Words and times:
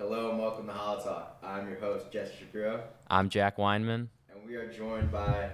Hello 0.00 0.30
and 0.30 0.38
welcome 0.38 0.66
to 0.66 0.72
Challah 0.72 1.04
Talk. 1.04 1.36
I'm 1.42 1.68
your 1.68 1.78
host, 1.78 2.10
Jesse 2.10 2.32
Shapiro, 2.38 2.84
I'm 3.08 3.28
Jack 3.28 3.58
Weinman. 3.58 4.08
and 4.32 4.46
we 4.46 4.54
are 4.54 4.66
joined 4.72 5.12
by 5.12 5.50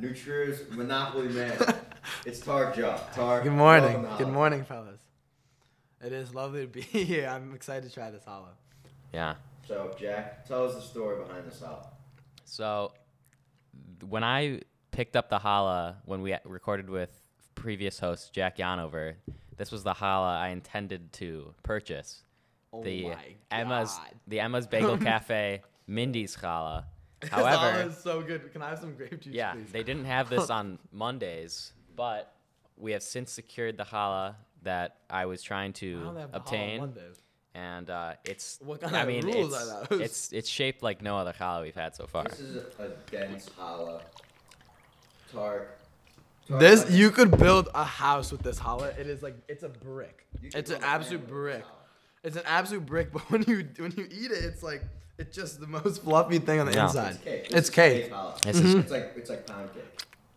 Nutria's 0.00 0.62
Monopoly 0.70 1.28
Man. 1.28 1.52
it's 2.24 2.40
Tarak 2.40 2.72
Jha. 2.72 3.12
Tark, 3.12 3.42
Good 3.42 3.52
morning. 3.52 4.02
to 4.02 4.14
Good 4.16 4.32
morning, 4.32 4.64
fellas. 4.64 4.98
It 6.02 6.14
is 6.14 6.34
lovely 6.34 6.62
to 6.62 6.66
be 6.68 6.80
here. 6.80 7.28
I'm 7.28 7.54
excited 7.54 7.86
to 7.86 7.94
try 7.94 8.10
this 8.10 8.22
challah. 8.24 8.54
Yeah. 9.12 9.34
So, 9.68 9.94
Jack, 10.00 10.46
tell 10.46 10.64
us 10.64 10.74
the 10.74 10.80
story 10.80 11.22
behind 11.22 11.46
this 11.46 11.60
challah. 11.60 11.88
So 12.46 12.94
when 14.08 14.24
I 14.24 14.62
picked 14.90 15.16
up 15.16 15.28
the 15.28 15.38
challah 15.38 15.96
when 16.06 16.22
we 16.22 16.34
recorded 16.46 16.88
with 16.88 17.10
previous 17.54 17.98
host 17.98 18.32
Jack 18.32 18.56
Yanover, 18.56 19.16
this 19.58 19.70
was 19.70 19.82
the 19.84 19.92
challah 19.92 20.38
I 20.40 20.48
intended 20.48 21.12
to 21.14 21.52
purchase. 21.62 22.22
Oh 22.72 22.82
the 22.82 23.08
my 23.08 23.16
Emma's 23.50 23.90
God. 23.96 24.08
the 24.26 24.40
Emma's 24.40 24.66
Bagel 24.74 24.98
Cafe 24.98 25.62
Mindy's 25.86 26.36
Challah. 26.36 26.84
This 27.22 27.30
However, 27.30 27.82
is 27.88 27.96
so 27.98 28.20
good. 28.20 28.52
Can 28.52 28.62
I 28.62 28.70
have 28.70 28.80
some 28.80 28.94
grape 28.96 29.20
juice, 29.20 29.32
yeah, 29.32 29.52
please? 29.52 29.70
they 29.70 29.84
didn't 29.84 30.06
have 30.06 30.28
this 30.28 30.50
on 30.58 30.80
Mondays, 30.90 31.72
but 31.94 32.34
we 32.76 32.90
have 32.92 33.02
since 33.04 33.30
secured 33.30 33.76
the 33.76 33.84
challah 33.84 34.34
that 34.62 34.96
I 35.08 35.26
was 35.26 35.40
trying 35.40 35.72
to 35.74 36.00
don't 36.02 36.14
they 36.16 36.20
have 36.22 36.32
the 36.32 36.40
challah 36.40 36.82
obtain, 36.84 36.92
and 37.54 37.88
uh, 37.90 38.14
it's. 38.24 38.58
What 38.64 38.80
kind 38.80 38.96
I 38.96 39.02
of 39.02 39.06
mean, 39.08 39.24
rules 39.24 39.54
it's, 39.54 39.70
are 39.70 39.86
those? 39.88 40.00
it's 40.00 40.32
it's 40.32 40.48
shaped 40.48 40.82
like 40.82 41.00
no 41.00 41.16
other 41.16 41.32
challah 41.32 41.62
we've 41.62 41.76
had 41.76 41.94
so 41.94 42.08
far. 42.08 42.24
This 42.24 42.40
is 42.40 42.56
a, 42.56 42.82
a 42.82 42.88
dense 43.08 43.48
challah. 43.56 44.00
Tark. 45.32 45.78
Tark, 46.48 46.60
This 46.60 46.90
you 46.90 47.12
could 47.12 47.38
build 47.38 47.68
a 47.72 47.84
house 47.84 48.32
with 48.32 48.42
this 48.42 48.58
challah. 48.58 48.98
It 48.98 49.06
is 49.06 49.22
like 49.22 49.36
it's 49.48 49.62
a 49.62 49.68
brick. 49.68 50.26
It's 50.42 50.72
an 50.72 50.82
absolute 50.82 51.20
family 51.20 51.20
with 51.20 51.20
this 51.20 51.28
brick. 51.30 51.64
challah. 51.64 51.81
It's 52.24 52.36
an 52.36 52.42
absolute 52.46 52.86
brick, 52.86 53.12
but 53.12 53.22
when 53.30 53.42
you 53.46 53.66
when 53.78 53.92
you 53.96 54.06
eat 54.10 54.30
it, 54.30 54.44
it's 54.44 54.62
like 54.62 54.82
it's 55.18 55.34
just 55.36 55.60
the 55.60 55.66
most 55.66 56.02
fluffy 56.04 56.38
thing 56.38 56.60
on 56.60 56.66
the 56.66 56.72
Yeah. 56.72 56.86
inside. 56.86 57.14
It's 57.16 57.22
cake. 57.24 57.42
It's 57.44 57.52
This 57.52 57.64
is 57.64 57.70
cake. 57.70 58.12
challah. 58.12 58.40
This 58.42 58.56
is- 58.60 58.74
It's 58.74 58.90
like 58.90 59.12
it's 59.16 59.30
like 59.30 59.46
pound 59.46 59.72
cake. 59.74 59.84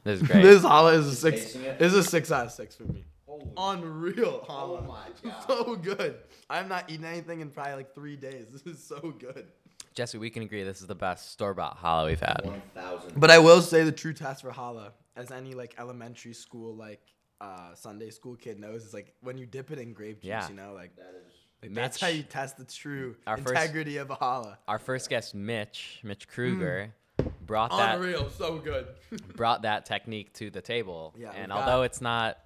This 0.03 0.22
is 0.22 0.28
great. 0.28 0.44
this 0.44 0.61
challah 0.63 0.95
is 0.97 1.08
a 1.08 1.16
six. 1.16 1.41
tasting 1.41 1.63
it? 1.63 1.80
This 1.80 1.94
is 1.94 2.06
a 2.06 2.09
six 2.09 2.31
out 2.31 2.45
of 2.45 2.52
six 2.52 2.75
for 2.75 2.83
me. 2.83 3.03
Holy 3.25 3.45
Unreal 3.58 4.45
challah. 4.47 4.80
Oh 4.83 4.86
my 4.88 5.30
god. 5.30 5.44
so 5.47 5.75
good. 5.75 6.16
I'm 6.50 6.67
not 6.67 6.89
eating 6.89 7.06
anything 7.06 7.41
in 7.41 7.50
probably 7.50 7.73
like 7.73 7.95
three 7.95 8.16
days. 8.16 8.45
This 8.52 8.63
is 8.67 8.83
so 8.83 9.00
good. 9.17 9.47
Jesse, 9.95 10.17
we 10.17 10.30
can 10.30 10.44
agree 10.44 10.61
this 10.63 10.81
is 10.81 10.88
the 10.88 10.94
best 10.95 11.31
store 11.31 11.53
bought 11.53 11.78
challah 11.80 12.06
we've 12.08 12.19
had. 12.19 12.41
One 12.44 12.61
thousand. 12.73 13.13
But 13.19 13.31
I 13.31 13.39
will 13.39 13.61
say 13.61 13.83
the 13.83 13.91
true 13.91 14.13
test 14.13 14.41
for 14.41 14.52
challah, 14.52 14.91
as 15.16 15.31
any 15.31 15.53
like 15.53 15.73
elementary 15.80 16.33
school 16.33 16.75
like 16.75 17.02
uh, 17.41 17.73
Sunday 17.75 18.09
school 18.09 18.36
kid 18.36 18.59
knows, 18.59 18.83
is 18.86 18.94
like 18.94 19.13
when 19.22 19.38
you 19.38 19.45
dip 19.45 19.72
it 19.72 19.80
in 19.80 19.94
grape 19.94 20.22
juice. 20.22 20.28
Yeah. 20.30 20.47
You 20.50 20.56
know, 20.56 20.73
like, 20.73 20.95
That 20.97 21.13
is. 21.25 21.33
Like, 21.67 21.75
that's 21.75 21.99
how 22.02 22.08
you 22.08 22.23
test 22.23 22.58
the 22.58 22.63
true 22.66 23.16
Our 23.27 23.38
first- 23.38 23.49
integrity 23.49 23.97
of 23.97 24.11
a 24.11 24.16
challah. 24.16 24.58
Our 24.67 24.80
first 24.80 25.09
guest, 25.09 25.35
Mitch, 25.35 25.99
Mitch 26.03 26.27
Kruger, 26.27 26.94
mm. 27.19 27.31
brought 27.45 27.72
that 27.72 27.95
Unreal, 27.95 28.30
so 28.30 28.57
good. 28.57 28.88
brought 29.35 29.61
that 29.63 29.85
technique 29.85 30.33
to 30.33 30.49
the 30.49 30.61
table. 30.61 31.13
Yeah, 31.17 31.30
and 31.31 31.38
we've 31.39 31.49
got- 31.49 31.59
although 31.59 31.83
it's 31.83 32.02
not, 32.02 32.38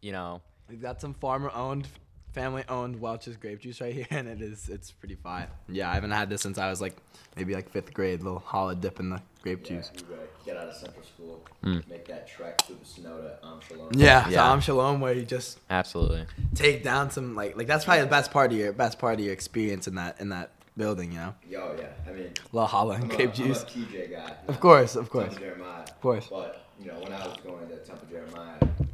you 0.00 0.12
know, 0.12 0.40
We've 0.68 0.80
got 0.80 1.00
some 1.00 1.12
farmer-owned, 1.14 1.86
family-owned 2.32 3.00
Welch's 3.00 3.36
grape 3.36 3.60
juice 3.60 3.80
right 3.80 3.94
here, 3.94 4.06
and 4.10 4.28
it 4.28 4.40
is 4.42 4.68
it's 4.68 4.90
pretty 4.90 5.14
fire. 5.16 5.48
Yeah, 5.68 5.90
I 5.90 5.94
haven't 5.94 6.10
had 6.12 6.28
this 6.30 6.42
since 6.42 6.58
I 6.58 6.68
was 6.70 6.80
like 6.80 6.96
maybe 7.36 7.54
like 7.54 7.70
fifth 7.70 7.92
grade. 7.94 8.22
Little 8.22 8.40
challah 8.40 8.80
dip 8.80 9.00
in 9.00 9.10
the 9.10 9.22
grape 9.42 9.60
Yeah, 9.68 9.76
juice. 9.76 9.90
you 9.96 10.02
gotta 10.02 10.28
get 10.44 10.56
out 10.56 10.68
of 10.68 10.74
central 10.76 11.04
school, 11.04 11.44
Mm. 11.64 11.88
make 11.88 12.06
that 12.08 12.26
trek 12.28 12.60
through 12.62 12.76
the 12.80 12.84
snow 12.86 13.18
to 13.20 13.38
Am 13.46 13.60
Shalom. 13.60 13.90
Yeah, 13.94 14.28
Yeah. 14.28 14.38
Tom 14.38 14.60
Shalom, 14.60 15.00
where 15.00 15.12
you 15.14 15.24
just 15.24 15.58
absolutely. 15.70 16.26
take 16.54 16.82
down 16.82 17.10
some 17.10 17.34
like 17.34 17.56
like 17.56 17.66
that's 17.66 17.84
probably 17.84 18.02
the 18.02 18.10
best 18.10 18.30
part 18.30 18.52
of 18.52 18.58
your 18.58 18.72
best 18.72 18.98
part 18.98 19.14
of 19.14 19.20
your 19.20 19.32
experience 19.32 19.86
in 19.86 19.94
that 19.96 20.20
in 20.20 20.28
that 20.30 20.50
building. 20.76 21.12
You 21.12 21.18
know, 21.18 21.34
Yo, 21.48 21.76
yeah. 21.78 21.88
I 22.10 22.12
mean, 22.14 22.32
little 22.52 22.68
challah 22.68 22.96
I'm 22.96 23.02
and 23.02 23.12
a, 23.12 23.16
grape 23.16 23.28
I'm 23.30 23.34
juice. 23.34 23.62
a 23.62 23.66
TJ 23.66 24.10
guy. 24.10 24.32
Of 24.48 24.58
course, 24.60 24.96
of 24.96 25.10
course, 25.10 25.28
Temple 25.34 25.42
Jeremiah. 25.48 25.82
of 25.82 26.00
course. 26.00 26.26
But 26.30 26.64
you 26.80 26.86
know, 26.88 26.98
when 27.00 27.12
I 27.12 27.26
was 27.26 27.36
going 27.44 27.68
to 27.68 27.76
Temple 27.78 28.08
Jeremiah, 28.10 28.56
you 28.60 28.66
know, 28.66 28.68
represent. 28.68 28.91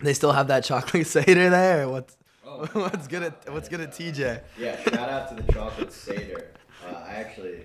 They 0.00 0.14
still 0.14 0.32
have 0.32 0.48
that 0.48 0.64
chocolate 0.64 1.06
seder 1.14 1.50
there. 1.50 1.88
What's 1.88 2.16
Oh, 2.46 2.66
what's 2.72 3.06
good 3.08 3.22
at 3.24 3.52
what's 3.52 3.68
good 3.68 3.80
at 3.80 3.92
TJ? 3.92 4.40
Yeah, 4.58 4.80
shout 4.82 5.08
out 5.10 5.28
to 5.36 5.42
the 5.42 5.52
chocolate 5.52 5.92
seder. 5.92 6.48
Uh, 6.86 6.94
I 7.06 7.12
actually 7.14 7.64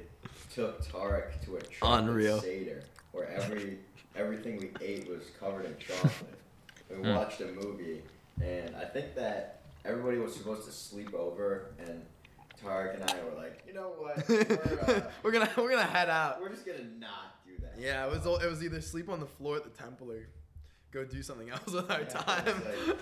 took 0.54 0.86
Tarak 0.86 1.44
to 1.46 1.56
a 1.56 1.62
chocolate 1.62 2.04
Unreal. 2.10 2.42
seder 2.42 2.84
where 3.12 3.30
every 3.30 3.78
everything 4.16 4.58
we 4.58 4.72
ate 4.86 5.08
was 5.10 5.24
covered 5.40 5.66
in 5.66 5.76
chocolate. 5.78 6.14
We 6.90 6.98
Hmm. 6.98 7.16
watched 7.16 7.40
a 7.42 7.46
movie, 7.48 8.04
and 8.42 8.76
I 8.76 8.86
think 8.86 9.16
that 9.16 9.62
everybody 9.86 10.18
was 10.18 10.36
supposed 10.36 10.66
to 10.66 10.72
sleep 10.72 11.14
over, 11.14 11.72
and 11.80 12.06
Tarak 12.64 12.94
and 12.96 13.10
I 13.10 13.24
were 13.24 13.36
like, 13.42 13.64
you 13.66 13.74
know 13.74 13.94
what, 13.98 14.28
we're, 14.30 14.80
uh, 14.82 15.02
we're 15.24 15.32
gonna 15.32 15.50
we're 15.58 15.70
gonna 15.72 15.84
head 15.84 16.10
out. 16.10 16.42
we're 16.42 16.50
just 16.50 16.66
gonna 16.66 16.84
not 17.00 17.44
do 17.48 17.54
that. 17.62 17.76
Yeah, 17.80 18.06
it 18.06 18.12
was 18.12 18.26
it 18.44 18.50
was 18.50 18.62
either 18.64 18.82
sleep 18.82 19.10
on 19.10 19.20
the 19.22 19.26
floor 19.26 19.56
at 19.56 19.64
the 19.64 19.70
temple 19.70 20.12
or 20.12 20.28
go 20.94 21.04
do 21.04 21.24
something 21.24 21.50
else 21.50 21.66
with 21.66 21.90
our 21.90 22.02
Yeah, 22.02 22.06
time. 22.08 22.46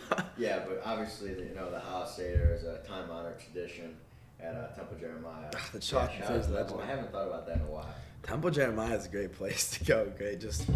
like- 0.10 0.26
Yeah, 0.38 0.60
but 0.68 0.82
obviously, 0.86 1.32
you 1.32 1.54
know, 1.56 1.70
the 1.70 1.80
House 1.80 2.16
Seder 2.16 2.56
is 2.58 2.64
a 2.64 2.78
time-honored 2.88 3.40
tradition 3.40 3.96
at 4.40 4.56
uh, 4.56 4.68
Temple 4.76 4.98
Jeremiah. 5.00 5.50
The 5.52 5.58
Yeah, 5.74 5.80
chocolate 5.80 6.18
shout 6.28 6.32
is 6.38 6.48
that 6.48 6.72
one. 6.72 6.84
I 6.84 6.86
haven't 6.88 7.12
thought 7.12 7.28
about 7.28 7.46
that 7.48 7.58
in 7.58 7.62
a 7.64 7.66
while. 7.66 7.94
Temple 8.24 8.50
Jeremiah 8.52 8.96
is 8.96 9.06
a 9.06 9.10
great 9.10 9.34
place 9.34 9.72
to 9.78 9.84
go. 9.84 10.12
Great, 10.18 10.40
just 10.40 10.68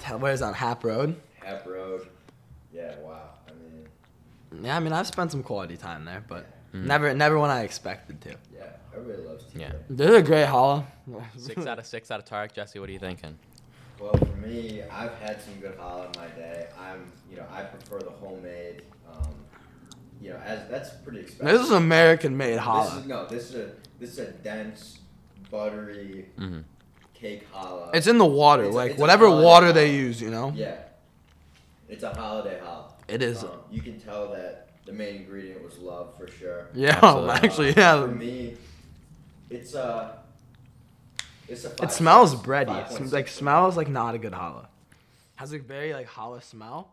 tell 0.00 0.18
where's 0.18 0.42
on 0.42 0.54
Happ 0.54 0.82
Road. 0.84 1.16
Happ 1.42 1.66
Road. 1.66 2.08
Yeah, 2.72 2.94
wow. 3.00 3.30
I 3.48 3.52
mean, 3.52 4.64
Yeah, 4.64 4.76
I 4.76 4.80
mean 4.80 4.92
I've 4.92 5.06
spent 5.06 5.30
some 5.30 5.42
quality 5.42 5.76
time 5.76 6.04
there, 6.04 6.24
but 6.26 6.46
Mm. 6.74 6.84
never 6.84 7.14
never 7.14 7.38
when 7.38 7.48
I 7.50 7.62
expected 7.62 8.20
to. 8.22 8.30
yeah, 8.52 8.64
everybody 8.94 9.22
loves 9.22 9.44
TJ. 9.44 9.60
Yeah. 9.60 9.72
This 9.88 10.08
is 10.10 10.14
a 10.16 10.22
great 10.22 10.46
challah. 10.48 10.84
Six 11.38 11.64
out 11.64 11.78
of 11.78 11.86
six 11.86 12.10
out 12.10 12.18
of 12.18 12.26
Tarak. 12.26 12.52
Jesse, 12.54 12.78
what 12.80 12.88
are 12.88 12.92
you 12.92 12.98
thinking? 12.98 13.38
Well, 13.98 14.12
for 14.16 14.36
me, 14.46 14.82
I've 14.90 15.14
had 15.18 15.40
some 15.40 15.54
good 15.60 15.76
challah 15.78 16.14
in 16.14 16.20
my 16.20 16.28
day. 16.36 16.66
I'm, 16.78 17.10
you 17.30 17.36
know, 17.38 17.46
I 17.50 17.62
prefer 17.62 17.98
the 18.00 18.10
homemade. 18.10 18.82
Um, 19.10 19.34
you 20.20 20.30
know, 20.30 20.36
as 20.44 20.68
that's 20.68 20.90
pretty 21.04 21.20
expensive. 21.20 21.46
This 21.58 21.66
is 21.66 21.72
American 21.72 22.36
made 22.36 22.58
This 22.58 22.94
is, 22.94 23.06
no, 23.06 23.26
this 23.26 23.50
is 23.50 23.54
a 23.54 23.70
this 23.98 24.10
is 24.12 24.18
a 24.18 24.30
dense, 24.32 24.98
buttery 25.50 26.26
hmm 26.36 26.60
cake 27.14 27.50
challah. 27.52 27.94
It's 27.94 28.06
in 28.06 28.18
the 28.18 28.26
water, 28.26 28.64
It's 28.64 28.74
like 28.74 28.90
it's 28.92 28.98
a 28.98 29.00
whatever 29.00 29.26
holiday 29.26 29.44
water 29.44 29.72
they 29.72 29.88
challah. 29.90 29.94
use, 29.94 30.20
you 30.20 30.30
know. 30.30 30.52
Yeah. 30.54 30.74
It's 31.88 32.02
a 32.02 32.10
holiday 32.14 32.58
challah. 32.62 32.90
It 33.08 33.22
is. 33.22 33.44
Um, 33.44 33.50
you 33.70 33.80
can 33.80 33.98
tell 33.98 34.28
that 34.32 34.68
the 34.84 34.92
main 34.92 35.16
ingredient 35.16 35.62
was 35.64 35.78
love 35.78 36.14
for 36.18 36.28
sure. 36.28 36.68
Yeah, 36.74 36.98
Absolutely. 37.02 37.30
actually, 37.74 37.76
Uh, 37.82 38.02
For 38.02 38.08
me, 38.08 38.56
it's 39.48 39.74
a. 39.74 40.18
It's 41.48 41.64
a. 41.64 41.70
It 41.70 41.78
five- 41.78 41.92
smells 41.92 42.34
bready. 42.34 42.76
It 42.80 42.88
point 42.88 43.12
like 43.12 43.28
smells 43.28 43.76
like 43.76 43.88
not 43.88 44.14
a 44.14 44.18
good 44.18 44.32
challah. 44.32 44.66
Has 45.36 45.52
a 45.52 45.58
very 45.58 45.92
like 45.92 46.08
challah 46.08 46.42
smell. 46.42 46.92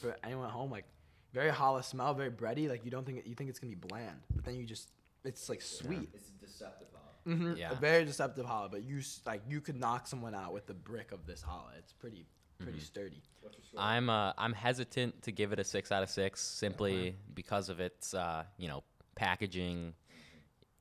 For 0.00 0.16
anyone 0.24 0.46
at 0.46 0.52
home, 0.52 0.70
like 0.70 0.84
very 1.32 1.50
challah 1.50 1.84
smell, 1.84 2.12
very 2.14 2.30
bready. 2.30 2.68
Like 2.68 2.84
you 2.84 2.90
don't 2.90 3.06
think 3.06 3.22
you 3.26 3.34
think 3.34 3.50
it's 3.50 3.58
gonna 3.58 3.74
be 3.74 3.86
bland, 3.88 4.18
but 4.34 4.44
then 4.44 4.56
you 4.56 4.64
just 4.64 4.88
it's 5.24 5.48
like 5.48 5.62
sweet. 5.62 6.08
It's 6.14 6.28
a 6.28 6.44
deceptive 6.44 6.88
challah. 6.88 7.36
hmm 7.36 7.54
Yeah. 7.56 7.72
A 7.72 7.74
very 7.76 8.04
deceptive 8.04 8.44
challah, 8.46 8.70
but 8.70 8.82
you 8.82 9.00
like 9.26 9.42
you 9.48 9.60
could 9.60 9.76
knock 9.78 10.06
someone 10.06 10.34
out 10.34 10.52
with 10.52 10.66
the 10.66 10.74
brick 10.74 11.12
of 11.12 11.26
this 11.26 11.42
challah. 11.42 11.78
It's 11.78 11.92
pretty 11.92 12.26
pretty 12.58 12.80
sturdy. 12.80 13.22
What's 13.40 13.56
your 13.58 13.64
score? 13.64 13.80
I'm 13.80 14.10
uh, 14.10 14.32
I'm 14.38 14.52
hesitant 14.52 15.22
to 15.22 15.32
give 15.32 15.52
it 15.52 15.58
a 15.60 15.64
six 15.64 15.90
out 15.92 16.02
of 16.02 16.10
six 16.10 16.40
simply 16.40 17.16
because 17.34 17.68
of 17.68 17.78
its 17.80 18.12
uh, 18.14 18.42
you 18.58 18.68
know 18.68 18.82
packaging. 19.14 19.94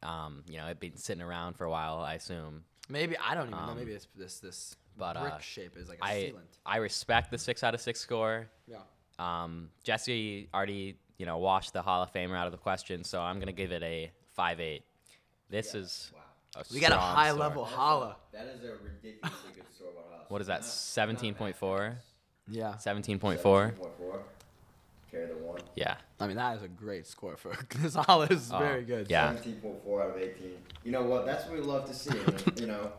Um, 0.04 0.44
you 0.50 0.58
know, 0.58 0.66
it 0.66 0.80
been 0.80 0.98
sitting 0.98 1.22
around 1.22 1.58
for 1.58 1.66
a 1.66 1.70
while, 1.70 2.00
I 2.00 2.16
assume. 2.16 2.64
Maybe 2.92 3.16
I 3.18 3.34
don't 3.36 3.48
even 3.48 3.58
know. 3.58 3.72
Um, 3.72 3.78
Maybe 3.78 3.92
it's 3.94 4.08
this 4.16 4.40
this 4.40 4.76
but, 4.98 5.20
brick 5.20 5.34
uh, 5.34 5.40
shape 5.40 5.78
is 5.78 5.88
like 5.90 6.00
a 6.00 6.06
I 6.06 6.14
sealant. 6.34 6.58
I 6.66 6.78
respect 6.78 7.32
the 7.32 7.38
six 7.38 7.64
out 7.64 7.74
of 7.74 7.82
six 7.82 8.00
score. 8.00 8.48
Yeah. 8.68 8.78
Um, 9.18 9.70
Jesse 9.84 10.50
already, 10.54 10.98
you 11.18 11.26
know, 11.26 11.38
washed 11.38 11.74
the 11.74 11.82
Hall 11.82 12.04
of 12.04 12.12
Famer 12.14 12.36
out 12.38 12.48
of 12.48 12.52
the 12.52 12.58
question, 12.58 13.04
so 13.04 13.22
I'm 13.22 13.40
gonna 13.40 13.52
give 13.54 13.72
it 13.72 13.82
a 13.84 14.12
five 14.34 14.60
eight. 14.60 14.84
This 15.50 15.74
Yeah. 15.74 15.82
is 15.82 16.12
Wow. 16.14 16.22
a 16.62 16.74
We 16.74 16.80
got 16.80 16.92
a 16.92 16.98
high 16.98 17.30
score. 17.30 17.40
level 17.40 17.66
challah. 17.66 18.16
That 18.34 18.48
is 18.48 18.64
a 18.64 18.76
ridiculously 18.84 19.52
good 19.56 19.74
store. 19.74 19.92
What 20.28 20.42
is 20.42 20.48
that? 20.48 20.64
Seventeen 20.66 21.34
point 21.34 21.56
four. 21.56 21.98
Yeah. 22.48 22.78
Seventeen 22.78 23.20
point 23.20 23.40
four. 23.40 23.74
17.4. 25.12 25.12
Carry 25.12 25.26
the 25.28 25.34
one. 25.36 25.60
Yeah. 25.76 25.96
I 26.20 26.28
mean 26.28 26.38
that 26.38 26.58
is 26.58 26.64
a 26.64 26.68
great 26.68 27.06
score 27.08 27.36
for 27.38 27.50
this 27.80 27.96
challah 27.96 28.32
is 28.32 28.52
Oh, 28.54 28.60
very 28.60 28.84
good. 28.84 29.08
yeah. 29.10 29.34
17.4 29.34 30.02
out 30.04 30.10
of 30.12 30.18
18. 30.22 30.52
You 30.84 30.92
know 30.92 31.04
what? 31.04 31.26
That's 31.26 31.46
what 31.46 31.54
we 31.56 31.62
love 31.62 31.86
to 31.88 31.94
see. 31.94 32.18
and, 32.18 32.60
you 32.60 32.68
know, 32.68 32.92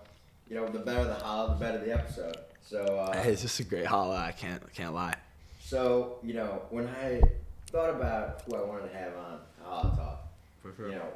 you 0.49 0.57
know, 0.57 0.67
the 0.69 0.79
better 0.79 1.05
the 1.05 1.15
challah, 1.15 1.59
the 1.59 1.65
better 1.65 1.79
the 1.85 1.93
episode. 1.93 2.37
So, 2.65 2.79
uh, 2.85 3.21
Hey, 3.21 3.33
it's 3.33 3.43
just 3.43 3.59
a 3.61 3.65
great 3.65 3.87
challah. 3.87 4.19
I 4.19 4.33
can't 4.33 4.63
I 4.65 4.71
can't 4.75 4.95
lie. 4.95 5.15
so 5.61 6.19
you 6.23 6.35
know, 6.35 6.63
when 6.71 6.87
I 6.89 7.21
thought 7.67 7.91
about 7.91 8.43
who 8.47 8.57
I 8.57 8.63
wanted 8.63 8.91
to 8.93 8.97
have 8.99 9.13
on 9.17 9.39
Challah 9.65 9.97
Talk, 9.97 10.29
For 10.61 10.89
you 10.89 10.95
know, 10.97 11.09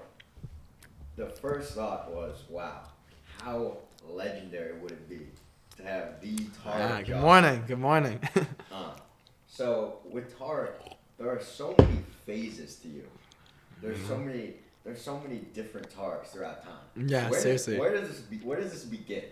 the 1.16 1.26
first 1.26 1.74
thought 1.74 2.12
was, 2.14 2.44
wow, 2.48 2.80
how 3.42 3.76
legendary 4.08 4.78
would 4.78 4.92
it 4.92 5.08
be 5.08 5.26
to 5.76 5.82
have 5.82 6.20
the 6.22 6.36
Tar 6.62 6.72
Ah, 6.74 6.96
good 6.98 7.06
Jock 7.08 7.20
morning. 7.20 7.64
Good 7.66 7.78
morning. 7.78 8.20
on? 8.72 8.92
So 9.56 10.00
with 10.04 10.38
Tarak, 10.38 10.96
there 11.18 11.30
are 11.30 11.40
so 11.40 11.74
many 11.78 12.00
phases 12.26 12.76
to 12.76 12.88
you. 12.88 13.04
There's 13.80 14.00
so 14.06 14.14
mm-hmm. 14.14 14.26
many 14.26 14.54
there's 14.84 15.00
so 15.00 15.18
many 15.18 15.38
different 15.52 15.88
Tarks 15.90 16.28
throughout 16.28 16.62
time. 16.62 17.08
Yeah, 17.08 17.28
where 17.28 17.40
seriously. 17.40 17.72
Does, 17.72 17.80
where 17.80 17.92
does 17.92 18.08
this 18.08 18.20
be, 18.20 18.36
where 18.36 18.60
does 18.60 18.70
this 18.70 18.84
begin? 18.84 19.24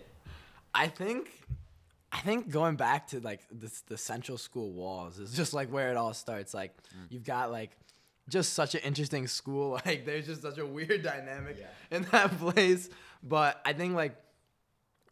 I 0.75 0.89
think, 0.89 1.31
I 2.11 2.19
think 2.21 2.51
going 2.51 2.75
back 2.75 3.07
to 3.09 3.21
like 3.21 3.43
this, 3.53 3.83
the 3.83 3.97
central 3.97 4.37
school 4.37 4.73
walls 4.73 5.21
is 5.21 5.33
just 5.33 5.55
like 5.55 5.69
where 5.69 5.91
it 5.91 5.97
all 5.97 6.13
starts. 6.13 6.55
Like 6.55 6.75
mm. 6.77 7.07
you've 7.09 7.23
got 7.23 7.53
like 7.53 7.71
just 8.29 8.55
such 8.55 8.75
an 8.75 8.81
interesting 8.81 9.29
school. 9.29 9.79
Like 9.87 10.05
there's 10.05 10.27
just 10.27 10.43
such 10.43 10.59
a 10.59 10.67
weird 10.67 11.03
dynamic 11.03 11.59
Yeah. 11.61 11.97
in 11.97 12.03
that 12.11 12.37
place. 12.39 12.89
But 13.23 13.61
I 13.65 13.75
think 13.75 13.95
like 13.95 14.17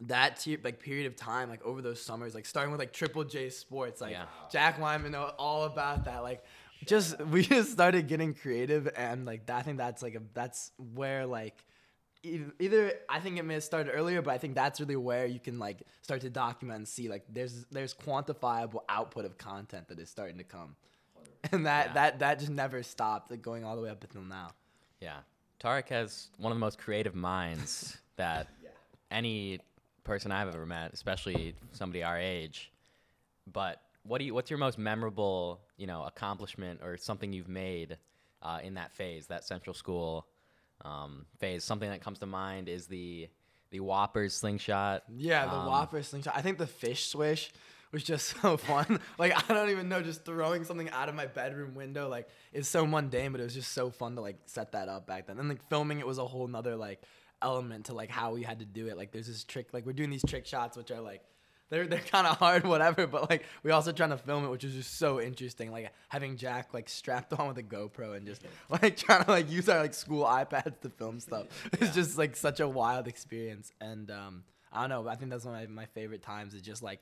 that 0.01 0.39
te- 0.39 0.57
like 0.63 0.79
period 0.79 1.05
of 1.07 1.15
time, 1.15 1.49
like 1.49 1.63
over 1.63 1.81
those 1.81 2.01
summers, 2.01 2.33
like 2.35 2.45
starting 2.45 2.71
with 2.71 2.79
like 2.79 2.93
Triple 2.93 3.23
J 3.23 3.49
Sports, 3.49 4.01
like 4.01 4.11
Yeah. 4.11 4.25
Jack 4.51 4.79
Wyman 4.79 5.11
know 5.11 5.31
all 5.37 5.63
about 5.63 6.05
that. 6.05 6.23
Like 6.23 6.43
just 6.85 7.19
we 7.25 7.41
just 7.55 7.71
started 7.71 8.07
getting 8.07 8.33
creative 8.33 8.89
and 8.95 9.25
like 9.25 9.49
I 9.49 9.61
think 9.61 9.77
that's 9.77 10.01
like 10.01 10.15
a 10.15 10.21
that's 10.33 10.71
where 10.93 11.25
like 11.25 11.63
either 12.23 12.93
I 13.09 13.19
think 13.19 13.37
it 13.37 13.43
may 13.43 13.55
have 13.55 13.63
started 13.63 13.91
earlier, 13.91 14.21
but 14.21 14.33
I 14.33 14.37
think 14.37 14.55
that's 14.55 14.79
really 14.79 14.95
where 14.95 15.25
you 15.25 15.39
can 15.39 15.59
like 15.59 15.83
start 16.01 16.21
to 16.21 16.29
document 16.29 16.77
and 16.77 16.87
see 16.87 17.09
like 17.09 17.23
there's 17.29 17.65
there's 17.71 17.93
quantifiable 17.93 18.79
output 18.89 19.25
of 19.25 19.37
content 19.37 19.87
that 19.89 19.99
is 19.99 20.09
starting 20.09 20.37
to 20.37 20.43
come, 20.43 20.75
and 21.51 21.65
that 21.65 21.87
Yeah. 21.87 21.93
that 21.93 22.19
that 22.19 22.39
just 22.39 22.51
never 22.51 22.81
stopped, 22.83 23.29
like 23.31 23.41
going 23.41 23.63
all 23.63 23.75
the 23.75 23.81
way 23.81 23.89
up 23.89 24.03
until 24.03 24.21
now. 24.21 24.51
Yeah. 24.99 25.19
Tarak 25.61 25.89
has 25.89 26.29
one 26.37 26.51
of 26.51 26.57
the 26.57 26.59
most 26.59 26.77
creative 26.77 27.15
minds 27.15 27.97
that 28.17 28.47
Yeah. 28.61 28.69
any 29.11 29.59
person 30.03 30.31
I've 30.31 30.47
ever 30.47 30.65
met, 30.65 30.93
especially 30.93 31.55
somebody 31.71 32.03
our 32.03 32.17
age. 32.17 32.71
But 33.51 33.81
what 34.03 34.19
do 34.19 34.25
you? 34.25 34.33
What's 34.33 34.49
your 34.49 34.59
most 34.59 34.77
memorable, 34.77 35.61
you 35.77 35.87
know, 35.87 36.03
accomplishment 36.03 36.81
or 36.83 36.97
something 36.97 37.33
you've 37.33 37.49
made 37.49 37.97
uh, 38.41 38.59
in 38.63 38.73
that 38.75 38.91
phase, 38.93 39.27
that 39.27 39.43
central 39.43 39.73
school 39.73 40.27
um, 40.83 41.25
phase? 41.39 41.63
Something 41.63 41.89
that 41.89 42.01
comes 42.01 42.19
to 42.19 42.25
mind 42.25 42.67
is 42.69 42.87
the 42.87 43.29
the 43.71 43.79
Whoppers 43.79 44.33
slingshot. 44.33 45.03
Yeah, 45.15 45.45
the 45.45 45.55
Um, 45.55 45.65
Whopper 45.67 46.03
slingshot. 46.03 46.33
I 46.35 46.41
think 46.41 46.57
the 46.57 46.67
fish 46.67 47.07
swish 47.07 47.51
was 47.91 48.03
just 48.03 48.35
so 48.41 48.57
fun. 48.57 48.99
Like 49.17 49.33
I 49.49 49.53
don't 49.53 49.69
even 49.69 49.89
know, 49.89 50.01
just 50.01 50.25
throwing 50.25 50.63
something 50.63 50.89
out 50.91 51.09
of 51.09 51.15
my 51.15 51.25
bedroom 51.25 51.73
window, 51.75 52.07
like 52.09 52.27
is 52.51 52.67
so 52.67 52.85
mundane, 52.85 53.31
but 53.31 53.41
it 53.41 53.45
was 53.45 53.53
just 53.53 53.71
so 53.71 53.89
fun 53.89 54.15
to 54.15 54.21
like 54.21 54.37
set 54.45 54.73
that 54.73 54.89
up 54.89 55.07
back 55.07 55.27
then. 55.27 55.39
And 55.39 55.49
like 55.49 55.67
filming 55.69 55.99
it 55.99 56.07
was 56.07 56.17
a 56.17 56.25
whole 56.25 56.47
nother 56.47 56.75
like 56.75 57.01
element 57.43 57.85
to 57.85 57.93
like 57.93 58.09
how 58.09 58.33
we 58.33 58.43
had 58.43 58.59
to 58.59 58.65
do 58.65 58.87
it. 58.87 58.97
Like 58.97 59.11
there's 59.11 59.27
this 59.27 59.43
trick, 59.43 59.67
like 59.73 59.85
we're 59.85 59.93
doing 59.93 60.09
these 60.09 60.23
trick 60.25 60.45
shots, 60.45 60.77
which 60.77 60.91
are 60.91 61.01
like 61.01 61.21
they're 61.69 61.87
they're 61.87 61.99
kind 61.99 62.27
of 62.27 62.37
hard, 62.37 62.63
whatever. 62.67 63.07
But 63.07 63.29
like 63.29 63.43
we 63.63 63.71
also 63.71 63.91
trying 63.91 64.11
to 64.11 64.17
film 64.17 64.45
it, 64.45 64.49
which 64.49 64.63
is 64.63 64.73
just 64.73 64.97
so 64.97 65.19
interesting. 65.19 65.71
Like 65.71 65.91
having 66.09 66.37
Jack 66.37 66.73
like 66.73 66.87
strapped 66.87 67.33
on 67.33 67.47
with 67.47 67.57
a 67.57 67.63
GoPro 67.63 68.15
and 68.15 68.25
just 68.25 68.43
like 68.69 68.95
trying 68.97 69.23
to 69.25 69.31
like 69.31 69.51
use 69.51 69.67
our 69.69 69.79
like 69.79 69.93
school 69.93 70.23
iPads 70.23 70.79
to 70.81 70.89
film 70.89 71.19
stuff. 71.19 71.47
It's 71.73 71.93
just 71.93 72.17
like 72.17 72.35
such 72.35 72.59
a 72.59 72.67
wild 72.67 73.07
experience. 73.07 73.71
And 73.81 74.11
um, 74.11 74.43
I 74.71 74.81
don't 74.81 74.89
know. 74.89 75.09
I 75.09 75.15
think 75.15 75.31
that's 75.31 75.45
one 75.45 75.61
of 75.61 75.69
my, 75.69 75.81
my 75.81 75.85
favorite 75.87 76.21
times. 76.21 76.53
Is 76.53 76.61
just 76.61 76.83
like 76.83 77.01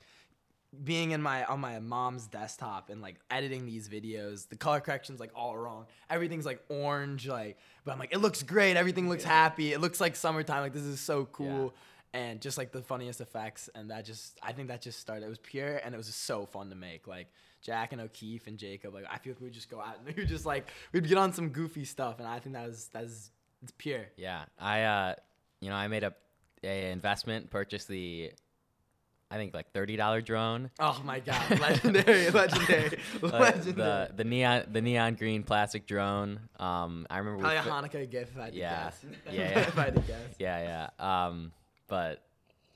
being 0.84 1.10
in 1.10 1.20
my 1.20 1.44
on 1.44 1.60
my 1.60 1.78
mom's 1.78 2.26
desktop 2.26 2.88
and 2.88 3.02
like 3.02 3.16
editing 3.30 3.66
these 3.66 3.88
videos 3.88 4.48
the 4.48 4.56
color 4.56 4.80
correction's 4.80 5.20
like 5.20 5.30
all 5.34 5.56
wrong. 5.56 5.86
Everything's 6.08 6.46
like 6.46 6.62
orange 6.68 7.26
like 7.28 7.58
but 7.84 7.92
i'm 7.92 7.98
like 7.98 8.12
it 8.12 8.18
looks 8.18 8.42
great. 8.42 8.76
Everything 8.76 9.08
looks 9.08 9.24
happy. 9.24 9.72
It 9.72 9.80
looks 9.80 10.00
like 10.00 10.16
summertime. 10.16 10.62
Like 10.62 10.72
this 10.72 10.82
is 10.82 11.00
so 11.00 11.26
cool. 11.26 11.74
And 12.14 12.40
just 12.42 12.58
like 12.58 12.72
the 12.72 12.82
funniest 12.82 13.20
effects. 13.20 13.68
And 13.74 13.90
that 13.90 14.04
just 14.04 14.38
i 14.42 14.52
think 14.52 14.68
that 14.68 14.82
just 14.82 14.98
started. 15.00 15.26
It 15.26 15.28
was 15.28 15.38
pure 15.38 15.76
and 15.76 15.94
it 15.94 15.98
was 15.98 16.06
just 16.06 16.24
so 16.24 16.46
fun 16.46 16.70
to 16.70 16.76
make. 16.76 17.06
Like 17.06 17.28
jack 17.60 17.92
and 17.92 18.00
o'keefe 18.00 18.48
and 18.48 18.58
jacob 18.58 18.92
like 18.92 19.04
i 19.08 19.18
feel 19.18 19.34
like 19.34 19.40
we 19.40 19.44
would 19.44 19.54
just 19.54 19.70
go 19.70 19.78
out 19.80 19.94
and 19.96 20.06
we 20.16 20.20
would 20.20 20.28
just 20.28 20.44
like 20.44 20.66
we'd 20.90 21.06
get 21.06 21.18
on 21.18 21.32
some 21.32 21.50
goofy 21.50 21.84
stuff. 21.84 22.18
And 22.18 22.26
i 22.26 22.38
think 22.38 22.54
that 22.54 22.66
was 22.66 22.88
that's 22.92 23.30
it's 23.62 23.72
pure. 23.78 24.06
Yeah, 24.16 24.44
I 24.58 24.82
uh, 24.82 25.14
you 25.60 25.70
know, 25.70 25.76
I 25.76 25.88
made 25.88 26.02
a, 26.02 26.12
a 26.64 26.90
investment, 26.90 27.50
purchased 27.50 27.88
the, 27.88 28.32
I 29.32 29.36
think 29.36 29.54
like 29.54 29.72
thirty 29.72 29.96
dollar 29.96 30.20
drone. 30.20 30.70
oh 30.78 31.00
my 31.06 31.18
god 31.20 31.58
legendary 31.66 32.28
legendary 32.30 32.98
Uh, 33.22 33.26
legendary 33.28 33.72
the 33.74 34.10
the 34.14 34.24
neon 34.24 34.64
the 34.70 34.82
neon 34.82 35.14
green 35.14 35.42
plastic 35.42 35.86
drone. 35.86 36.38
Um, 36.60 37.06
I 37.08 37.16
remember 37.18 37.38
we 37.48 37.54
a 37.56 37.62
hanukkah 37.62 38.08
gift 38.10 38.32
if 38.32 38.38
i 38.38 38.44
had 38.44 38.52
to 38.52 38.58
Yeah. 38.58 38.84
guess 38.84 39.04
Yeah, 39.30 39.32
yeah. 39.32 39.58
if 39.72 39.78
i 39.78 39.84
had 39.84 39.94
to 39.94 40.00
guess 40.02 40.34
Yeah, 40.38 40.88
yeah. 41.00 41.26
Um, 41.26 41.52
but 41.88 42.22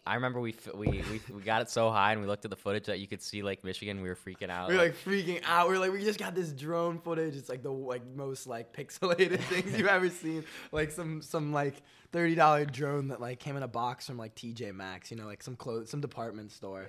I 0.06 0.14
remember 0.14 0.40
we, 0.40 0.54
we 0.74 0.86
we 0.86 1.20
we 1.34 1.42
got 1.42 1.62
it 1.62 1.68
so 1.70 1.90
high 1.90 2.12
and 2.12 2.20
we 2.20 2.26
looked 2.28 2.44
at 2.44 2.50
the 2.50 2.56
footage 2.56 2.84
that 2.86 3.00
you 3.00 3.08
could 3.08 3.20
see 3.20 3.42
Lake 3.42 3.64
Michigan. 3.64 4.00
We 4.02 4.08
were 4.08 4.14
freaking 4.14 4.50
out. 4.50 4.68
We 4.68 4.76
were 4.76 4.82
like 4.82 4.94
freaking 4.94 5.42
out. 5.44 5.68
We 5.68 5.74
are 5.74 5.78
like, 5.80 5.92
we 5.92 6.04
just 6.04 6.18
got 6.18 6.34
this 6.34 6.52
drone 6.52 6.98
footage. 7.00 7.34
It's 7.34 7.48
like 7.48 7.62
the 7.62 7.72
like 7.72 8.02
most 8.14 8.46
like 8.46 8.72
pixelated 8.72 9.40
things 9.50 9.76
you've 9.76 9.88
ever 9.88 10.08
seen. 10.08 10.44
Like 10.70 10.92
some 10.92 11.22
some 11.22 11.52
like 11.52 11.74
thirty 12.12 12.34
dollar 12.36 12.64
drone 12.64 13.08
that 13.08 13.20
like 13.20 13.40
came 13.40 13.56
in 13.56 13.62
a 13.64 13.68
box 13.68 14.06
from 14.06 14.16
like 14.16 14.34
TJ 14.36 14.72
Maxx, 14.74 15.10
you 15.10 15.16
know, 15.16 15.26
like 15.26 15.42
some 15.42 15.56
clothes, 15.56 15.90
some 15.90 16.00
department 16.00 16.52
store. 16.52 16.88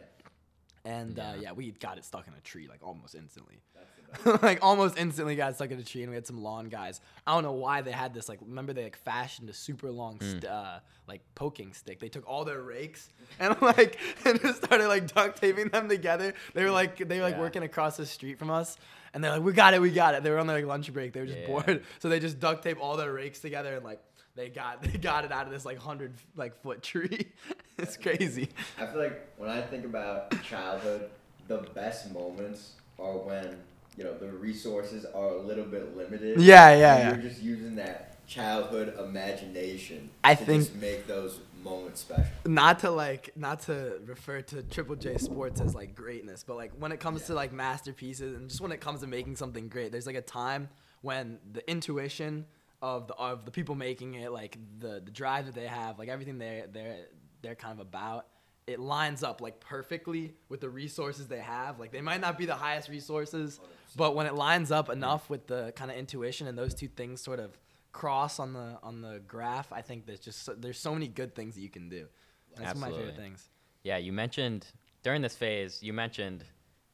And 0.85 1.19
uh, 1.19 1.23
Yeah. 1.35 1.41
yeah, 1.41 1.51
we 1.53 1.71
got 1.71 1.97
it 1.97 2.05
stuck 2.05 2.27
in 2.27 2.33
a 2.33 2.41
tree 2.41 2.67
like 2.67 2.79
almost 2.85 3.15
instantly. 3.15 3.59
That's. 3.73 3.87
like 4.41 4.59
almost 4.61 4.97
instantly 4.97 5.35
got 5.35 5.55
stuck 5.55 5.71
in 5.71 5.79
a 5.79 5.83
tree, 5.83 6.01
and 6.03 6.09
we 6.09 6.15
had 6.15 6.25
some 6.25 6.41
lawn 6.41 6.69
guys. 6.69 7.01
I 7.25 7.33
don't 7.33 7.43
know 7.43 7.51
why 7.53 7.81
they 7.81 7.91
had 7.91 8.13
this. 8.13 8.29
Like, 8.29 8.39
remember 8.41 8.73
they 8.73 8.83
like 8.83 8.97
fashioned 8.97 9.49
a 9.49 9.53
super 9.53 9.91
long, 9.91 10.19
st- 10.21 10.45
uh, 10.45 10.79
like 11.07 11.21
poking 11.35 11.73
stick. 11.73 11.99
They 11.99 12.09
took 12.09 12.27
all 12.27 12.45
their 12.45 12.61
rakes 12.61 13.09
and 13.39 13.59
like 13.61 13.99
and 14.25 14.39
just 14.41 14.63
started 14.63 14.87
like 14.87 15.13
duct 15.13 15.39
taping 15.41 15.69
them 15.69 15.89
together. 15.89 16.33
They 16.53 16.63
were 16.63 16.71
like 16.71 16.97
they 17.07 17.17
were 17.17 17.23
like 17.23 17.35
Yeah. 17.35 17.41
working 17.41 17.63
across 17.63 17.97
the 17.97 18.05
street 18.05 18.39
from 18.39 18.49
us, 18.49 18.77
and 19.13 19.23
they're 19.23 19.31
like, 19.31 19.41
"We 19.43 19.51
got 19.53 19.73
it, 19.73 19.81
we 19.81 19.91
got 19.91 20.15
it." 20.15 20.23
They 20.23 20.29
were 20.29 20.39
on 20.39 20.47
their 20.47 20.57
like 20.57 20.65
lunch 20.65 20.91
break. 20.93 21.13
They 21.13 21.19
were 21.21 21.25
just 21.27 21.39
Yeah. 21.39 21.47
bored, 21.47 21.83
so 21.99 22.07
they 22.09 22.19
just 22.19 22.39
duct 22.39 22.63
tape 22.63 22.77
all 22.79 22.97
their 22.97 23.11
rakes 23.13 23.39
together 23.39 23.75
and 23.75 23.83
like. 23.85 24.01
They 24.35 24.49
got 24.49 24.83
they 24.83 24.99
got 24.99 25.25
it 25.25 25.31
out 25.31 25.47
of 25.47 25.51
this 25.51 25.65
like 25.65 25.79
hundred 25.79 26.13
like 26.35 26.61
foot 26.61 26.83
tree. 26.83 27.31
it's 27.79 27.97
crazy. 27.97 28.49
I 28.79 28.85
feel 28.85 28.99
like 29.01 29.27
when 29.35 29.49
I 29.49 29.61
think 29.63 29.83
about 29.83 30.29
childhood, 30.43 31.09
the 31.47 31.57
best 31.73 32.13
moments 32.13 32.73
are 32.99 33.17
when 33.17 33.57
you 33.97 34.03
know 34.03 34.17
the 34.17 34.27
resources 34.29 35.05
are 35.05 35.29
a 35.29 35.41
little 35.41 35.65
bit 35.65 35.97
limited. 35.97 36.39
Yeah, 36.39 36.69
yeah, 36.71 36.77
yeah. 36.97 37.09
You're 37.13 37.21
just 37.29 37.41
using 37.41 37.75
that 37.75 38.25
childhood 38.27 38.93
imagination. 38.99 40.09
I 40.23 40.35
to 40.35 40.45
think- 40.45 40.63
just 40.63 40.75
make 40.75 41.07
those 41.07 41.39
moments 41.63 42.01
special. 42.01 42.31
not 42.45 42.79
to 42.79 42.91
like 42.91 43.31
not 43.35 43.61
to 43.61 43.99
refer 44.05 44.41
to 44.41 44.63
Triple 44.63 44.95
J 44.95 45.17
Sports 45.17 45.59
as 45.61 45.73
like 45.75 45.95
greatness, 45.95 46.43
but 46.47 46.55
like 46.55 46.71
when 46.79 46.91
it 46.91 46.99
comes 46.99 47.23
to 47.23 47.33
like 47.33 47.51
masterpieces 47.51 48.35
and 48.37 48.49
just 48.49 48.61
when 48.61 48.71
it 48.71 48.79
comes 48.79 49.01
to 49.01 49.07
making 49.07 49.35
something 49.35 49.67
great, 49.67 49.91
there's 49.91 50.07
like 50.07 50.15
a 50.15 50.21
time 50.21 50.69
when 51.01 51.39
the 51.51 51.67
intuition 51.69 52.45
of 52.81 53.07
the 53.07 53.15
of 53.15 53.45
the 53.45 53.51
people 53.51 53.75
making 53.75 54.13
it, 54.13 54.31
like 54.31 54.57
the 54.79 55.01
the 55.03 55.11
drive 55.11 55.45
that 55.47 55.55
they 55.55 55.65
have, 55.67 55.97
like 55.99 56.09
everything 56.09 56.37
they 56.37 56.63
they're 56.71 56.97
they're 57.41 57.55
kind 57.55 57.73
of 57.73 57.79
about, 57.79 58.27
it 58.67 58.79
lines 58.79 59.23
up 59.23 59.39
like 59.41 59.59
perfectly 59.61 60.33
with 60.49 60.59
the 60.59 60.69
resources 60.69 61.27
they 61.27 61.39
have. 61.39 61.79
Like 61.79 61.91
they 61.91 62.01
might 62.01 62.21
not 62.21 62.37
be 62.37 62.45
the 62.45 62.55
highest 62.55 62.89
resources, 62.89 63.59
but 63.95 64.13
when 64.13 64.27
it 64.27 64.35
lines 64.35 64.71
up 64.71 64.89
enough 64.89 65.29
with 65.29 65.47
the 65.47 65.73
kind 65.75 65.89
of 65.89 65.97
intuition 65.97 66.47
and 66.47 66.57
those 66.57 66.73
two 66.73 66.89
things 66.89 67.21
sort 67.21 67.39
of 67.39 67.57
cross 67.93 68.39
on 68.39 68.53
the 68.53 68.77
on 68.83 69.01
the 69.01 69.21
graph, 69.27 69.71
I 69.71 69.81
think 69.81 70.05
there's 70.05 70.19
just 70.19 70.43
so, 70.43 70.53
there's 70.53 70.77
so 70.77 70.93
many 70.93 71.07
good 71.07 71.33
things 71.33 71.55
that 71.55 71.61
you 71.61 71.69
can 71.69 71.87
do. 71.87 72.07
And 72.55 72.65
That's 72.65 72.79
one 72.79 72.89
of 72.89 72.95
my 72.95 72.99
favorite 72.99 73.15
things. 73.15 73.47
yeah, 73.83 73.97
you 73.97 74.11
mentioned 74.11 74.67
during 75.01 75.21
this 75.21 75.35
phase. 75.35 75.81
You 75.81 75.93
mentioned 75.93 76.43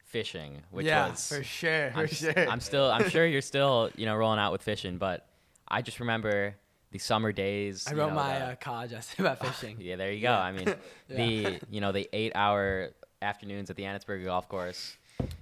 fishing, 0.05 0.61
which 0.69 0.85
yeah, 0.85 1.09
was 1.09 1.27
for 1.27 1.43
sure, 1.43 1.91
for 1.91 2.01
I'm, 2.01 2.07
sure. 2.07 2.49
I'm 2.49 2.59
still. 2.59 2.91
I'm 2.91 3.09
sure 3.09 3.25
you're 3.25 3.41
still, 3.41 3.89
you 3.95 4.05
know, 4.05 4.15
rolling 4.15 4.39
out 4.39 4.51
with 4.51 4.61
fishing. 4.61 4.97
But 4.97 5.27
I 5.67 5.81
just 5.81 5.99
remember 5.99 6.55
the 6.93 6.99
summer 6.99 7.31
days. 7.33 7.85
I 7.87 7.91
you 7.91 7.97
wrote 7.97 8.09
know, 8.09 8.15
my 8.15 8.39
the- 8.39 8.45
uh, 8.45 8.55
college 8.55 8.93
essay 8.93 9.15
about 9.21 9.39
fishing. 9.45 9.75
yeah, 9.81 9.97
there 9.97 10.11
you 10.13 10.21
go. 10.21 10.29
Yeah. 10.29 10.39
I 10.39 10.51
mean, 10.53 10.67
Yeah. 11.09 11.17
the 11.17 11.59
you 11.69 11.81
know 11.81 11.91
the 11.91 12.07
eight-hour 12.13 12.91
afternoons 13.21 13.69
at 13.69 13.75
the 13.75 13.83
Anetsberger 13.83 14.23
Golf 14.25 14.47
Course. 14.47 14.95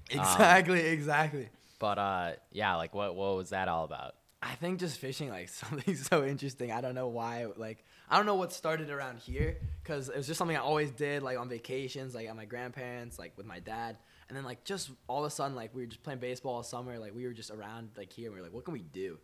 exactly, 0.10 0.80
exactly. 0.88 1.50
But 1.80 1.98
uh, 1.98 2.32
yeah, 2.52 2.76
like 2.76 2.94
what 2.94 3.16
what 3.16 3.36
was 3.36 3.50
that 3.52 3.68
all 3.68 3.84
about? 3.86 4.16
I 4.44 4.56
think 4.56 4.80
just 4.80 4.98
fishing 5.00 5.30
like 5.30 5.50
something 5.50 5.96
so 5.96 6.24
interesting. 6.26 6.72
I 6.72 6.82
don't 6.82 6.96
know 6.96 7.08
why. 7.08 7.46
Like 7.56 7.84
I 8.10 8.18
don't 8.18 8.26
know 8.26 8.36
what 8.36 8.52
started 8.54 8.90
around 8.90 9.20
here 9.20 9.58
because 9.84 10.10
it 10.10 10.18
was 10.18 10.28
just 10.28 10.38
something 10.38 10.58
I 10.58 10.62
always 10.62 10.92
did 10.92 11.22
like 11.24 11.38
on 11.38 11.48
vacations, 11.50 12.16
like 12.16 12.28
at 12.28 12.36
my 12.36 12.46
grandparents, 12.46 13.20
like 13.20 13.34
with 13.38 13.46
my 13.46 13.60
dad. 13.60 13.98
And 14.30 14.38
then 14.38 14.46
like 14.46 14.64
just 14.64 14.92
all 15.08 15.20
of 15.26 15.26
a 15.26 15.30
sudden 15.30 15.56
like 15.56 15.76
we 15.76 15.82
were 15.82 15.88
just 15.88 16.04
playing 16.04 16.20
baseball 16.20 16.56
all 16.56 16.64
summer. 16.64 16.98
Like 16.98 17.14
we 17.14 17.26
were 17.28 17.34
just 17.34 17.52
around 17.52 17.90
like 17.98 18.12
here. 18.14 18.28
And 18.28 18.34
we 18.36 18.40
were 18.40 18.46
like, 18.48 18.54
what 18.54 18.64
can 18.66 18.74
we 18.74 18.82
do? 18.82 19.18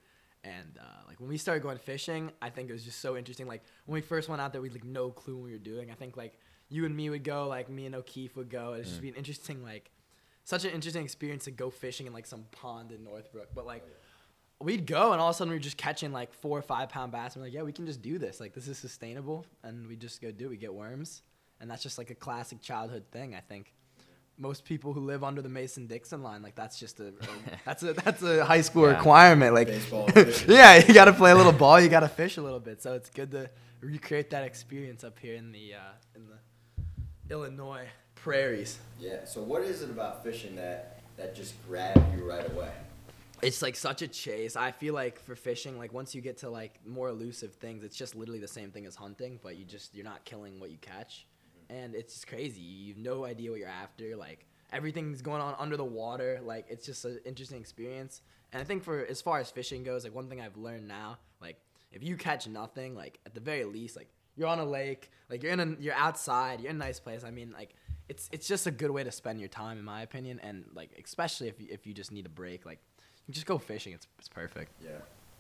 And 0.44 0.78
uh, 0.80 0.84
like 1.08 1.20
when 1.20 1.30
we 1.30 1.38
started 1.38 1.62
going 1.62 1.78
fishing, 1.78 2.32
I 2.42 2.50
think 2.50 2.70
it 2.70 2.74
was 2.74 2.84
just 2.84 3.00
so 3.02 3.18
interesting. 3.18 3.48
Like 3.48 3.64
when 3.86 3.96
we 3.96 4.02
first 4.02 4.30
went 4.30 4.42
out 4.42 4.54
there, 4.54 4.62
we 4.62 4.70
had 4.70 4.76
like 4.76 4.86
no 4.86 5.10
clue 5.10 5.36
what 5.36 5.44
we 5.46 5.52
were 5.52 5.58
doing. 5.58 5.92
I 5.92 5.94
think 5.96 6.16
like 6.16 6.38
you 6.70 6.86
and 6.86 6.96
me 6.96 7.10
would 7.10 7.24
go, 7.24 7.48
like 7.48 7.70
me 7.70 7.86
and 7.86 7.96
O'Keefe 7.96 8.36
would 8.38 8.50
go. 8.50 8.74
It'd 8.74 8.86
just 8.86 9.02
be 9.02 9.10
an 9.10 9.16
interesting 9.16 9.64
like 9.64 9.92
such 10.44 10.64
an 10.64 10.72
interesting 10.72 11.04
experience 11.04 11.44
to 11.46 11.52
go 11.52 11.70
fishing 11.70 12.08
in 12.08 12.14
like 12.14 12.26
some 12.26 12.46
pond 12.52 12.92
in 12.92 13.04
Northbrook. 13.04 13.50
But 13.54 13.66
like 13.66 13.84
we'd 14.60 14.86
go 14.88 15.12
and 15.12 15.22
all 15.22 15.30
of 15.30 15.36
a 15.36 15.38
sudden 15.38 15.52
we 15.52 15.58
are 15.58 15.60
just 15.60 15.78
catching 15.78 16.12
like 16.12 16.34
four 16.34 16.58
or 16.58 16.62
five 16.62 16.90
pound 16.90 17.12
bass. 17.12 17.36
And 17.36 17.42
we're 17.42 17.48
like, 17.48 17.54
yeah, 17.54 17.64
we 17.64 17.74
can 17.74 17.86
just 17.86 18.02
do 18.02 18.18
this. 18.18 18.40
Like 18.40 18.54
this 18.54 18.68
is 18.68 18.78
sustainable, 18.78 19.46
and 19.64 19.88
we 19.88 19.96
just 19.96 20.22
go 20.22 20.32
do. 20.32 20.46
it. 20.46 20.50
We 20.50 20.58
get 20.58 20.74
worms, 20.74 21.24
and 21.60 21.70
that's 21.70 21.84
just 21.84 21.98
like 21.98 22.10
a 22.10 22.16
classic 22.16 22.62
childhood 22.62 23.06
thing, 23.12 23.36
I 23.36 23.42
think. 23.42 23.74
Most 24.38 24.66
people 24.66 24.94
who 24.94 25.02
live 25.02 25.24
under 25.24 25.42
the 25.42 25.50
Mason 25.50 25.88
Dixon 25.88 26.22
line, 26.24 26.42
like 26.44 26.56
that's 26.56 26.80
just 26.80 27.00
a, 27.00 27.08
a 27.08 27.14
that's 27.66 27.84
a 27.84 27.94
that's 27.94 28.22
a 28.24 28.46
high 28.46 28.62
school 28.62 28.84
Yeah. 28.90 28.96
requirement. 28.98 29.54
Like, 29.54 29.68
Baseball 29.68 30.10
yeah, 30.48 30.86
you 30.86 30.94
got 30.94 31.06
to 31.06 31.14
play 31.14 31.32
a 31.32 31.36
little 31.36 31.52
ball, 31.52 31.80
you 31.80 31.90
got 31.90 32.02
to 32.02 32.08
fish 32.10 32.38
a 32.38 32.42
little 32.42 32.60
bit. 32.60 32.82
So 32.82 32.94
it's 32.94 33.10
good 33.10 33.32
to 33.32 33.50
recreate 33.82 34.30
that 34.32 34.44
experience 34.44 35.04
up 35.04 35.18
here 35.20 35.36
in 35.36 35.52
the 35.52 35.74
uh, 35.76 35.80
in 36.16 36.24
the 36.28 37.34
Illinois 37.34 37.86
prairies. 38.16 38.78
Yeah. 39.00 39.26
So 39.26 39.42
what 39.42 39.64
is 39.64 39.82
it 39.82 39.90
about 39.90 40.24
fishing 40.24 40.56
that 40.56 41.00
that 41.18 41.36
just 41.36 41.54
grabbed 41.68 42.16
you 42.16 42.24
right 42.30 42.50
away? 42.52 42.72
It's 43.44 43.62
like 43.62 43.76
such 43.76 44.02
a 44.02 44.08
chase. 44.08 44.56
I 44.56 44.72
feel 44.72 44.96
like 44.96 45.20
for 45.20 45.36
fishing, 45.36 45.78
like 45.78 45.94
once 45.94 46.16
you 46.16 46.22
get 46.22 46.38
to 46.40 46.50
like 46.50 46.80
more 46.86 47.10
elusive 47.10 47.54
things, 47.54 47.84
it's 47.84 47.96
just 47.96 48.16
literally 48.16 48.40
the 48.40 48.48
same 48.48 48.72
thing 48.72 48.86
as 48.88 48.96
hunting, 48.96 49.40
but 49.44 49.58
you 49.58 49.66
just 49.66 49.94
you're 49.94 50.06
not 50.06 50.26
killing 50.26 50.60
what 50.60 50.72
you 50.72 50.78
catch, 50.82 51.28
and 51.70 51.96
it's 51.96 52.14
just 52.14 52.28
crazy. 52.28 52.62
You 52.62 52.94
have 52.94 53.02
no 53.02 53.26
idea 53.26 53.52
what 53.52 53.60
you're 53.60 53.70
after. 53.70 54.16
Like 54.16 54.46
everything's 54.72 55.22
going 55.22 55.42
on 55.42 55.56
under 55.58 55.78
the 55.78 55.86
water. 55.86 56.40
Like 56.44 56.66
it's 56.70 56.86
just 56.86 57.06
an 57.06 57.20
interesting 57.26 57.60
experience. 57.60 58.22
And 58.54 58.62
I 58.62 58.66
think 58.66 58.84
for 58.84 59.06
as 59.06 59.22
far 59.22 59.40
as 59.40 59.52
fishing 59.52 59.84
goes, 59.84 60.04
like 60.04 60.16
one 60.16 60.30
thing 60.30 60.42
I've 60.42 60.58
learned 60.58 60.88
now, 60.88 61.18
like 61.42 61.58
if 61.92 62.04
you 62.04 62.16
catch 62.16 62.48
nothing, 62.48 62.96
like 62.96 63.20
at 63.26 63.34
the 63.34 63.42
very 63.42 63.66
least, 63.66 63.96
like 63.96 64.10
you're 64.36 64.48
on 64.48 64.60
a 64.60 64.66
lake, 64.66 65.12
like 65.30 65.44
you're 65.44 65.52
in 65.52 65.60
a 65.60 65.76
you're 65.80 65.96
outside, 65.96 66.62
you're 66.62 66.70
in 66.70 66.78
a 66.78 66.80
nice 66.80 67.00
place. 67.00 67.24
I 67.24 67.32
mean, 67.32 67.52
like 67.52 67.76
it's 68.10 68.30
it's 68.32 68.48
just 68.48 68.68
a 68.68 68.72
good 68.72 68.92
way 68.92 69.04
to 69.04 69.12
spend 69.12 69.40
your 69.40 69.50
time, 69.50 69.78
in 69.78 69.84
my 69.84 70.02
opinion, 70.02 70.40
and 70.42 70.66
like 70.74 70.92
especially 71.04 71.48
if 71.48 71.60
you, 71.60 71.68
if 71.70 71.86
you 71.86 71.94
just 71.94 72.12
need 72.12 72.26
a 72.26 72.30
break, 72.30 72.66
like 72.66 72.80
you 73.28 73.34
just 73.34 73.46
go 73.46 73.58
fishing. 73.58 73.94
It's 73.94 74.08
it's 74.18 74.30
perfect. 74.30 74.72
Yeah, 74.82 74.92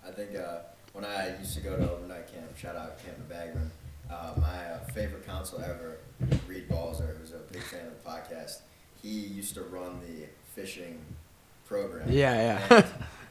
I 0.05 0.11
think 0.11 0.35
uh, 0.35 0.59
when 0.93 1.05
I 1.05 1.37
used 1.37 1.53
to 1.55 1.61
go 1.61 1.77
to 1.77 1.91
overnight 1.91 2.31
camp, 2.31 2.57
shout 2.57 2.75
out 2.75 2.99
Camp 3.03 3.17
Bagman, 3.29 3.71
uh, 4.09 4.33
my 4.39 4.65
uh, 4.65 4.79
favorite 4.93 5.25
counsel 5.25 5.59
ever, 5.61 5.97
Reed 6.47 6.67
Balzer, 6.69 7.15
who's 7.19 7.31
a 7.31 7.39
big 7.51 7.61
fan 7.63 7.87
of 7.87 8.03
the 8.03 8.09
podcast, 8.09 8.59
he 9.01 9.09
used 9.09 9.53
to 9.55 9.61
run 9.63 9.99
the 10.01 10.25
fishing 10.59 10.99
program. 11.65 12.09
Yeah, 12.11 12.65
yeah. 12.69 12.85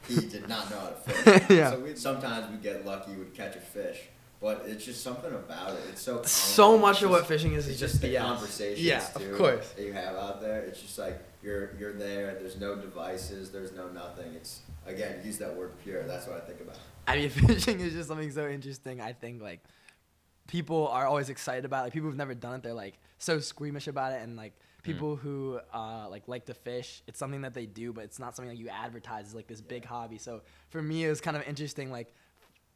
he 0.07 0.27
did 0.27 0.47
not 0.47 0.69
know 0.69 0.79
how 0.79 0.87
to 0.89 0.95
fish. 0.95 1.43
Yeah. 1.57 1.71
So 1.71 1.79
we 1.79 1.95
sometimes 1.95 2.49
we 2.51 2.57
get 2.57 2.85
lucky, 2.85 3.11
we'd 3.13 3.33
catch 3.33 3.55
a 3.55 3.59
fish, 3.59 4.01
but 4.41 4.63
it's 4.67 4.85
just 4.85 5.03
something 5.03 5.33
about 5.33 5.71
it. 5.71 5.79
It's 5.89 6.01
so 6.01 6.21
So 6.23 6.77
much 6.77 7.01
of 7.01 7.09
what 7.09 7.25
fishing 7.25 7.53
is 7.53 7.65
it's 7.67 7.75
is 7.75 7.79
just 7.79 7.93
just 7.93 8.01
the 8.01 8.13
BS. 8.15 8.21
conversations 8.21 8.85
Yeah, 8.85 8.99
too 8.99 9.31
of 9.31 9.37
course. 9.37 9.69
that 9.71 9.83
you 9.83 9.93
have 9.93 10.15
out 10.15 10.41
there. 10.41 10.61
It's 10.61 10.81
just 10.81 10.97
like 10.99 11.19
you're 11.43 11.71
you're 11.79 11.93
there. 11.93 12.35
There's 12.39 12.59
no 12.59 12.75
devices. 12.75 13.51
There's 13.51 13.73
no 13.73 13.87
nothing. 13.89 14.33
It's 14.35 14.61
again 14.85 15.19
use 15.25 15.37
that 15.39 15.55
word 15.55 15.71
pure. 15.83 16.03
That's 16.03 16.27
what 16.27 16.37
I 16.37 16.41
think 16.41 16.61
about. 16.61 16.77
I 17.07 17.15
mean, 17.17 17.29
fishing 17.47 17.79
is 17.79 17.93
just 17.93 18.07
something 18.09 18.31
so 18.31 18.47
interesting. 18.47 19.01
I 19.01 19.13
think 19.13 19.41
like 19.41 19.61
people 20.47 20.87
are 20.87 21.05
always 21.05 21.29
excited 21.29 21.65
about. 21.65 21.81
it. 21.81 21.83
Like 21.85 21.93
people 21.93 22.09
who've 22.09 22.17
never 22.17 22.33
done 22.33 22.55
it, 22.55 22.63
they're 22.63 22.73
like 22.73 22.95
so 23.17 23.39
squeamish 23.39 23.87
about 23.87 24.13
it, 24.13 24.21
and 24.21 24.35
like 24.35 24.53
people 24.83 25.15
who 25.15 25.59
uh, 25.73 26.07
like 26.09 26.23
like 26.27 26.45
to 26.45 26.53
fish, 26.53 27.03
it's 27.07 27.19
something 27.19 27.41
that 27.41 27.53
they 27.53 27.65
do, 27.65 27.93
but 27.93 28.03
it's 28.05 28.19
not 28.19 28.35
something 28.35 28.49
that 28.55 28.59
you 28.59 28.69
advertise 28.69 29.27
as 29.27 29.35
like 29.35 29.47
this 29.47 29.61
big 29.61 29.85
hobby. 29.85 30.17
So 30.17 30.41
for 30.69 30.81
me, 30.81 31.05
it 31.05 31.09
was 31.09 31.21
kind 31.21 31.35
of 31.37 31.47
interesting, 31.47 31.91
like 31.91 32.13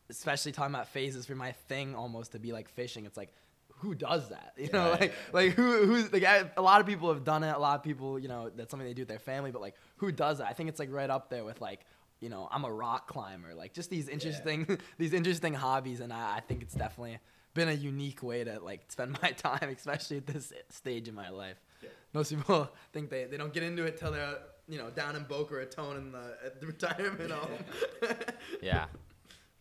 especially 0.09 0.51
talking 0.51 0.73
about 0.75 0.87
phases 0.87 1.25
for 1.25 1.35
my 1.35 1.51
thing 1.53 1.95
almost 1.95 2.33
to 2.33 2.39
be 2.39 2.51
like 2.51 2.69
fishing. 2.69 3.05
It's 3.05 3.17
like 3.17 3.33
who 3.77 3.95
does 3.95 4.29
that? 4.29 4.53
You 4.57 4.69
know, 4.71 4.85
Yeah, 4.85 4.97
like 4.99 5.01
yeah. 5.11 5.29
like 5.33 5.51
who 5.53 5.85
who's 5.85 6.11
like 6.13 6.23
I, 6.23 6.49
a 6.57 6.61
lot 6.61 6.81
of 6.81 6.87
people 6.87 7.11
have 7.13 7.23
done 7.23 7.43
it. 7.43 7.51
A 7.55 7.59
lot 7.59 7.75
of 7.79 7.83
people, 7.83 8.19
you 8.19 8.27
know, 8.27 8.49
that's 8.55 8.69
something 8.71 8.87
they 8.87 8.93
do 8.93 9.01
with 9.03 9.09
their 9.09 9.19
family. 9.19 9.51
But 9.51 9.61
like 9.61 9.75
who 9.97 10.11
does 10.11 10.37
that? 10.39 10.47
I 10.47 10.53
think 10.53 10.69
it's 10.69 10.79
like 10.79 10.91
right 10.91 11.09
up 11.09 11.29
there 11.29 11.43
with 11.43 11.61
like 11.61 11.85
you 12.19 12.29
know 12.29 12.47
I'm 12.51 12.65
a 12.65 12.71
rock 12.71 13.07
climber. 13.07 13.55
Like 13.55 13.73
just 13.73 13.89
these 13.89 14.07
interesting 14.09 14.77
these 14.97 15.13
interesting 15.13 15.53
hobbies, 15.53 15.99
and 16.01 16.11
I, 16.13 16.37
I 16.37 16.39
think 16.41 16.61
it's 16.61 16.73
definitely 16.75 17.17
been 17.53 17.69
a 17.69 17.73
unique 17.73 18.23
way 18.23 18.43
to 18.43 18.59
like 18.59 18.91
spend 18.91 19.17
my 19.21 19.31
time, 19.31 19.69
especially 19.75 20.17
at 20.17 20.27
this 20.27 20.53
stage 20.69 21.07
in 21.07 21.15
my 21.15 21.29
life. 21.29 21.57
Yeah. 21.81 21.89
Most 22.13 22.35
people 22.35 22.69
think 22.93 23.09
they, 23.09 23.25
they 23.25 23.37
don't 23.37 23.53
get 23.53 23.63
into 23.63 23.83
it 23.83 23.97
till 23.97 24.11
they're 24.11 24.37
you 24.67 24.77
know 24.77 24.89
down 24.89 25.15
in 25.15 25.23
Boca 25.23 25.55
Raton 25.55 25.97
in 25.97 26.11
the, 26.11 26.35
the 26.59 26.67
retirement 26.73 27.31
home. 27.31 27.49
Yeah. 28.61 28.85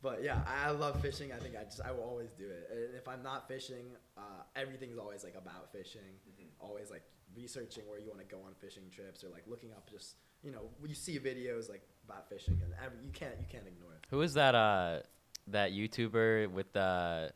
But 0.03 0.25
yeah, 0.25 0.41
I 0.47 0.71
love 0.71 1.03
fishing. 1.03 1.31
I 1.31 1.37
think 1.37 1.55
I 1.61 1.65
just 1.65 1.83
I 1.83 1.93
will 1.93 2.05
always 2.05 2.31
do 2.31 2.49
it. 2.49 2.71
And 2.73 2.97
if 2.97 3.07
I'm 3.07 3.23
not 3.23 3.47
fishing, 3.49 3.85
uh, 4.17 4.43
everything's 4.57 4.97
always 4.97 5.25
like 5.25 5.35
about 5.37 5.73
fishing. 5.73 6.01
Always 6.59 6.91
like 6.91 7.03
researching 7.37 7.85
where 7.87 7.99
you 7.99 8.09
want 8.09 8.21
to 8.21 8.25
go 8.25 8.41
on 8.43 8.55
fishing 8.61 8.85
trips 8.91 9.23
or 9.23 9.29
like 9.29 9.45
looking 9.47 9.73
up 9.73 9.89
just 9.89 10.17
you 10.43 10.51
know 10.51 10.63
you 10.85 10.95
see 10.95 11.19
videos 11.19 11.69
like 11.69 11.83
about 12.05 12.29
fishing 12.29 12.59
and 12.65 12.73
every, 12.85 12.99
you 13.05 13.11
can't 13.13 13.35
you 13.39 13.47
can't 13.51 13.67
ignore 13.67 13.93
it. 13.93 14.07
Who 14.11 14.23
is 14.23 14.35
that? 14.35 14.55
Uh, 14.55 15.01
that 15.49 15.73
YouTuber 15.73 16.51
with 16.51 16.73
the 16.73 17.33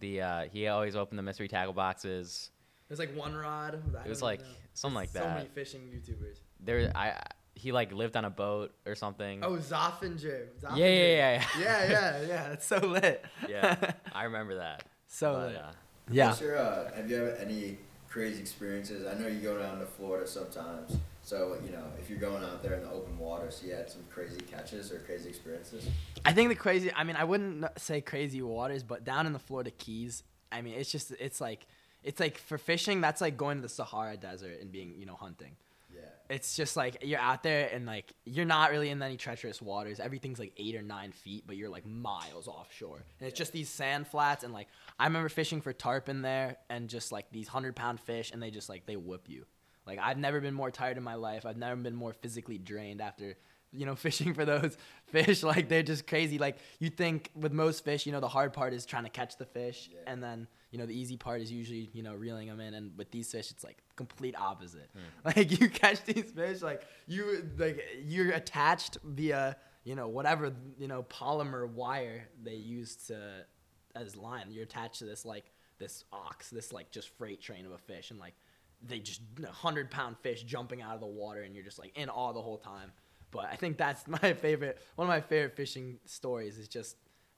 the 0.00 0.22
uh, 0.22 0.44
he 0.52 0.66
always 0.68 0.96
opened 0.96 1.18
the 1.18 1.22
mystery 1.22 1.48
tackle 1.48 1.72
boxes. 1.72 2.50
It 2.88 2.92
was 2.92 2.98
like 2.98 3.14
one 3.16 3.34
rod. 3.36 3.80
It 4.04 4.08
was 4.08 4.22
like 4.22 4.40
know. 4.40 4.46
something 4.74 4.94
like 4.94 5.12
There's 5.12 5.24
So 5.24 5.28
that. 5.28 5.36
many 5.36 5.48
fishing 5.54 5.80
YouTubers. 5.92 6.38
There, 6.60 6.90
I 6.94 7.20
he 7.54 7.72
like 7.72 7.92
lived 7.92 8.16
on 8.16 8.24
a 8.24 8.30
boat 8.30 8.72
or 8.86 8.94
something. 8.94 9.42
Oh, 9.42 9.52
Zoffinger. 9.56 10.46
yeah, 10.62 10.76
yeah, 10.76 10.86
yeah, 10.86 11.42
yeah, 11.58 11.90
yeah, 11.90 12.20
yeah. 12.28 12.48
That's 12.50 12.66
so 12.66 12.78
lit. 12.78 13.24
yeah. 13.48 13.92
I 14.12 14.24
remember 14.24 14.56
that. 14.56 14.84
so 15.08 15.32
But, 15.34 15.46
lit. 15.48 15.56
uh, 15.56 15.70
Yeah. 16.10 16.26
What's 16.28 16.40
your, 16.40 16.56
uh, 16.56 16.92
have 16.94 17.10
you 17.10 17.16
ever 17.18 17.30
any 17.32 17.78
crazy 18.08 18.40
experiences? 18.40 19.06
I 19.06 19.20
know 19.20 19.26
you 19.26 19.40
go 19.40 19.58
down 19.58 19.80
to 19.80 19.86
Florida 19.86 20.26
sometimes. 20.26 20.96
So 21.28 21.58
you 21.62 21.72
know 21.72 21.84
if 22.00 22.08
you're 22.08 22.18
going 22.18 22.42
out 22.42 22.62
there 22.62 22.72
in 22.72 22.84
the 22.84 22.90
open 22.90 23.18
water, 23.18 23.50
so 23.50 23.66
you 23.66 23.74
had 23.74 23.90
some 23.90 24.00
crazy 24.08 24.40
catches 24.40 24.90
or 24.90 25.00
crazy 25.00 25.28
experiences. 25.28 25.86
I 26.24 26.32
think 26.32 26.48
the 26.48 26.54
crazy. 26.54 26.90
I 26.96 27.04
mean, 27.04 27.16
I 27.16 27.24
wouldn't 27.24 27.66
say 27.76 28.00
crazy 28.00 28.40
waters, 28.40 28.82
but 28.82 29.04
down 29.04 29.26
in 29.26 29.34
the 29.34 29.38
Florida 29.38 29.70
Keys, 29.70 30.22
I 30.50 30.62
mean, 30.62 30.72
it's 30.72 30.90
just 30.90 31.12
it's 31.20 31.38
like 31.38 31.66
it's 32.02 32.18
like 32.18 32.38
for 32.38 32.56
fishing. 32.56 33.02
That's 33.02 33.20
like 33.20 33.36
going 33.36 33.58
to 33.58 33.62
the 33.62 33.68
Sahara 33.68 34.16
Desert 34.16 34.58
and 34.62 34.72
being 34.72 34.94
you 34.96 35.04
know 35.04 35.16
hunting. 35.16 35.56
Yeah. 35.94 36.00
It's 36.30 36.56
just 36.56 36.78
like 36.78 36.96
you're 37.02 37.20
out 37.20 37.42
there 37.42 37.68
and 37.74 37.84
like 37.84 38.10
you're 38.24 38.46
not 38.46 38.70
really 38.70 38.88
in 38.88 39.02
any 39.02 39.18
treacherous 39.18 39.60
waters. 39.60 40.00
Everything's 40.00 40.38
like 40.38 40.54
eight 40.56 40.76
or 40.76 40.82
nine 40.82 41.12
feet, 41.12 41.44
but 41.46 41.58
you're 41.58 41.68
like 41.68 41.84
miles 41.84 42.48
offshore. 42.48 43.04
And 43.20 43.28
it's 43.28 43.36
just 43.36 43.52
these 43.52 43.68
sand 43.68 44.06
flats 44.06 44.44
and 44.44 44.54
like 44.54 44.68
I 44.98 45.04
remember 45.04 45.28
fishing 45.28 45.60
for 45.60 45.74
tarpon 45.74 46.22
there 46.22 46.56
and 46.70 46.88
just 46.88 47.12
like 47.12 47.30
these 47.32 47.48
hundred 47.48 47.76
pound 47.76 48.00
fish 48.00 48.30
and 48.32 48.42
they 48.42 48.50
just 48.50 48.70
like 48.70 48.86
they 48.86 48.96
whip 48.96 49.28
you. 49.28 49.44
Like 49.88 49.98
I've 49.98 50.18
never 50.18 50.40
been 50.40 50.54
more 50.54 50.70
tired 50.70 50.96
in 50.96 51.02
my 51.02 51.16
life. 51.16 51.44
I've 51.44 51.56
never 51.56 51.74
been 51.80 51.96
more 51.96 52.12
physically 52.12 52.58
drained 52.58 53.00
after 53.00 53.36
you 53.72 53.84
know 53.86 53.96
fishing 54.06 54.34
for 54.34 54.44
those 54.44 54.76
fish. 55.06 55.42
Like 55.42 55.68
they're 55.68 55.82
just 55.82 56.06
crazy. 56.06 56.38
Like 56.38 56.58
you 56.78 56.90
think 56.90 57.30
with 57.34 57.52
most 57.52 57.84
fish, 57.84 58.06
you 58.06 58.12
know 58.12 58.20
the 58.20 58.28
hard 58.38 58.52
part 58.52 58.72
is 58.72 58.86
trying 58.86 59.04
to 59.04 59.10
catch 59.10 59.36
the 59.38 59.46
fish, 59.46 59.88
Yeah. 59.92 60.12
and 60.12 60.22
then 60.22 60.46
you 60.70 60.78
know 60.78 60.86
the 60.86 60.94
easy 61.02 61.16
part 61.16 61.40
is 61.40 61.50
usually 61.50 61.90
you 61.94 62.02
know 62.02 62.14
reeling 62.14 62.46
them 62.48 62.60
in. 62.60 62.74
And 62.74 62.92
with 62.98 63.10
these 63.10 63.32
fish, 63.32 63.50
it's 63.50 63.64
like 63.64 63.78
complete 63.96 64.36
opposite. 64.38 64.90
Hmm. 64.94 65.00
Like 65.36 65.60
you 65.60 65.68
catch 65.68 66.04
these 66.04 66.30
fish, 66.30 66.62
like 66.62 66.82
you 67.06 67.48
like 67.58 67.82
you're 68.04 68.30
attached 68.32 68.98
via 69.02 69.56
you 69.84 69.94
know 69.94 70.08
whatever 70.08 70.52
you 70.78 70.86
know 70.88 71.02
polymer 71.04 71.66
wire 71.68 72.28
they 72.42 72.54
use 72.56 72.94
to 73.08 73.16
as 73.96 74.16
line. 74.16 74.46
You're 74.50 74.64
attached 74.64 74.98
to 75.00 75.04
this 75.06 75.24
like 75.24 75.46
this 75.78 76.04
ox, 76.12 76.50
this 76.50 76.72
like 76.72 76.90
just 76.90 77.08
freight 77.18 77.40
train 77.40 77.64
of 77.64 77.72
a 77.72 77.78
fish, 77.78 78.10
and 78.10 78.18
like 78.20 78.34
they 78.86 78.98
just 78.98 79.20
hundred 79.50 79.90
pound 79.90 80.16
fish 80.18 80.42
jumping 80.42 80.82
out 80.82 80.94
of 80.94 81.00
the 81.00 81.06
water, 81.06 81.42
and 81.42 81.54
you're 81.54 81.64
just 81.64 81.78
like 81.78 81.96
in 81.96 82.08
awe 82.08 82.32
the 82.32 82.42
whole 82.42 82.58
time. 82.58 82.92
But 83.30 83.46
I 83.46 83.56
think 83.56 83.76
that's 83.76 84.06
my 84.22 84.32
favorite. 84.34 84.78
One 84.96 85.06
of 85.06 85.08
my 85.08 85.20
favorite 85.20 85.56
fishing 85.56 85.98
stories 86.04 86.58
is 86.58 86.68
just 86.68 86.96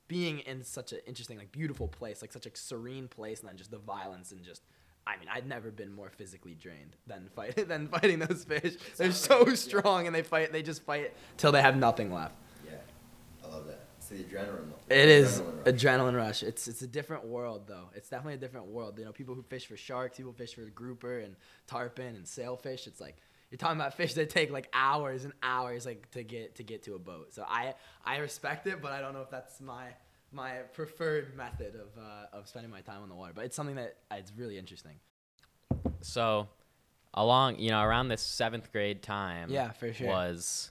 being 0.08 0.40
in 0.40 0.62
such 0.64 0.92
an 0.92 1.00
interesting, 1.06 1.38
like 1.38 1.52
beautiful 1.52 1.88
place, 1.88 2.20
like 2.20 2.32
such 2.32 2.46
a 2.46 2.50
serene 2.54 3.08
place, 3.08 3.40
and 3.40 3.48
then 3.48 3.56
just 3.56 3.70
the 3.70 3.78
violence 3.78 4.32
and 4.32 4.42
just. 4.42 4.62
I 5.06 5.16
mean, 5.16 5.28
I'd 5.32 5.48
never 5.48 5.70
been 5.70 5.90
more 5.90 6.10
physically 6.10 6.54
drained 6.54 6.94
than 7.06 7.30
fight 7.34 7.68
than 7.68 7.88
fighting 7.88 8.18
those 8.18 8.44
fish. 8.44 8.74
They're 8.96 9.12
so 9.12 9.54
strong, 9.54 10.06
and 10.06 10.14
they 10.14 10.22
fight. 10.22 10.52
They 10.52 10.62
just 10.62 10.82
fight 10.82 11.14
till 11.36 11.52
they 11.52 11.62
have 11.62 11.76
nothing 11.76 12.12
left. 12.12 12.34
Yeah. 12.66 12.76
I 13.42 13.48
love 13.48 13.66
that. 13.66 13.89
It's 14.10 14.30
the 14.30 14.36
adrenaline. 14.36 14.72
It 14.88 15.08
is 15.08 15.40
adrenaline 15.40 15.64
rush. 15.64 15.74
adrenaline 15.74 16.16
rush. 16.16 16.42
It's 16.42 16.68
it's 16.68 16.82
a 16.82 16.86
different 16.86 17.24
world 17.26 17.62
though. 17.66 17.90
It's 17.94 18.08
definitely 18.08 18.34
a 18.34 18.38
different 18.38 18.66
world. 18.66 18.98
You 18.98 19.04
know, 19.04 19.12
people 19.12 19.34
who 19.34 19.42
fish 19.42 19.66
for 19.66 19.76
sharks, 19.76 20.16
people 20.16 20.32
fish 20.32 20.54
for 20.54 20.62
grouper 20.62 21.20
and 21.20 21.36
tarpon 21.66 22.16
and 22.16 22.26
sailfish. 22.26 22.86
It's 22.86 23.00
like 23.00 23.16
you're 23.50 23.58
talking 23.58 23.80
about 23.80 23.94
fish 24.00 24.14
that 24.14 24.30
take 24.30 24.50
like 24.50 24.68
hours 24.72 25.24
and 25.24 25.32
hours 25.42 25.86
like 25.86 26.10
to 26.12 26.22
get 26.22 26.56
to 26.56 26.62
get 26.62 26.82
to 26.84 26.94
a 26.94 26.98
boat. 26.98 27.32
So 27.32 27.44
I 27.48 27.74
I 28.04 28.18
respect 28.18 28.66
it, 28.66 28.82
but 28.82 28.92
I 28.92 29.00
don't 29.00 29.14
know 29.14 29.22
if 29.22 29.30
that's 29.30 29.60
my 29.60 29.88
my 30.32 30.58
preferred 30.74 31.36
method 31.36 31.74
of 31.74 32.02
uh, 32.02 32.36
of 32.36 32.48
spending 32.48 32.70
my 32.70 32.80
time 32.80 33.02
on 33.02 33.08
the 33.08 33.14
water. 33.14 33.32
But 33.34 33.44
it's 33.44 33.56
something 33.56 33.76
that 33.76 33.96
uh, 34.10 34.16
it's 34.16 34.32
really 34.36 34.58
interesting. 34.58 34.96
So, 36.02 36.48
along, 37.14 37.58
you 37.58 37.70
know, 37.70 37.82
around 37.82 38.08
this 38.08 38.22
seventh 38.22 38.72
grade 38.72 39.02
time, 39.02 39.50
Yeah, 39.50 39.72
for 39.72 39.92
sure. 39.92 40.06
was, 40.06 40.70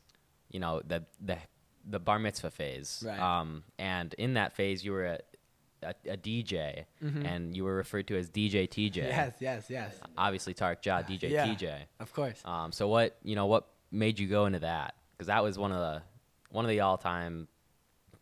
you 0.50 0.60
know, 0.60 0.81
the 0.86 1.03
the 1.22 1.38
the 1.88 2.00
bar 2.00 2.20
mitzvah 2.20 2.52
phase. 2.52 3.04
Right. 3.06 3.20
Um, 3.20 3.64
and 3.78 4.14
in 4.16 4.34
that 4.36 4.54
phase, 4.54 4.84
you 4.84 4.92
were 4.92 5.06
a, 5.06 5.20
a, 5.84 5.94
a 6.12 6.18
DJ, 6.18 6.86
and 7.02 7.56
you 7.56 7.64
were 7.64 7.76
referred 7.76 8.08
to 8.08 8.18
as 8.18 8.30
DJ 8.30 8.68
TJ. 8.70 8.94
Mm-hmm. 8.94 9.06
Yes, 9.10 9.34
yes, 9.40 9.66
yes. 9.70 10.00
Obviously, 10.18 10.54
Tarak 10.54 10.82
Jha, 10.82 11.06
DJ 11.08 11.30
Yeah. 11.30 11.48
TJ. 11.48 11.76
Of 12.00 12.14
course. 12.14 12.42
Um, 12.46 12.72
so 12.72 12.88
what, 12.88 13.18
you 13.24 13.36
know, 13.36 13.46
what 13.46 13.68
made 13.92 14.20
you 14.20 14.28
go 14.28 14.46
into 14.46 14.60
that? 14.60 14.96
Because 15.14 15.28
that 15.28 15.44
was 15.44 15.58
one 15.58 15.72
of 15.72 15.80
the 15.80 16.02
one 16.52 16.66
of 16.66 16.70
the 16.70 16.80
all 16.82 16.98
time 16.98 17.48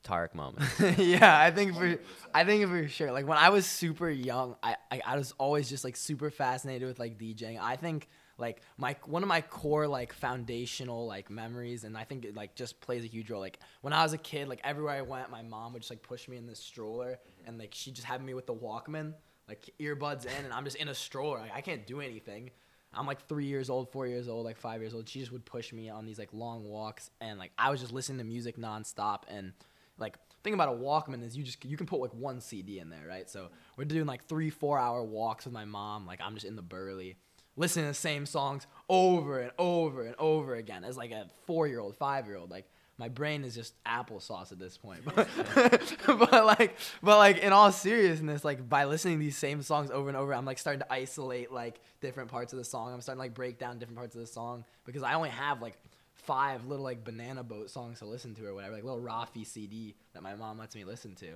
Tarak 0.03 0.33
moments. 0.33 0.79
yeah, 0.97 1.39
I 1.39 1.51
think 1.51 1.75
for 1.75 1.97
I 2.33 2.43
think 2.45 2.67
for 2.67 2.87
sure. 2.87 3.11
Like 3.11 3.27
when 3.27 3.37
I 3.37 3.49
was 3.49 3.65
super 3.65 4.09
young, 4.09 4.55
I, 4.63 4.75
I 4.91 5.01
I 5.05 5.17
was 5.17 5.33
always 5.37 5.69
just 5.69 5.83
like 5.83 5.95
super 5.95 6.29
fascinated 6.29 6.87
with 6.87 6.99
like 6.99 7.17
DJing. 7.17 7.59
I 7.61 7.75
think 7.75 8.07
like 8.37 8.61
my 8.77 8.95
one 9.05 9.23
of 9.23 9.29
my 9.29 9.41
core 9.41 9.87
like 9.87 10.13
foundational 10.13 11.07
like 11.07 11.29
memories 11.29 11.83
and 11.83 11.97
i 11.97 12.03
think 12.03 12.25
it 12.25 12.35
like 12.35 12.55
just 12.55 12.79
plays 12.81 13.03
a 13.03 13.07
huge 13.07 13.29
role. 13.29 13.41
Like 13.41 13.59
when 13.81 13.93
i 13.93 14.03
was 14.03 14.13
a 14.13 14.17
kid 14.17 14.47
like 14.47 14.61
everywhere 14.63 14.95
i 14.95 15.01
went 15.01 15.29
my 15.29 15.41
mom 15.41 15.73
would 15.73 15.81
just 15.81 15.91
like 15.91 16.03
push 16.03 16.27
me 16.27 16.37
in 16.37 16.45
this 16.45 16.59
stroller 16.59 17.19
and 17.45 17.57
like 17.57 17.73
she 17.73 17.91
just 17.91 18.05
had 18.05 18.23
me 18.23 18.33
with 18.33 18.45
the 18.45 18.53
walkman 18.53 19.13
like 19.47 19.69
earbuds 19.79 20.25
in 20.25 20.45
and 20.45 20.53
i'm 20.53 20.63
just 20.63 20.77
in 20.77 20.87
a 20.87 20.95
stroller. 20.95 21.39
Like, 21.39 21.55
i 21.55 21.61
can't 21.61 21.85
do 21.87 22.01
anything. 22.01 22.51
I'm 22.93 23.05
like 23.05 23.27
three 23.27 23.45
years 23.45 23.69
old 23.69 23.91
four 23.91 24.07
years 24.07 24.27
old 24.27 24.45
like 24.45 24.57
five 24.57 24.81
years 24.81 24.93
old. 24.93 25.07
She 25.07 25.19
just 25.19 25.31
would 25.31 25.45
push 25.45 25.71
me 25.73 25.89
on 25.89 26.05
these 26.05 26.17
like 26.17 26.33
long 26.33 26.63
walks 26.63 27.09
and 27.21 27.37
like 27.39 27.51
i 27.57 27.69
was 27.69 27.79
just 27.81 27.93
listening 27.93 28.19
to 28.19 28.23
music 28.23 28.57
nonstop 28.57 29.23
and 29.27 29.53
like 29.97 30.15
thing 30.43 30.53
about 30.53 30.69
a 30.69 30.77
walkman 30.77 31.25
is 31.25 31.35
you 31.35 31.43
just 31.43 31.63
you 31.65 31.75
can 31.75 31.87
put 31.87 31.99
like 31.99 32.13
one 32.13 32.39
cd 32.39 32.79
in 32.79 32.89
there 32.89 33.05
right? 33.07 33.29
So 33.29 33.49
we're 33.77 33.85
doing 33.85 34.05
like 34.05 34.25
three 34.25 34.49
four 34.49 34.77
hour 34.77 35.03
walks 35.03 35.45
with 35.45 35.53
my 35.53 35.65
mom. 35.65 36.05
Like 36.05 36.19
i'm 36.23 36.33
just 36.33 36.45
in 36.45 36.55
the 36.55 36.61
burley 36.61 37.17
listening 37.57 37.85
to 37.85 37.89
the 37.89 37.95
same 37.95 38.25
songs 38.25 38.65
over 38.87 39.39
and 39.39 39.51
over 39.57 40.03
and 40.03 40.15
over 40.17 40.55
again 40.55 40.83
as 40.83 40.95
like 40.95 41.11
a 41.11 41.27
four 41.45 41.67
year 41.67 41.79
old, 41.79 41.97
five 41.97 42.27
year 42.27 42.37
old. 42.37 42.49
Like 42.49 42.69
my 42.97 43.09
brain 43.09 43.43
is 43.43 43.53
just 43.53 43.73
applesauce 43.83 44.51
at 44.51 44.59
this 44.59 44.77
point. 44.77 45.01
But, 46.05 46.29
but 46.31 46.45
like, 46.45 46.77
but 47.03 47.17
like 47.17 47.39
in 47.39 47.51
all 47.51 47.71
seriousness, 47.71 48.45
like 48.45 48.67
by 48.67 48.85
listening 48.85 49.15
to 49.15 49.19
these 49.19 49.37
same 49.37 49.61
songs 49.61 49.91
over 49.91 50.07
and 50.07 50.17
over, 50.17 50.33
I'm 50.33 50.45
like 50.45 50.57
starting 50.57 50.79
to 50.79 50.93
isolate 50.93 51.51
like 51.51 51.81
different 51.99 52.29
parts 52.29 52.53
of 52.53 52.59
the 52.59 52.65
song. 52.65 52.93
I'm 52.93 53.01
starting 53.01 53.19
to 53.19 53.23
like 53.23 53.33
break 53.33 53.59
down 53.59 53.79
different 53.79 53.97
parts 53.97 54.15
of 54.15 54.21
the 54.21 54.27
song 54.27 54.63
because 54.85 55.03
I 55.03 55.13
only 55.15 55.29
have 55.29 55.61
like 55.61 55.77
five 56.13 56.65
little 56.65 56.83
like 56.83 57.03
banana 57.03 57.43
boat 57.43 57.69
songs 57.69 57.99
to 57.99 58.05
listen 58.05 58.33
to 58.35 58.45
or 58.45 58.53
whatever, 58.53 58.73
like 58.73 58.83
little 58.83 59.01
Raffi 59.01 59.45
CD 59.45 59.95
that 60.13 60.23
my 60.23 60.35
mom 60.35 60.57
lets 60.57 60.75
me 60.75 60.83
listen 60.85 61.15
to. 61.15 61.27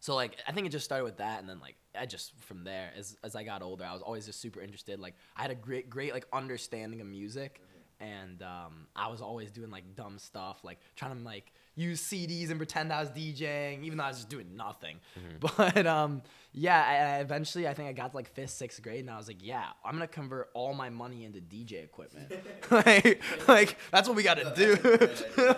So 0.00 0.14
like 0.14 0.36
I 0.46 0.52
think 0.52 0.66
it 0.66 0.70
just 0.70 0.84
started 0.84 1.04
with 1.04 1.18
that, 1.18 1.40
and 1.40 1.48
then 1.48 1.60
like 1.60 1.76
I 1.98 2.06
just 2.06 2.32
from 2.40 2.64
there 2.64 2.90
as 2.96 3.16
as 3.22 3.34
I 3.34 3.44
got 3.44 3.62
older, 3.62 3.84
I 3.84 3.92
was 3.92 4.02
always 4.02 4.26
just 4.26 4.40
super 4.40 4.60
interested. 4.60 5.00
Like 5.00 5.14
I 5.36 5.42
had 5.42 5.50
a 5.50 5.54
great 5.56 5.90
great 5.90 6.12
like 6.12 6.26
understanding 6.32 7.00
of 7.00 7.06
music, 7.06 7.60
and 8.00 8.42
um, 8.42 8.86
I 8.96 9.08
was 9.08 9.20
always 9.20 9.50
doing 9.50 9.70
like 9.70 9.94
dumb 9.94 10.18
stuff, 10.18 10.60
like 10.64 10.78
trying 10.96 11.16
to 11.18 11.24
like 11.24 11.52
use 11.76 12.02
CDs 12.02 12.50
and 12.50 12.58
pretend 12.58 12.92
I 12.92 13.00
was 13.00 13.10
DJing, 13.10 13.84
even 13.84 13.98
though 13.98 14.04
I 14.04 14.08
was 14.08 14.18
just 14.18 14.28
doing 14.28 14.56
nothing. 14.56 14.98
But 15.40 15.86
um, 15.86 16.22
yeah, 16.52 16.82
I, 16.82 17.16
I 17.16 17.20
eventually 17.20 17.66
I 17.66 17.74
think 17.74 17.88
I 17.88 17.92
got 17.92 18.10
to 18.10 18.16
like 18.16 18.28
fifth, 18.28 18.50
sixth 18.50 18.82
grade, 18.82 19.00
and 19.00 19.10
I 19.10 19.16
was 19.16 19.26
like, 19.28 19.44
yeah, 19.44 19.66
I'm 19.84 19.92
gonna 19.92 20.06
convert 20.06 20.50
all 20.54 20.74
my 20.74 20.90
money 20.90 21.24
into 21.24 21.40
DJ 21.40 21.84
equipment. 21.84 22.32
like, 22.70 23.22
like 23.48 23.76
that's 23.90 24.08
what 24.08 24.16
we 24.16 24.22
gotta 24.22 24.52
do. 24.56 24.76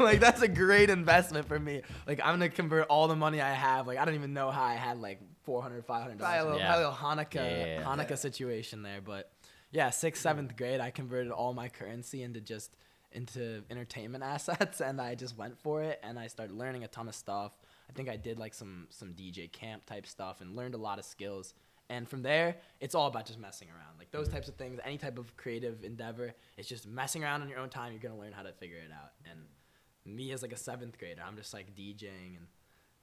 like 0.01 0.21
that's 0.21 0.43
a 0.43 0.49
great 0.49 0.91
investment 0.91 1.47
for 1.47 1.59
me. 1.59 1.83
Like 2.07 2.21
I'm 2.21 2.35
gonna 2.35 2.49
convert 2.49 2.87
all 2.89 3.09
the 3.09 3.17
money 3.17 3.41
I 3.41 3.53
have. 3.53 3.87
Like 3.87 3.99
I 3.99 4.05
don't 4.05 4.15
even 4.15 4.33
know 4.35 4.51
how 4.51 4.63
I 4.63 4.75
had 4.75 4.99
like 4.99 5.21
400 5.45 5.85
500 5.85 6.19
dollars. 6.19 6.21
Probably 6.21 6.39
a 6.39 6.45
little, 6.45 6.59
Yeah. 6.59 6.67
probably 6.67 6.85
a 6.85 6.89
little 6.89 7.05
Hanukkah 7.05 7.35
Yeah, 7.35 7.57
yeah, 7.57 7.81
yeah. 7.81 7.85
Hanukkah 7.85 8.19
situation 8.19 8.83
there, 8.83 9.01
but 9.01 9.33
yeah, 9.71 9.91
sixth, 9.91 10.23
seventh 10.23 10.57
grade, 10.57 10.81
I 10.81 10.91
converted 10.91 11.33
all 11.33 11.55
my 11.55 11.69
currency 11.69 12.23
into 12.23 12.41
just 12.41 12.77
into 13.13 13.63
entertainment 13.71 14.25
assets, 14.25 14.81
and 14.81 15.01
I 15.01 15.15
just 15.15 15.37
went 15.37 15.59
for 15.59 15.83
it, 15.83 16.01
and 16.03 16.19
I 16.19 16.27
started 16.27 16.57
learning 16.57 16.85
a 16.85 16.89
ton 16.89 17.09
of 17.09 17.15
stuff. 17.15 17.53
I 17.89 17.93
think 17.93 18.09
I 18.09 18.17
did 18.17 18.39
like 18.39 18.55
some 18.55 18.87
some 18.91 19.15
DJ 19.15 19.51
camp 19.51 19.87
type 19.87 20.07
stuff, 20.07 20.41
and 20.41 20.57
learned 20.57 20.75
a 20.75 20.79
lot 20.79 20.99
of 20.99 21.05
skills. 21.05 21.55
And 21.91 22.09
from 22.09 22.23
there, 22.23 22.57
it's 22.81 22.95
all 22.95 23.07
about 23.07 23.27
just 23.27 23.39
messing 23.39 23.69
around. 23.69 23.99
Like 23.99 24.11
those 24.13 24.27
mm-hmm. 24.27 24.37
types 24.37 24.49
of 24.49 24.55
things, 24.55 24.81
any 24.83 24.97
type 24.97 25.19
of 25.19 25.37
creative 25.37 25.85
endeavor, 25.85 26.33
it's 26.57 26.69
just 26.69 26.87
messing 26.87 27.23
around 27.23 27.43
on 27.43 27.49
your 27.51 27.59
own 27.59 27.69
time. 27.69 27.93
You're 27.93 28.01
gonna 28.01 28.19
learn 28.19 28.33
how 28.33 28.43
to 28.43 28.53
figure 28.53 28.79
it 28.79 28.91
out. 28.93 29.13
And 29.31 29.41
me 30.05 30.33
as 30.33 30.43
like 30.43 30.53
a 30.53 30.57
seventh 30.57 30.99
grader, 30.99 31.23
I'm 31.27 31.37
just 31.37 31.53
like 31.53 31.75
DJing, 31.75 32.37
and 32.37 32.47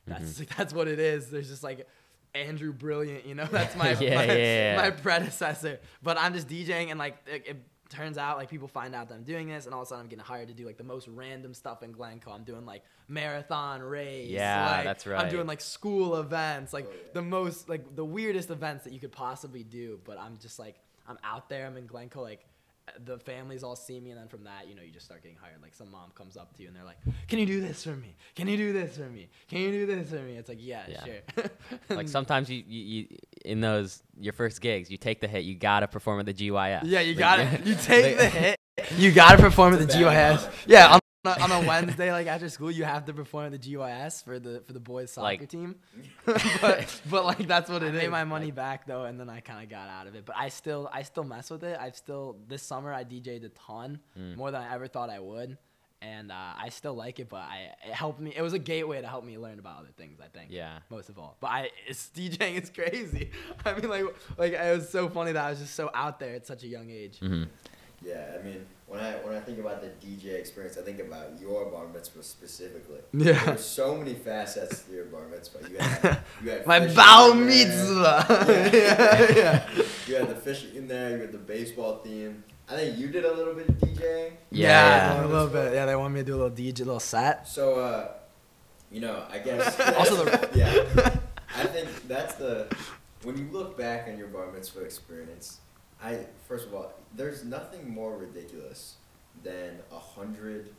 mm-hmm. 0.07 0.11
that's 0.11 0.37
that's 0.57 0.73
what 0.73 0.87
it 0.87 0.99
is. 0.99 1.29
There's 1.29 1.49
just 1.49 1.63
like 1.63 1.87
Andrew 2.35 2.71
Brilliant, 2.73 3.25
you 3.25 3.35
know, 3.35 3.45
that's 3.51 3.75
my 3.75 3.91
Yeah, 3.91 4.15
my, 4.15 4.25
yeah, 4.25 4.33
yeah. 4.35 4.77
my 4.77 4.91
predecessor. 4.91 5.79
But 6.01 6.17
I'm 6.17 6.33
just 6.33 6.47
DJing, 6.47 6.89
and 6.91 6.99
like 6.99 7.17
it, 7.27 7.47
it 7.47 7.57
turns 7.89 8.17
out 8.17 8.37
like 8.37 8.49
people 8.49 8.67
find 8.67 8.93
out 8.93 9.09
that 9.09 9.15
I'm 9.15 9.23
doing 9.23 9.47
this, 9.47 9.65
and 9.65 9.73
all 9.73 9.81
of 9.81 9.87
a 9.87 9.89
sudden 9.89 10.03
I'm 10.03 10.09
getting 10.09 10.23
hired 10.23 10.47
to 10.49 10.53
do 10.53 10.65
like 10.65 10.77
the 10.77 10.83
most 10.83 11.07
random 11.07 11.53
stuff 11.53 11.83
in 11.83 11.91
Glencoe. 11.91 12.31
I'm 12.31 12.43
doing 12.43 12.65
like 12.65 12.83
marathon 13.07 13.81
race. 13.81 14.29
Yeah, 14.29 14.71
like, 14.71 14.83
that's 14.85 15.07
I'm 15.07 15.29
doing 15.29 15.47
like 15.47 15.61
school 15.61 16.17
events, 16.17 16.73
like 16.73 16.85
Oh, 16.89 16.95
the 17.13 17.21
most 17.21 17.67
like 17.69 17.95
the 17.95 18.05
weirdest 18.05 18.49
events 18.49 18.83
that 18.83 18.93
you 18.93 18.99
could 18.99 19.11
possibly 19.11 19.63
do. 19.63 19.99
But 20.03 20.19
I'm 20.19 20.37
just 20.37 20.59
like 20.59 20.75
I'm 21.07 21.17
out 21.23 21.49
there. 21.49 21.65
I'm 21.65 21.77
in 21.77 21.87
Glencoe, 21.87 22.21
like. 22.21 22.45
The 23.05 23.17
families 23.19 23.63
all 23.63 23.75
see 23.75 23.99
me, 23.99 24.11
and 24.11 24.19
then 24.19 24.27
from 24.27 24.43
that, 24.45 24.67
you 24.67 24.75
know, 24.75 24.81
you 24.81 24.91
just 24.91 25.05
start 25.05 25.21
getting 25.23 25.37
hired. 25.37 25.61
Like 25.61 25.73
some 25.73 25.91
mom 25.91 26.11
comes 26.15 26.37
up 26.37 26.55
to 26.57 26.61
you, 26.61 26.67
and 26.67 26.75
they're 26.77 26.83
like, 26.83 26.97
"Can 27.27 27.39
you 27.39 27.45
do 27.45 27.61
this 27.61 27.83
for 27.83 27.95
me? 27.95 28.15
Can 28.35 28.47
you 28.47 28.57
do 28.57 28.73
this 28.73 28.97
for 28.97 29.03
me? 29.09 29.29
Can 29.49 29.59
you 29.59 29.71
do 29.71 29.85
this 29.85 30.09
for 30.09 30.17
me?" 30.21 30.35
It's 30.37 30.49
like, 30.49 30.59
"Yeah, 30.61 30.83
Yeah. 30.87 31.03
sure." 31.05 31.45
Like 31.97 32.07
sometimes 32.07 32.49
you, 32.49 32.63
you, 32.67 32.83
you 32.83 33.07
in 33.45 33.61
those 33.61 34.01
your 34.19 34.33
first 34.33 34.61
gigs, 34.61 34.89
you 34.91 34.97
take 34.97 35.21
the 35.21 35.27
hit. 35.27 35.43
You 35.43 35.55
gotta 35.55 35.87
perform 35.87 36.19
at 36.19 36.25
the 36.25 36.33
GYF. 36.33 36.81
Yeah, 36.83 36.99
you 37.01 37.13
Like, 37.13 37.19
got 37.19 37.39
it. 37.39 37.65
You 37.65 37.75
take 37.81 38.17
the 38.17 38.29
hit. 38.29 38.59
You 38.97 39.11
got 39.11 39.31
to 39.33 39.37
perform 39.39 39.73
at 39.73 39.79
the 39.79 39.85
It's 39.85 39.95
GYS. 39.95 40.05
bad 40.05 40.39
honor. 40.39 40.51
Yeah, 40.67 40.87
on, 40.93 40.99
a- 41.25 41.41
on 41.41 41.51
a 41.51 41.67
Wednesday, 41.67 42.11
like 42.11 42.27
after 42.27 42.47
school, 42.49 42.71
you 42.71 42.83
have 42.85 43.05
to 43.05 43.13
perform 43.13 43.47
at 43.47 43.51
the 43.51 43.57
GYS 43.59 44.23
for 44.23 44.39
the 44.39 44.61
for 44.65 44.73
the 44.73 44.79
boys 44.79 45.11
soccer 45.11 45.23
Like- 45.25 45.49
team. 45.49 45.75
but 46.25 47.01
but 47.09 47.25
like 47.25 47.47
that's 47.47 47.69
what 47.69 47.83
it 47.83 47.93
is. 47.93 47.99
I 47.99 48.03
made 48.03 48.11
my 48.11 48.23
money 48.23 48.51
back 48.51 48.85
though, 48.87 49.03
and 49.03 49.19
then 49.19 49.29
I 49.29 49.39
kind 49.41 49.63
of 49.63 49.69
got 49.69 49.89
out 49.89 50.07
of 50.07 50.15
it. 50.15 50.25
But 50.25 50.35
I 50.37 50.49
still 50.49 50.89
I 50.93 51.03
still 51.03 51.23
mess 51.23 51.49
with 51.49 51.63
it. 51.63 51.77
I've 51.79 51.95
still 51.95 52.37
this 52.47 52.63
summer 52.63 52.93
I 52.93 53.03
DJ'd 53.03 53.43
a 53.43 53.49
ton 53.49 53.99
Mm. 54.17 54.37
more 54.37 54.51
than 54.51 54.61
I 54.61 54.73
ever 54.73 54.87
thought 54.87 55.09
I 55.09 55.19
would. 55.19 55.57
And 56.01 56.31
uh, 56.31 56.35
I 56.57 56.69
still 56.69 56.93
like 56.93 57.19
it, 57.19 57.27
but 57.27 57.41
I 57.41 57.71
it 57.85 57.93
helped 57.93 58.21
me. 58.21 58.31
It 58.33 58.41
was 58.41 58.53
a 58.53 58.59
gateway 58.59 59.01
to 59.01 59.07
help 59.07 59.25
me 59.25 59.37
learn 59.37 59.59
about 59.59 59.79
other 59.79 59.89
things. 59.97 60.19
I 60.23 60.27
think 60.29 60.49
Yeah. 60.49 60.79
most 60.89 61.09
of 61.09 61.19
all. 61.19 61.35
But 61.41 61.47
I, 61.47 61.69
it's 61.87 62.09
DJing 62.15 62.61
is 62.63 62.69
crazy. 62.69 63.31
I 63.65 63.73
mean, 63.73 63.89
like, 63.89 64.05
like 64.37 64.53
it 64.53 64.77
was 64.77 64.87
so 64.87 65.09
funny 65.09 65.33
that 65.33 65.43
I 65.43 65.49
was 65.49 65.59
just 65.59 65.75
so 65.75 65.91
out 65.93 66.17
there 66.21 66.35
at 66.35 66.47
such 66.47 66.63
a 66.63 66.67
young 66.67 66.89
age. 66.89 67.19
hmm 67.19 67.43
Yeah, 68.03 68.37
I 68.39 68.43
mean, 68.43 68.65
when 68.87 68.99
I 68.99 69.11
when 69.25 69.35
I 69.35 69.39
think 69.41 69.59
about 69.59 69.81
the 69.81 69.89
DJ 70.05 70.35
experience, 70.39 70.77
I 70.77 70.81
think 70.81 70.99
about 70.99 71.39
your 71.39 71.65
bar 71.65 71.87
mitzvah 71.93 72.23
specifically. 72.23 72.99
Yeah. 73.13 73.43
There's 73.45 73.63
so 73.65 73.95
many 73.95 74.13
facets 74.13 74.83
to 74.83 74.93
your 74.93 75.05
bar 75.05 75.27
mitzvah. 75.29 75.69
You 75.69 75.77
had, 75.77 76.19
you 76.43 76.49
had 76.51 76.65
My 76.73 76.79
fishing 76.79 76.95
bow 76.95 77.31
in 77.31 77.37
there. 77.39 77.47
mitzvah. 77.47 78.25
Yeah. 78.73 79.31
yeah, 79.31 79.31
yeah. 79.77 79.83
You 80.07 80.15
had 80.15 80.29
the 80.29 80.35
fishing 80.35 80.75
in 80.75 80.87
there. 80.87 81.11
You 81.11 81.21
had 81.21 81.31
the 81.31 81.37
baseball 81.39 81.97
theme. 81.97 82.43
I 82.69 82.75
think 82.75 82.97
you 82.97 83.07
did 83.09 83.25
a 83.25 83.33
little 83.33 83.53
bit 83.55 83.67
of 83.67 83.75
DJing. 83.79 84.31
Yeah, 84.51 85.25
a 85.25 85.27
little 85.27 85.47
bit. 85.47 85.73
Yeah, 85.73 85.85
they 85.87 85.95
want 85.95 86.13
me 86.13 86.21
to 86.21 86.25
do 86.25 86.35
a 86.35 86.39
little 86.43 86.51
DJ, 86.55 86.79
little 86.79 86.99
set. 86.99 87.47
So, 87.47 87.79
uh, 87.79 88.11
you 88.91 89.01
know, 89.01 89.23
I 89.29 89.39
guess. 89.39 89.79
Also 89.97 90.23
the- 90.25 90.49
yeah. 90.55 91.15
I 91.55 91.65
think 91.65 91.89
that's 92.07 92.35
the 92.35 92.67
when 93.23 93.37
you 93.37 93.49
look 93.51 93.77
back 93.77 94.07
on 94.07 94.17
your 94.17 94.27
bar 94.27 94.51
mitzvah 94.51 94.81
experience. 94.81 95.59
I 96.01 96.25
first 96.47 96.67
of 96.67 96.73
all, 96.73 96.93
there's 97.15 97.43
nothing 97.43 97.89
more 97.89 98.17
ridiculous 98.17 98.95
than 99.43 99.79
a 99.91 99.99
hundred 99.99 100.69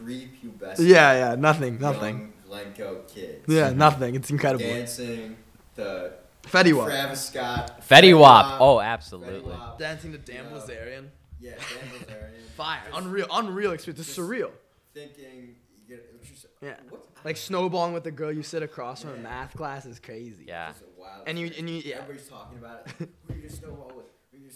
prepubescent. 0.00 0.78
Yeah, 0.80 1.12
yeah, 1.30 1.34
nothing, 1.36 1.78
nothing. 1.78 2.18
young 2.18 2.32
Glencoe 2.46 3.02
kids. 3.08 3.44
Yeah, 3.48 3.70
nothing. 3.70 4.14
It's 4.14 4.30
incredible. 4.30 4.64
Dancing 4.64 5.36
the 5.74 6.12
Fetty 6.44 6.72
Wap. 6.76 6.86
Travis 6.88 7.24
Scott. 7.26 7.80
Fetty 7.88 8.18
Wap. 8.18 8.44
Wap, 8.52 8.60
Oh, 8.60 8.80
absolutely. 8.80 9.50
Wap. 9.52 9.78
Dancing 9.78 10.12
to 10.12 10.18
Dan 10.18 10.44
Yeah. 10.50 10.58
Bilzerian. 10.58 11.08
Yeah, 11.40 11.50
Dan 11.52 11.88
Bilzerian. 12.00 12.42
Fire. 12.56 12.80
Just 12.90 12.98
Unreal. 12.98 13.26
Unreal 13.32 13.72
experience. 13.72 14.06
It's 14.08 14.18
surreal. 14.18 14.50
Thinking, 14.94 15.54
you 15.88 15.96
get, 15.96 16.12
what 16.12 16.28
you 16.28 16.36
say, 16.36 16.48
Yeah. 16.60 16.74
what- 16.90 17.06
Like 17.24 17.36
snowballing 17.36 17.92
with 17.94 18.02
the 18.04 18.10
girl 18.10 18.32
you 18.32 18.42
sit 18.42 18.62
across 18.62 19.02
from 19.02 19.14
in 19.14 19.22
math 19.22 19.54
class 19.56 19.86
is 19.86 19.98
crazy. 20.00 20.44
Yeah. 20.48 20.70
It's 20.70 20.80
a 20.80 21.00
wild 21.00 21.22
And 21.28 21.38
you- 21.38 21.52
and 21.56 21.70
you- 21.70 21.82
yeah. 21.84 21.98
Everybody's 22.00 22.28
talking 22.28 22.58
about 22.58 22.86
it. 22.86 22.92
Who 23.28 23.34
you 23.34 23.42
gonna 23.42 23.48
snowball 23.50 23.92
with? 23.96 24.01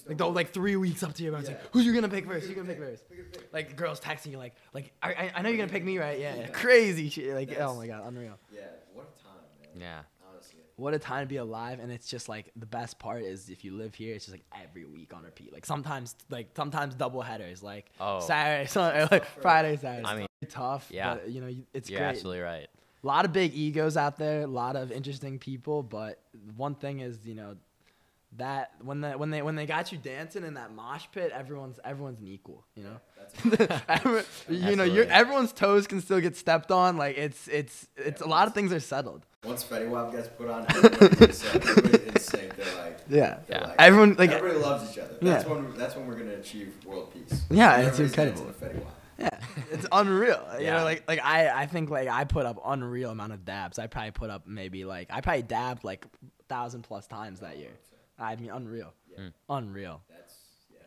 Who 0.07 0.11
Like 0.11 0.19
snowball 0.19 0.33
the 0.33 0.37
like 0.37 0.53
three 0.53 0.77
weeks 0.77 1.03
up 1.03 1.15
to 1.15 1.23
your 1.23 1.37
it's 1.37 1.49
Yeah. 1.49 1.57
like, 1.57 1.73
who's 1.73 1.85
you 1.87 1.93
gonna 1.95 2.09
pick 2.09 2.27
first? 2.27 2.49
you 2.49 2.55
Who 2.55 2.61
you 2.61 2.63
gonna 2.63 2.75
pick 2.75 2.83
first? 2.83 3.05
Who 3.11 3.23
pick? 3.25 3.53
Like 3.53 3.77
girls 3.77 4.01
texting 4.01 4.31
you 4.33 4.39
like 4.39 4.55
like 4.73 4.93
I, 5.03 5.09
I, 5.13 5.33
I 5.37 5.43
know 5.43 5.49
you're 5.49 5.59
gonna 5.59 5.71
pick 5.73 5.85
me 5.85 5.99
right? 5.99 6.19
Yeah, 6.19 6.37
yeah. 6.37 6.47
Crazy 6.49 7.09
shit. 7.11 7.35
Like 7.35 7.49
That's- 7.49 7.69
oh 7.69 7.77
my 7.77 7.87
god, 7.87 8.07
unreal. 8.07 8.39
Yeah, 8.55 8.63
what 8.95 9.09
a 9.19 9.23
time, 9.23 9.33
man. 9.75 9.81
Yeah. 9.81 10.01
Honestly. 10.33 10.61
What 10.77 10.95
a 10.95 10.99
time 10.99 11.25
to 11.25 11.29
be 11.29 11.37
alive, 11.39 11.79
and 11.81 11.91
it's 11.91 12.07
just 12.07 12.29
like 12.29 12.51
the 12.57 12.67
best 12.67 12.99
part 12.99 13.23
is 13.23 13.49
if 13.51 13.65
you 13.65 13.73
live 13.75 13.95
here, 13.95 14.15
it's 14.15 14.27
just 14.27 14.35
like 14.37 14.45
every 14.63 14.85
week 14.85 15.13
on 15.15 15.23
repeat. 15.25 15.53
Like 15.53 15.65
sometimes, 15.67 16.15
like 16.31 16.51
sometimes 16.55 16.95
double 16.95 17.23
headers, 17.23 17.63
like 17.63 17.91
Oh. 17.99 18.21
Saturday, 18.21 18.67
Sunday, 18.71 19.09
like 19.11 19.25
Friday, 19.41 19.77
Saturday. 19.77 20.07
I 20.07 20.17
mean, 20.17 20.27
It's 20.43 20.53
tough. 20.55 20.89
yeah. 20.91 21.15
but, 21.15 21.31
you 21.31 21.41
know, 21.41 21.51
it's 21.73 21.89
You're 21.89 22.01
great. 22.01 22.09
absolutely 22.09 22.41
right. 22.41 22.69
A 23.03 23.07
lot 23.07 23.25
of 23.25 23.33
big 23.33 23.55
egos 23.55 23.97
out 23.97 24.19
there, 24.19 24.43
a 24.43 24.47
lot 24.47 24.77
of 24.77 24.91
interesting 24.93 25.39
people, 25.39 25.83
but 25.83 26.21
one 26.57 26.75
thing 26.75 27.01
is, 27.01 27.19
you 27.25 27.35
know, 27.35 27.57
that 28.37 28.73
when 28.83 29.01
the 29.01 29.13
when 29.13 29.31
they 29.31 29.41
when 29.43 29.55
they 29.55 29.67
got 29.67 29.93
you 29.93 29.99
dancing 29.99 30.45
in 30.45 30.55
that 30.55 30.73
mosh 30.73 31.05
pit, 31.13 31.33
everyone's 31.35 31.79
everyone's 31.85 32.21
an 32.21 32.29
equal, 32.29 32.65
you 32.75 32.85
know. 32.85 33.01
That's 33.47 33.83
Every- 33.89 34.23
you 34.49 34.77
know, 34.77 34.85
your 34.85 35.05
Absolutely. 35.05 35.11
everyone's 35.13 35.53
toes 35.53 35.87
can 35.87 36.01
still 36.01 36.21
get 36.21 36.37
stepped 36.37 36.71
on. 36.71 36.97
Like 36.97 37.17
it's 37.17 37.49
it's 37.49 37.89
it's 37.97 38.21
a 38.21 38.27
lot 38.27 38.47
of 38.47 38.55
things 38.55 38.73
are 38.73 38.81
settled. 38.81 39.25
Once 39.45 39.63
Fetty 39.65 39.89
Wap 39.89 40.13
gets 40.13 40.29
put 40.29 40.51
on, 40.51 40.67
everybody's 40.69 41.21
in 41.21 41.33
sync. 41.33 41.55
Everybody's 41.69 42.07
in 42.07 42.19
sync. 42.19 42.57
They're 42.57 42.75
like, 42.85 42.99
Yeah. 43.09 43.39
they're 43.49 43.61
Yeah. 43.61 43.67
like- 43.69 43.77
Everyone 43.79 44.15
like 44.17 44.31
everybody 44.31 44.61
loves 44.63 44.91
each 44.93 44.99
other. 44.99 45.17
That's 45.23 45.45
Yeah. 45.47 45.53
when 45.53 45.75
that's 45.77 45.95
when 45.97 46.07
we're 46.07 46.17
gonna 46.19 46.35
achieve 46.35 46.75
world 46.85 47.13
peace. 47.15 47.43
Yeah, 47.51 47.79
it's 47.81 47.99
incredible. 48.01 48.47
Fetty 48.61 48.83
Wap. 48.85 48.93
Yeah, 49.19 49.31
it's 49.71 49.87
unreal. 49.93 50.47
You 50.59 50.65
Yeah. 50.67 50.79
know, 50.79 50.85
like 50.85 51.05
like 51.09 51.21
I 51.25 51.63
I 51.63 51.67
think 51.67 51.89
like 51.89 52.09
I 52.09 52.25
put 52.25 52.45
up 52.45 52.61
unreal 52.67 53.11
amount 53.11 53.33
of 53.33 53.45
dabs. 53.47 53.79
I 53.79 53.87
probably 53.87 54.11
put 54.11 54.29
up 54.31 54.47
maybe 54.47 54.85
like 54.85 55.09
I 55.11 55.21
probably 55.23 55.43
dabbed 55.43 55.85
like 55.85 56.05
thousand 56.49 56.83
plus 56.83 57.07
times 57.07 57.41
that 57.41 57.57
year. 57.57 57.71
I 58.19 58.37
mean, 58.37 58.51
unreal, 58.51 58.93
Yeah. 59.11 59.17
Hmm. 59.25 59.29
unreal. 59.53 60.03
That's 60.09 60.35
yeah. 60.73 60.79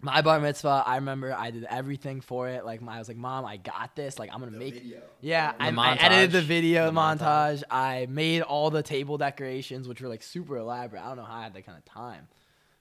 My 0.00 0.20
bar 0.22 0.38
mitzvah, 0.40 0.82
I 0.86 0.96
remember 0.96 1.32
I 1.34 1.50
did 1.50 1.64
everything 1.64 2.20
for 2.20 2.48
it. 2.48 2.64
Like 2.64 2.82
my, 2.82 2.96
I 2.96 2.98
was 2.98 3.08
like, 3.08 3.16
"Mom, 3.16 3.44
I 3.46 3.56
got 3.56 3.96
this. 3.96 4.18
Like 4.18 4.30
I'm 4.32 4.40
gonna 4.40 4.50
The 4.52 4.58
make." 4.58 4.74
video. 4.74 5.00
Yeah, 5.20 5.52
The 5.52 5.62
I, 5.80 5.92
I 5.92 5.94
edited 5.96 6.32
the 6.32 6.42
video 6.42 6.86
The 6.86 6.92
montage. 6.92 7.18
montage. 7.60 7.62
I 7.70 8.06
made 8.10 8.42
all 8.42 8.70
the 8.70 8.82
table 8.82 9.16
decorations, 9.18 9.88
which 9.88 10.00
were 10.02 10.08
like 10.08 10.22
super 10.22 10.56
elaborate. 10.58 11.02
I 11.02 11.08
don't 11.08 11.16
know 11.16 11.24
how 11.24 11.38
I 11.38 11.42
had 11.44 11.54
that 11.54 11.64
kind 11.64 11.78
of 11.78 11.84
time, 11.86 12.28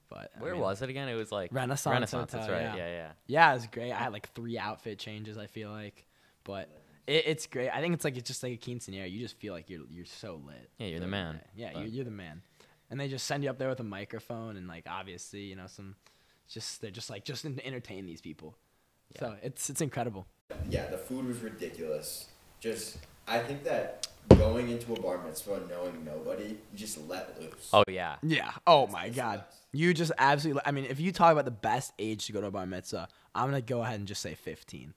but 0.09 0.31
I 0.37 0.41
Where 0.41 0.53
mean, 0.53 0.61
was 0.61 0.81
it 0.81 0.89
again? 0.89 1.07
It 1.07 1.15
was 1.15 1.31
like 1.31 1.53
Renaissance 1.53 1.93
Renaissance. 1.93 2.31
That's 2.31 2.49
right. 2.49 2.61
yeah. 2.61 2.75
Yeah, 2.75 2.87
yeah. 2.89 3.11
Yeah, 3.27 3.51
it 3.51 3.55
was 3.55 3.67
great. 3.67 3.91
I 3.91 3.97
had 3.97 4.11
like 4.11 4.29
three 4.33 4.57
outfit 4.57 4.99
changes. 4.99 5.37
I 5.37 5.47
feel 5.47 5.69
like, 5.71 6.05
but 6.43 6.67
it, 7.07 7.23
it's 7.27 7.47
great. 7.47 7.69
I 7.69 7.79
think 7.81 7.93
it's 7.93 8.03
like 8.03 8.17
it's 8.17 8.27
just 8.27 8.43
like 8.43 8.53
a 8.53 8.57
quinceanera. 8.57 9.09
You 9.09 9.19
just 9.19 9.37
feel 9.37 9.53
like 9.53 9.69
you're 9.69 9.85
you're 9.89 10.05
so 10.05 10.41
lit. 10.45 10.69
Yeah, 10.77 10.87
you're 10.87 10.99
the 10.99 11.07
man. 11.07 11.35
day. 11.35 11.41
Yeah, 11.55 11.71
you're, 11.79 11.87
you're 11.87 12.05
the 12.05 12.11
man. 12.11 12.41
And 12.93 12.99
they 12.99 13.07
just 13.07 13.25
send 13.25 13.43
you 13.43 13.49
up 13.49 13.57
there 13.57 13.69
with 13.69 13.79
a 13.79 13.83
microphone 13.83 14.55
and 14.55 14.67
like 14.67 14.85
obviously 14.87 15.39
you 15.41 15.55
know 15.55 15.65
some, 15.65 15.95
just 16.47 16.79
they're 16.79 16.91
just 16.91 17.09
like 17.09 17.25
just 17.25 17.41
to 17.41 17.65
entertain 17.65 18.05
these 18.05 18.21
people. 18.21 18.55
yeah. 19.15 19.19
So 19.19 19.35
it's 19.41 19.67
it's 19.71 19.81
incredible. 19.81 20.27
Yeah, 20.69 20.85
the 20.91 20.99
food 20.99 21.25
was 21.25 21.39
ridiculous. 21.39 22.27
Just, 22.59 22.99
I 23.27 23.39
think 23.39 23.63
that 23.63 24.09
going 24.37 24.69
into 24.69 24.93
a 24.93 25.01
bar 25.01 25.23
mitzvah 25.25 25.61
knowing 25.67 26.05
nobody, 26.05 26.49
you 26.49 26.77
just 26.77 26.99
let 27.09 27.41
loose. 27.41 27.71
Oh 27.73 27.83
yeah. 27.89 28.17
Yeah. 28.21 28.51
Oh 28.67 28.85
my 28.85 29.05
That's 29.05 29.15
the 29.15 29.21
God. 29.21 29.37
best. 29.39 29.57
You 29.71 29.93
just 29.95 30.11
absolutely. 30.19 30.61
I 30.63 30.69
mean, 30.69 30.85
if 30.85 30.99
you 30.99 31.11
talk 31.11 31.31
about 31.31 31.45
the 31.45 31.51
best 31.51 31.93
age 31.97 32.27
to 32.27 32.31
go 32.31 32.41
to 32.41 32.47
a 32.47 32.51
bar 32.51 32.67
mitzvah, 32.67 33.07
I'm 33.33 33.47
gonna 33.47 33.61
go 33.61 33.81
ahead 33.81 33.97
and 33.97 34.07
just 34.07 34.21
say 34.21 34.35
15. 34.35 34.93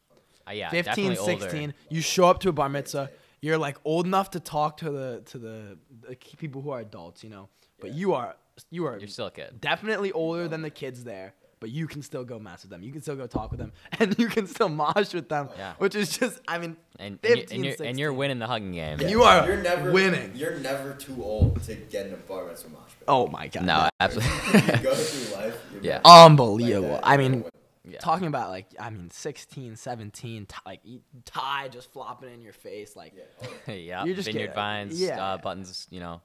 Uh, 0.46 0.50
yeah. 0.52 0.68
15, 0.68 1.16
16. 1.16 1.60
Older. 1.60 1.74
You 1.88 2.02
show 2.02 2.26
up 2.26 2.40
to 2.40 2.50
a 2.50 2.52
bar 2.52 2.68
mitzvah. 2.68 3.10
You're 3.40 3.56
like 3.56 3.78
old 3.86 4.04
enough 4.04 4.32
to 4.32 4.40
talk 4.40 4.76
to 4.78 4.90
the 4.90 5.22
to 5.30 5.38
the, 5.38 5.78
the 6.06 6.16
people 6.36 6.60
who 6.60 6.68
are 6.68 6.80
adults, 6.80 7.24
you 7.24 7.30
know. 7.30 7.48
But 7.80 7.90
Yeah. 7.90 7.96
you 7.96 8.14
are 8.14 8.36
you 8.70 8.86
are 8.86 8.98
You're 8.98 9.08
still 9.08 9.26
a 9.26 9.30
kid. 9.30 9.60
definitely 9.60 10.12
older 10.12 10.48
than 10.48 10.62
the 10.62 10.70
kids 10.70 11.04
there. 11.04 11.34
But 11.58 11.70
you 11.70 11.86
can 11.86 12.02
still 12.02 12.22
go 12.24 12.38
mess 12.38 12.62
with 12.62 12.70
them. 12.70 12.82
You 12.82 12.92
can 12.92 13.00
still 13.00 13.16
go 13.16 13.26
talk 13.26 13.50
with 13.50 13.58
them, 13.58 13.72
and 13.98 14.18
you 14.18 14.28
can 14.28 14.46
still 14.46 14.68
mosh 14.68 15.14
with 15.14 15.30
them. 15.30 15.48
Yeah. 15.56 15.72
Which 15.78 15.94
is 15.94 16.16
just, 16.16 16.38
I 16.46 16.58
mean, 16.58 16.76
And, 16.98 17.18
and, 17.22 17.30
you, 17.30 17.36
15, 17.36 17.56
and, 17.56 17.64
you're, 17.64 17.74
and 17.86 17.98
you're 17.98 18.10
16. 18.10 18.16
winning 18.18 18.38
the 18.40 18.46
hugging 18.46 18.72
game. 18.72 19.00
And 19.00 19.08
you 19.10 19.22
are 19.22 19.46
you're 19.46 19.62
never 19.62 19.90
winning. 19.90 20.32
You're 20.36 20.58
never 20.58 20.92
too 20.92 21.16
old 21.24 21.62
to 21.62 21.74
get 21.74 22.06
in 22.06 22.12
a 22.12 22.16
bar 22.16 22.44
mitzvah 22.46 22.68
mosh 22.70 22.82
pit. 22.98 23.04
oh 23.08 23.26
my 23.28 23.48
god, 23.48 23.64
No, 23.64 23.84
you 23.84 23.88
absolutely. 24.00 24.82
go 24.82 24.94
through 24.94 25.34
life. 25.36 25.58
You're 25.72 25.82
Yeah. 25.82 26.00
never 26.04 26.08
unbelievable. 26.26 26.88
like 26.92 27.00
that. 27.02 27.08
I 27.08 27.16
mean, 27.16 27.44
yeah. 27.88 27.98
talking 28.00 28.26
about 28.28 28.50
like 28.50 28.66
I 28.78 28.90
mean 28.90 29.08
16, 29.10 29.76
17, 29.76 30.44
t- 30.46 30.54
like 30.66 30.80
e- 30.84 31.00
tie 31.24 31.68
just 31.68 31.90
flopping 31.90 32.32
in 32.34 32.42
your 32.42 32.52
face, 32.52 32.94
like 32.96 33.14
Yeah. 33.16 33.48
Oh, 33.68 33.72
yeah. 33.72 34.04
You're 34.06 34.14
just 34.14 34.26
Vineyard 34.26 34.48
getting- 34.48 34.54
vines, 34.54 35.00
yeah. 35.00 35.22
uh, 35.24 35.38
buttons. 35.38 35.86
You 35.90 36.00
know. 36.00 36.20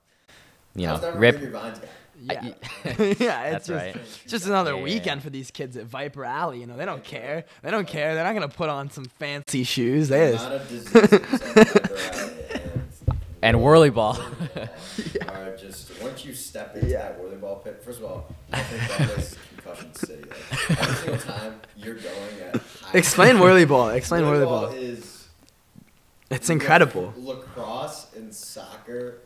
You 0.76 0.88
know, 0.88 1.12
rip. 1.16 1.36
a 1.36 1.40
Vineyard 1.40 1.52
Vines 1.54 1.80
yeah, 2.24 2.40
I- 2.40 2.46
yeah. 2.86 2.86
It's 2.86 3.20
That's 3.20 3.68
just, 3.68 3.70
right. 3.70 3.98
just 4.28 4.46
another 4.46 4.72
Yeah, 4.74 4.78
yeah, 4.78 4.84
weekend 4.84 5.22
yeah. 5.22 5.24
for 5.24 5.30
these 5.32 5.50
kids 5.52 5.76
at 5.76 5.86
Viper 5.86 6.24
Alley. 6.24 6.60
You 6.60 6.68
know, 6.68 6.78
they 6.78 6.86
don't 6.86 7.04
care. 7.04 7.46
They 7.64 7.72
don't 7.72 7.88
care. 7.88 8.14
They're 8.16 8.24
not 8.24 8.34
gonna 8.34 8.48
put 8.48 8.70
on 8.70 8.90
some 8.92 9.06
fancy 9.06 9.64
shoes. 9.64 10.08
They 10.10 10.28
The 10.28 10.32
just, 10.34 10.46
amount 10.46 10.62
of 10.62 10.70
diseases 10.70 11.54
that 11.54 11.92
are 11.92 12.22
out 12.24 12.32
and, 13.10 13.20
And 13.42 13.62
whirly 13.64 13.90
ball. 13.90 14.14
whirly 14.14 14.70
ball 15.26 15.36
are 15.36 15.58
just 15.58 16.00
once 16.02 16.24
you 16.24 16.34
step 16.36 16.76
into 16.76 16.90
that 16.90 17.20
whirly 17.20 17.38
ball 17.38 17.56
pit. 17.56 17.82
First 17.84 18.00
of 18.00 18.06
all, 18.06 18.28
I 18.54 18.62
think 18.62 18.98
that 19.10 19.18
is 19.18 19.36
concussion 19.58 19.94
city. 19.96 20.24
Like, 20.30 20.80
every 20.80 20.96
single 20.96 21.18
time 21.18 21.62
you're 21.76 21.96
going 21.96 22.40
at 22.54 22.62
explain 22.94 23.40
whirly 23.40 23.66
ball. 23.66 23.90
Explain 23.90 24.28
whirly 24.28 24.46
ball. 24.46 24.66
is 24.68 25.28
It's 26.30 26.52
incredible. 26.52 27.16
lacrosse 27.18 28.14
and 28.16 28.32
soccer 28.32 29.21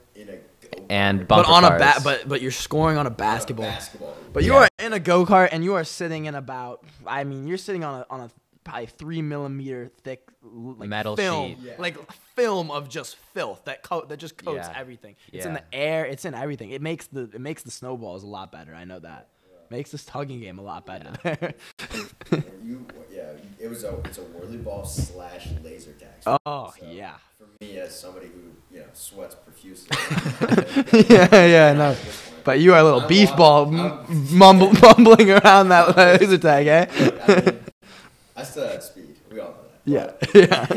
in 0.90 0.96
a 0.96 0.98
go 0.98 1.20
And 1.20 1.28
But 1.28 1.36
bumper 1.48 1.52
on 1.52 1.64
a 1.64 1.68
cars. 1.70 1.80
bat, 1.80 2.02
but 2.04 2.28
but 2.30 2.42
you're 2.42 2.52
scoring 2.52 2.98
on 2.98 3.08
a 3.08 3.10
basketball. 3.10 3.66
basketball. 3.66 4.16
But 4.34 4.44
you 4.44 4.54
Yeah. 4.54 4.60
are 4.60 4.70
in 4.80 4.94
a 4.94 5.00
go 5.00 5.26
kart 5.26 5.50
and 5.52 5.64
you 5.64 5.76
are 5.76 5.84
sitting 5.84 6.26
in 6.26 6.36
about. 6.36 6.84
I 7.08 7.24
mean, 7.24 7.48
you're 7.48 7.58
sitting 7.58 7.84
on 7.84 8.02
a 8.02 8.06
on 8.10 8.20
a 8.22 8.30
probably 8.64 8.88
three 8.88 9.22
millimeter 9.22 9.92
thick 10.04 10.28
like 10.42 10.90
Metal 10.90 11.16
film, 11.16 11.50
sheet. 11.50 11.58
Yeah. 11.62 11.74
like 11.78 11.98
film 12.36 12.72
of 12.72 12.90
just 12.90 13.16
filth 13.34 13.64
that 13.66 13.84
coat 13.84 14.10
that 14.10 14.18
just 14.18 14.38
coats 14.38 14.68
Yeah. 14.72 14.80
everything. 14.80 15.16
It's 15.32 15.46
in 15.46 15.54
the 15.54 15.64
air. 15.74 16.06
It's 16.06 16.26
in 16.26 16.34
everything. 16.34 16.72
It 16.72 16.82
makes 16.82 17.08
the 17.08 17.24
it 17.34 17.42
makes 17.42 17.64
the 17.64 17.72
snowballs 17.72 18.24
a 18.24 18.28
lot 18.28 18.52
better. 18.52 18.74
I 18.74 18.84
know 18.86 19.00
that. 19.00 19.30
Makes 19.72 19.92
this 19.92 20.06
tugging 20.06 20.42
game 20.42 20.60
a 20.60 20.62
lot 20.62 20.86
better. 20.86 21.12
It 23.66 23.70
was 23.70 23.84
a 23.84 23.98
it's 24.06 24.20
a 24.20 24.22
whirly 24.22 24.58
ball 24.58 24.86
slash 24.86 25.48
laser 25.64 25.94
tag. 25.94 26.38
oh 26.46 26.72
So, 26.80 26.86
yeah. 26.86 27.16
For 27.36 27.48
me, 27.60 27.80
as 27.80 28.00
somebody 28.00 28.28
who 28.28 28.52
you 28.72 28.82
know 28.82 28.86
sweats 28.94 29.34
profusely. 29.34 29.90
yeah, 31.10 31.46
yeah, 31.46 31.74
no. 31.74 31.96
But 32.44 32.60
you 32.60 32.76
are 32.76 32.80
a 32.80 32.84
little 32.84 33.02
I'm 33.02 33.08
beef 33.08 33.36
ball 33.36 33.66
m- 33.66 34.06
mumble, 34.38 34.72
mumbling 34.84 35.32
around 35.32 35.70
that 35.70 35.98
laser 35.98 36.38
tag, 36.38 36.68
eh? 36.68 36.86
I, 37.28 37.42
mean, 37.42 37.60
I 38.36 38.44
still 38.44 38.68
have 38.68 38.84
speed. 38.84 39.16
We 39.32 39.40
all 39.40 39.50
know 39.50 39.66
that. 39.72 39.82
Yeah, 39.84 40.12
yeah. 40.36 40.68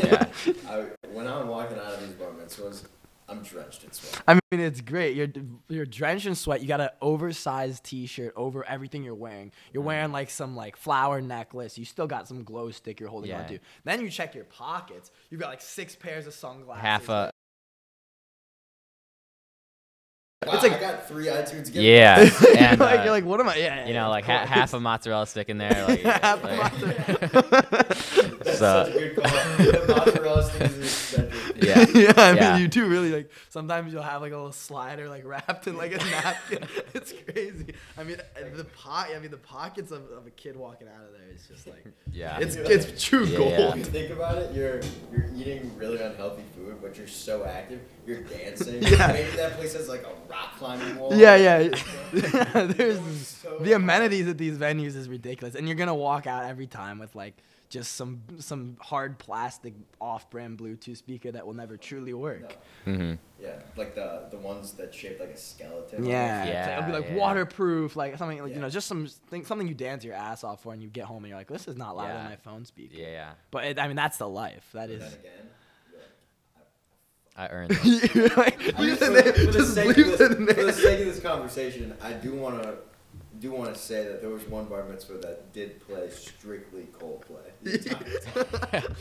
Yeah. 0.47 0.53
I, 0.67 0.85
when 1.13 1.27
I'm 1.27 1.47
walking 1.47 1.77
out 1.77 1.93
of 1.93 1.99
these 2.01 2.13
bar 2.13 2.29
mitzvahs, 2.31 2.85
I'm 3.29 3.41
drenched 3.43 3.83
in 3.83 3.91
sweat. 3.91 4.23
I 4.27 4.33
mean, 4.33 4.59
it's 4.61 4.81
great. 4.81 5.15
You're 5.15 5.27
you're 5.67 5.85
drenched 5.85 6.25
in 6.25 6.35
sweat. 6.35 6.61
You 6.61 6.67
got 6.67 6.81
an 6.81 6.89
oversized 7.01 7.83
T-shirt 7.83 8.33
over 8.35 8.65
everything 8.67 9.03
you're 9.03 9.13
wearing. 9.15 9.51
You're 9.73 9.83
wearing 9.83 10.11
like 10.11 10.29
some 10.29 10.55
like 10.55 10.75
flower 10.77 11.21
necklace. 11.21 11.77
You 11.77 11.85
still 11.85 12.07
got 12.07 12.27
some 12.27 12.43
glow 12.43 12.71
stick 12.71 12.99
you're 12.99 13.09
holding 13.09 13.29
Yeah. 13.29 13.41
onto. 13.41 13.59
Then 13.83 14.01
you 14.01 14.09
check 14.09 14.33
your 14.35 14.45
pockets. 14.45 15.11
You've 15.29 15.39
got 15.41 15.49
like 15.49 15.61
six 15.61 15.95
pairs 15.95 16.25
of 16.27 16.33
sunglasses. 16.33 16.81
half 16.81 17.09
a 17.09 17.31
Wow, 20.45 20.53
It's 20.53 20.63
like- 20.63 20.71
I 20.71 20.79
got 20.79 21.05
three 21.07 21.25
iTunes 21.25 21.65
gifts. 21.65 21.75
yeah, 21.79 22.21
you're, 22.41 22.57
and 22.57 22.79
like, 22.79 22.99
uh, 23.01 23.03
you're 23.03 23.11
like, 23.11 23.25
what 23.25 23.41
am 23.41 23.49
I? 23.49 23.55
Yeah, 23.57 23.75
yeah, 23.81 23.87
you 23.87 23.93
know, 23.93 24.09
like 24.09 24.23
ha- 24.23 24.45
half 24.45 24.73
a 24.73 24.79
mozzarella 24.79 25.27
stick 25.27 25.49
in 25.49 25.57
there. 25.57 25.85
Like, 25.85 25.99
Half 26.03 26.43
a 26.43 26.47
like- 26.47 26.71
mozzarella. 26.71 27.85
That's 28.45 28.57
So- 28.57 28.85
such 28.85 28.95
a 28.95 28.99
good 28.99 29.15
call. 29.17 29.95
Mozzarella 29.97 30.43
sticks 30.49 30.73
is 30.75 30.79
eccentric. 31.13 31.28
Yeah. 31.65 31.85
yeah, 31.93 32.13
I 32.17 32.33
Yeah. 32.33 32.53
mean, 32.53 32.61
you 32.61 32.67
do 32.67 32.87
really 32.87 33.11
like. 33.11 33.31
Sometimes 33.49 33.91
you'll 33.93 34.01
have 34.03 34.21
like 34.21 34.31
a 34.31 34.35
little 34.37 34.51
slider 34.51 35.09
like 35.09 35.25
wrapped 35.25 35.67
in 35.67 35.77
like 35.77 35.93
a 35.93 35.97
napkin. 36.11 36.63
it's 36.93 37.13
crazy. 37.31 37.73
I 37.97 38.03
mean, 38.03 38.17
uh, 38.19 38.55
the 38.55 38.63
pot. 38.65 39.09
I 39.15 39.19
mean, 39.19 39.31
the 39.31 39.37
pockets 39.37 39.91
of, 39.91 40.09
of 40.11 40.25
a 40.27 40.29
kid 40.31 40.55
walking 40.55 40.87
out 40.87 41.03
of 41.05 41.11
there 41.13 41.29
is 41.33 41.47
just 41.47 41.67
like. 41.67 41.85
yeah. 42.13 42.39
It's 42.39 42.55
it's 42.55 43.03
true 43.03 43.25
Yeah. 43.25 43.37
gold. 43.37 43.59
If 43.73 43.77
you 43.77 43.83
think 43.85 44.11
about 44.11 44.37
it, 44.37 44.53
you're 44.55 44.81
you're 45.11 45.29
eating 45.35 45.71
really 45.77 46.01
unhealthy 46.01 46.43
food, 46.55 46.77
but 46.81 46.97
you're 46.97 47.07
so 47.07 47.45
active. 47.45 47.81
You're 48.05 48.21
dancing. 48.23 48.81
Yeah. 48.83 49.07
Maybe 49.13 49.35
that 49.37 49.53
place 49.57 49.73
has 49.73 49.87
like 49.89 50.03
a 50.03 50.31
rock 50.31 50.57
climbing 50.57 50.97
wall. 50.97 51.13
Yeah, 51.15 51.35
yeah. 51.35 51.69
There's 52.53 53.27
So 53.27 53.57
the 53.59 53.73
amenities 53.73 54.27
at 54.27 54.37
these 54.37 54.57
venues 54.57 54.95
is 54.95 55.07
ridiculous, 55.09 55.55
and 55.55 55.67
you're 55.67 55.77
gonna 55.77 55.95
walk 55.95 56.27
out 56.27 56.45
every 56.45 56.67
time 56.67 56.99
with 56.99 57.15
like 57.15 57.35
just 57.69 57.93
some 57.95 58.21
some 58.39 58.77
hard 58.81 59.19
plastic 59.19 59.73
off-brand 60.01 60.57
Bluetooth 60.57 60.97
speaker 60.97 61.31
that 61.31 61.45
will 61.45 61.53
never 61.53 61.77
truly 61.77 62.13
work. 62.13 62.57
hmm 62.85 63.13
Yeah, 63.39 63.59
like 63.77 63.93
the 63.95 64.23
the 64.31 64.37
ones 64.37 64.73
that 64.73 64.93
shaped 64.93 65.19
like 65.19 65.29
a 65.29 65.37
skeleton. 65.37 66.03
Yeah, 66.05 66.45
Yeah, 66.45 66.61
like- 66.61 66.77
it'll 66.79 66.85
be 66.85 66.99
like 66.99 67.09
yeah. 67.11 67.15
waterproof, 67.17 67.95
like 67.95 68.17
something 68.17 68.41
like 68.41 68.53
you 68.55 68.59
know, 68.59 68.69
just 68.69 68.87
some 68.87 69.05
thing, 69.29 69.45
something 69.45 69.67
you 69.67 69.75
dance 69.75 70.03
your 70.03 70.15
ass 70.15 70.43
off 70.43 70.63
for, 70.63 70.73
and 70.73 70.81
you 70.81 70.89
get 70.89 71.05
home 71.05 71.23
and 71.23 71.27
you're 71.29 71.37
like, 71.37 71.47
this 71.47 71.67
is 71.67 71.77
not 71.77 71.95
louder 71.95 72.13
than 72.13 72.25
my 72.25 72.35
phone 72.37 72.65
speaker. 72.65 72.95
Yeah, 72.97 73.07
yeah. 73.11 73.31
But 73.51 73.65
it, 73.65 73.79
I 73.79 73.87
mean, 73.87 73.95
that's 73.95 74.17
the 74.17 74.27
life. 74.27 74.67
That 74.73 74.87
But 74.87 74.95
is. 74.95 74.99
then 75.01 75.13
again, 75.19 75.49
you're 75.91 76.01
like, 76.01 77.51
I 77.51 77.53
earned 77.53 77.69
this. 77.83 78.35
Like, 78.37 78.75
I 78.77 78.81
leave 78.81 78.99
just- 78.99 79.13
the 79.13 79.23
for, 79.23 79.45
for 79.45 79.51
the 79.59 79.65
sake 79.65 79.95
leave 79.97 80.07
of 80.07 80.17
the 80.17 80.27
this, 80.35 80.55
for 80.55 80.63
the 80.65 80.73
sake 80.73 80.99
of 81.01 81.05
this 81.05 81.19
conversation, 81.19 81.93
I 82.01 82.13
do 82.13 82.33
want 82.33 82.63
to 82.63 82.75
do 83.39 83.51
want 83.51 83.73
to 83.73 83.79
say 83.79 84.03
that 84.07 84.21
there 84.21 84.29
was 84.29 84.45
one 84.47 84.65
bar 84.65 84.83
mitzvah 84.83 85.17
that 85.19 85.53
did 85.53 85.79
play 85.87 86.09
strictly 86.09 86.87
Coldplay. 86.91 87.37
the. 87.63 88.95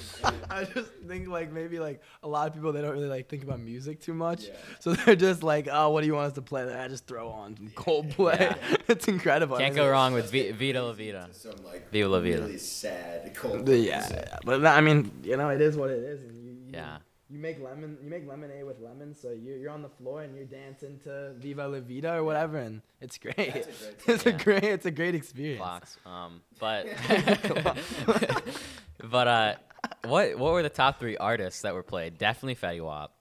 I 0.50 0.64
just 0.64 0.90
think 1.06 1.28
like 1.28 1.52
maybe 1.52 1.78
like 1.78 2.00
a 2.22 2.28
lot 2.28 2.48
of 2.48 2.54
people 2.54 2.72
they 2.72 2.80
don't 2.82 2.92
really 2.92 3.08
like 3.08 3.28
think 3.28 3.42
about 3.42 3.60
music 3.60 4.00
too 4.00 4.14
much, 4.14 4.44
Yeah. 4.44 4.54
so 4.80 4.92
they're 4.94 5.16
just 5.16 5.42
like, 5.42 5.68
oh, 5.70 5.90
what 5.90 6.02
do 6.02 6.06
you 6.06 6.14
want 6.14 6.28
us 6.28 6.32
to 6.34 6.42
play? 6.42 6.62
I 6.72 6.88
just 6.88 7.06
throw 7.06 7.28
on 7.28 7.56
some 7.56 7.68
Coldplay. 7.70 8.38
Yeah. 8.40 8.56
it's 8.88 9.08
incredible. 9.08 9.56
I 9.56 9.60
Can't 9.62 9.74
mean, 9.74 9.84
go 9.84 9.90
wrong 9.90 10.12
with 10.12 10.30
v- 10.30 10.52
Vita 10.52 10.82
La 10.82 10.92
Vida. 10.92 11.28
Some 11.32 11.52
like 11.64 11.90
Viva 11.90 12.08
la 12.08 12.20
vida. 12.20 12.42
really 12.42 12.58
sad 12.58 13.34
Coldplay. 13.34 13.84
yeah, 13.86 14.06
yeah, 14.10 14.38
but 14.44 14.64
I 14.66 14.80
mean, 14.80 15.10
you 15.22 15.36
know, 15.36 15.48
it 15.50 15.60
is 15.60 15.76
what 15.76 15.90
it 15.90 15.98
is, 16.02 16.20
and 16.22 16.44
you, 16.44 16.50
you 16.52 16.70
Yeah. 16.74 16.98
You 17.30 17.38
make 17.38 17.62
lemon, 17.62 17.98
you 18.02 18.08
make 18.08 18.26
lemonade 18.26 18.64
with 18.64 18.80
lemon, 18.80 19.14
so 19.14 19.30
you're, 19.32 19.58
you're 19.58 19.70
on 19.70 19.82
the 19.82 19.88
floor 19.90 20.22
and 20.22 20.34
you're 20.34 20.46
dancing 20.46 20.98
to 21.04 21.34
Viva 21.36 21.68
La 21.68 21.80
Vida 21.80 22.14
or 22.14 22.24
whatever, 22.24 22.56
and 22.56 22.80
it's 23.02 23.18
great. 23.18 23.36
That's 23.36 23.66
a 23.66 23.92
great 23.92 24.06
it's 24.06 24.26
a 24.26 24.32
great, 24.32 24.64
it's 24.64 24.86
a 24.86 24.90
great 24.90 25.14
experience. 25.14 25.60
Clocks. 25.60 25.98
Um, 26.06 26.40
but 26.58 26.86
but 29.04 29.28
uh, 29.28 29.54
what 30.06 30.38
what 30.38 30.52
were 30.52 30.62
the 30.62 30.70
top 30.70 30.98
three 30.98 31.16
artists 31.18 31.62
that 31.62 31.74
were 31.74 31.82
played? 31.82 32.16
Definitely 32.18 32.56
Fetty 32.56 32.82
Wap. 32.82 33.12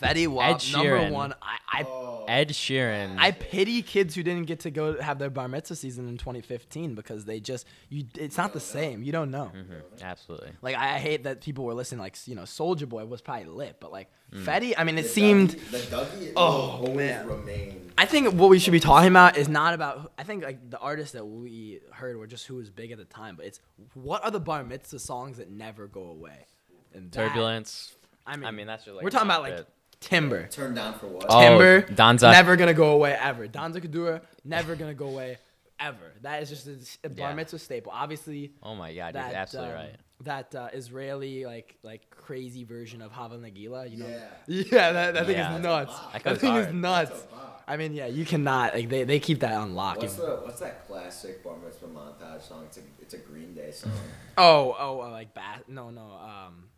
Fetty 0.00 0.26
Wap, 0.26 0.60
number 0.72 1.10
one. 1.10 1.34
I, 1.42 1.80
I 1.80 1.84
Oh, 1.84 2.13
Ed 2.28 2.48
Sheeran. 2.50 3.16
I 3.18 3.30
pity 3.32 3.82
kids 3.82 4.14
who 4.14 4.22
didn't 4.22 4.46
get 4.46 4.60
to 4.60 4.70
go 4.70 5.00
have 5.00 5.18
their 5.18 5.30
bar 5.30 5.48
mitzvah 5.48 5.76
season 5.76 6.08
in 6.08 6.16
2015 6.18 6.94
because 6.94 7.24
they 7.24 7.40
just 7.40 7.66
you. 7.88 8.04
It's 8.14 8.36
not 8.36 8.52
the 8.52 8.60
same. 8.60 9.02
You 9.02 9.12
don't 9.12 9.30
know. 9.30 9.50
Mhm, 9.54 10.02
absolutely. 10.02 10.52
Like 10.62 10.76
I 10.76 10.94
I 10.94 10.98
hate 10.98 11.24
that 11.24 11.40
people 11.40 11.64
were 11.64 11.74
listening. 11.74 12.00
Like 12.00 12.16
you 12.26 12.34
know, 12.34 12.42
Soulja 12.42 12.88
Boy 12.88 13.04
was 13.04 13.20
probably 13.20 13.46
lit, 13.46 13.76
but 13.80 13.92
like 13.92 14.08
Mm. 14.32 14.44
Fetty. 14.44 14.74
I 14.76 14.82
mean, 14.82 14.98
it 14.98 15.02
the 15.02 15.08
seemed. 15.08 15.50
Dougie, 15.50 15.70
the 15.70 15.78
Dougie 15.96 16.32
Oh, 16.34 16.92
man. 16.92 17.24
remain. 17.28 17.92
I 17.96 18.04
think 18.06 18.32
what 18.34 18.48
we 18.50 18.58
should 18.58 18.72
be 18.72 18.80
talking 18.80 19.08
about 19.08 19.36
is 19.36 19.48
not 19.48 19.74
about. 19.74 20.12
I 20.18 20.24
think 20.24 20.42
like 20.42 20.70
the 20.70 20.78
artists 20.78 21.12
that 21.12 21.24
we 21.24 21.80
heard 21.92 22.16
were 22.16 22.26
just 22.26 22.46
who 22.46 22.56
was 22.56 22.68
big 22.68 22.90
at 22.90 22.98
the 22.98 23.04
time, 23.04 23.36
but 23.36 23.46
it's 23.46 23.60
what 23.92 24.24
are 24.24 24.32
the 24.32 24.40
bar 24.40 24.64
mitzvah 24.64 24.98
songs 24.98 25.36
that 25.36 25.50
never 25.52 25.86
go 25.86 26.02
away. 26.06 26.46
And 26.94 27.12
that- 27.12 27.28
Turbulence. 27.28 27.94
I 28.26 28.34
mean, 28.36 28.46
I 28.46 28.50
mean, 28.50 28.66
that's 28.66 28.84
just 28.86 28.94
like 28.96 29.04
we're 29.04 29.10
talking 29.10 29.28
a 29.30 29.32
about 29.34 29.42
like 29.42 29.56
bit. 29.58 29.68
Timber. 30.04 30.46
Turn 30.48 30.74
down 30.74 30.94
for 30.94 31.06
what? 31.06 31.26
Oh, 31.28 31.40
Timber, 31.40 31.80
Danza. 31.82 32.30
never 32.30 32.56
gonna 32.56 32.74
go 32.74 32.92
away 32.92 33.16
ever. 33.18 33.46
Danza 33.48 33.80
Kuduro, 33.80 34.20
never 34.44 34.74
gonna 34.76 34.94
go 34.94 35.06
away 35.06 35.38
ever. 35.80 36.12
That 36.22 36.42
is 36.42 36.48
just 36.50 36.66
a, 36.66 37.06
a 37.06 37.10
bar 37.10 37.30
Yeah. 37.30 37.34
mitzvah 37.34 37.58
staple. 37.58 37.92
Obviously, 37.94 38.52
Oh 38.62 38.74
my 38.74 38.94
god, 38.94 39.14
that 39.14 39.30
you're 39.30 39.38
absolutely 39.38 39.72
um, 39.72 39.76
right. 39.78 39.96
That 40.22 40.54
uh, 40.54 40.68
Israeli 40.72 41.44
like 41.44 41.76
like 41.82 42.08
crazy 42.10 42.64
version 42.64 43.02
of 43.02 43.10
Hava 43.12 43.36
Nagila, 43.36 43.90
you 43.90 43.96
know? 43.98 44.06
Yeah. 44.08 44.20
Yeah, 44.72 44.92
that, 44.92 45.14
that 45.14 45.26
thing 45.26 45.36
Yeah. 45.36 45.56
is 45.56 45.62
nuts. 45.62 45.98
That 45.98 46.12
That, 46.12 46.24
goes 46.24 46.38
thing 46.40 46.54
is 46.56 46.72
nuts. 46.72 47.10
That's 47.10 47.22
a 47.22 47.26
vibe. 47.26 47.40
I 47.66 47.76
mean, 47.78 47.94
yeah, 47.94 48.06
you 48.06 48.24
cannot 48.26 48.74
like 48.74 48.88
they, 48.90 49.04
they 49.04 49.18
keep 49.18 49.40
that 49.40 49.54
on 49.54 49.74
lock. 49.74 49.98
What's 49.98 50.16
the 50.16 50.38
what's 50.44 50.60
that 50.60 50.86
classic 50.86 51.42
bar 51.42 51.56
mitzvah 51.64 51.86
montage 51.86 52.42
song? 52.46 52.64
It's 52.66 52.76
a 52.76 52.80
it's 53.00 53.14
a 53.14 53.18
Green 53.18 53.54
Day 53.54 53.70
song. 53.70 53.90
oh 54.38 54.76
oh 54.78 55.00
uh, 55.00 55.10
like 55.10 55.32
bat 55.34 55.64
no 55.68 55.88
no 55.90 56.02
um 56.02 56.64
the 56.66 56.73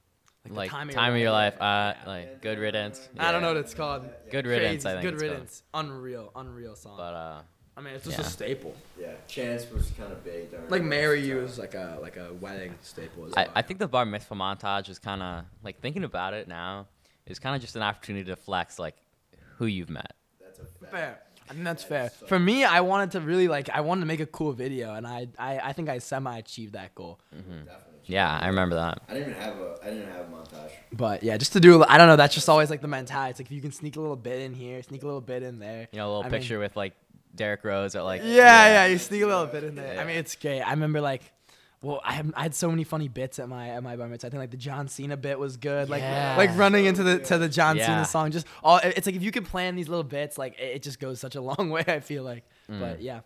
Like 0.51 0.71
time, 0.71 0.89
time, 0.89 1.15
of 1.15 1.19
your 1.21 1.31
life, 1.33 1.55
uh, 1.61 1.95
Yeah. 1.97 2.03
like 2.07 2.43
good 2.43 2.59
riddance. 2.59 3.09
I 3.19 3.33
don't 3.33 3.43
know 3.43 3.49
what 3.49 3.57
it's 3.59 3.75
called. 3.75 4.09
Good 4.31 4.47
riddance, 4.47 4.85
Crazy. 4.85 4.99
I 4.99 5.01
think. 5.01 5.03
Good 5.03 5.15
it's 5.15 5.23
called. 5.23 5.33
riddance. 5.33 5.63
Unreal, 5.75 6.33
unreal 6.37 6.77
song. 6.77 6.97
But 6.97 7.15
uh, 7.15 7.41
I 7.77 7.81
mean, 7.83 7.95
it's 7.95 8.05
just 8.05 8.19
yeah. 8.19 8.25
a 8.27 8.29
staple. 8.29 8.75
Yeah, 8.99 9.13
Chance 9.29 9.71
was 9.71 9.91
kind 9.99 10.13
of 10.13 10.25
big. 10.25 10.53
Like 10.53 10.81
this 10.81 10.83
marry 10.83 11.21
you 11.27 11.41
is 11.41 11.59
like 11.59 11.75
a 11.75 11.99
like 12.01 12.17
a 12.17 12.33
wedding 12.35 12.75
staple. 12.83 13.27
As 13.27 13.33
I, 13.37 13.43
well. 13.45 13.53
I 13.55 13.63
think 13.63 13.81
the 13.81 13.89
bar 13.89 14.05
mitzvah 14.07 14.35
montage 14.35 14.89
is 14.89 14.99
kind 14.99 15.23
of 15.23 15.45
like 15.63 15.81
thinking 15.81 16.05
about 16.05 16.33
it 16.35 16.49
now 16.49 16.87
is 17.27 17.39
kind 17.39 17.55
of 17.57 17.61
just 17.61 17.77
an 17.77 17.83
opportunity 17.83 18.25
to 18.31 18.37
flex 18.37 18.79
like 18.79 18.95
who 19.59 19.67
you've 19.67 19.91
met. 19.91 20.13
That's 20.41 20.61
a 20.61 20.87
fair. 20.87 21.19
I 21.49 21.53
think 21.53 21.65
that's 21.65 21.83
That 21.85 21.89
fair. 21.89 22.11
so- 22.21 22.27
For 22.27 22.39
me, 22.39 22.65
I 22.65 22.81
wanted 22.81 23.13
to 23.13 23.21
really 23.21 23.47
like 23.49 23.69
I 23.71 23.81
wanted 23.81 24.01
to 24.01 24.07
make 24.07 24.21
a 24.21 24.27
cool 24.27 24.53
video, 24.53 24.95
and 24.95 25.07
I 25.07 25.29
I, 25.39 25.59
I 25.59 25.73
think 25.75 25.89
I 25.89 25.99
semi 25.99 26.39
achieved 26.39 26.73
that 26.73 26.95
goal. 26.95 27.21
Definitely. 27.33 27.96
Yeah, 28.07 28.39
I 28.41 28.47
remember 28.49 28.77
that. 28.77 29.03
I 29.09 29.15
didn't 29.15 29.31
even 29.31 29.43
have 29.43 29.57
a 29.59 29.77
I 29.83 29.91
didn't 29.91 30.09
have 30.13 30.21
a 30.21 30.31
montage. 30.31 30.71
But 30.93 31.23
yeah, 31.23 31.37
just 31.37 31.53
to 31.55 31.61
do 31.61 31.85
I 31.85 31.99
don't 31.99 32.07
know. 32.09 32.17
That's 32.17 32.35
just 32.35 32.49
always 32.49 32.71
like 32.71 32.81
the 32.81 32.89
mentality. 32.89 33.31
It's 33.31 33.41
like 33.41 33.47
if 33.47 33.53
you 33.53 33.61
can 33.61 33.73
sneak 33.73 33.97
a 33.97 34.01
little 34.01 34.17
bit 34.17 34.41
in 34.41 34.55
here, 34.55 34.83
sneak 34.83 35.03
a 35.03 35.07
little 35.07 35.21
bit 35.21 35.43
in 35.43 35.59
there. 35.59 35.89
You 35.93 35.99
know, 35.99 36.07
a 36.07 36.09
little 36.09 36.23
I 36.23 36.29
mean- 36.29 36.41
picture 36.41 36.59
with 36.59 36.77
like 36.77 36.95
Derrick 37.35 37.65
Rose 37.65 37.95
at 37.95 38.05
like 38.05 38.23
Yeah, 38.25 38.67
yeah, 38.69 38.87
you 38.87 38.99
sneak 38.99 39.23
a 39.23 39.27
little 39.27 39.47
bit 39.47 39.65
in 39.65 39.75
there. 39.75 39.95
Yeah. 39.95 40.01
I 40.03 40.05
mean, 40.05 40.17
it's 40.17 40.35
great. 40.37 40.63
I 40.63 40.71
remember 40.71 41.01
like, 41.01 41.23
well, 41.83 42.01
I 42.03 42.15
have, 42.15 42.33
I 42.35 42.43
had 42.45 42.55
so 42.55 42.71
many 42.71 42.85
funny 42.85 43.09
bits 43.09 43.39
at 43.39 43.49
my 43.49 43.69
at 43.71 43.83
my 43.83 43.97
bar 43.97 44.09
mitzvah. 44.09 44.29
I 44.29 44.31
think 44.31 44.41
like 44.41 44.51
the 44.51 44.57
John 44.57 44.89
Cena 44.89 45.17
bit 45.17 45.39
was 45.39 45.57
good. 45.59 45.91
Like 45.91 46.01
Yeah. 46.03 46.35
like 46.39 46.57
running 46.57 46.87
into 46.87 47.03
the 47.03 47.19
to 47.19 47.39
the 47.39 47.49
John 47.49 47.77
Yeah. 47.77 47.87
Cena 47.87 48.05
song. 48.05 48.31
Just 48.31 48.47
all 48.63 48.79
it's 48.83 49.07
like 49.07 49.17
if 49.17 49.23
you 49.23 49.31
can 49.33 49.45
plan 49.45 49.77
these 49.77 49.89
little 49.89 50.03
bits, 50.05 50.39
like 50.39 50.59
it, 50.59 50.77
it 50.77 50.83
just 50.83 50.99
goes 51.01 51.21
such 51.21 51.35
a 51.35 51.41
long 51.41 51.69
way. 51.77 51.85
I 51.87 52.01
feel 52.01 52.23
like. 52.23 52.45
Mm. 52.71 52.81
But 52.81 53.03
yeah, 53.03 53.21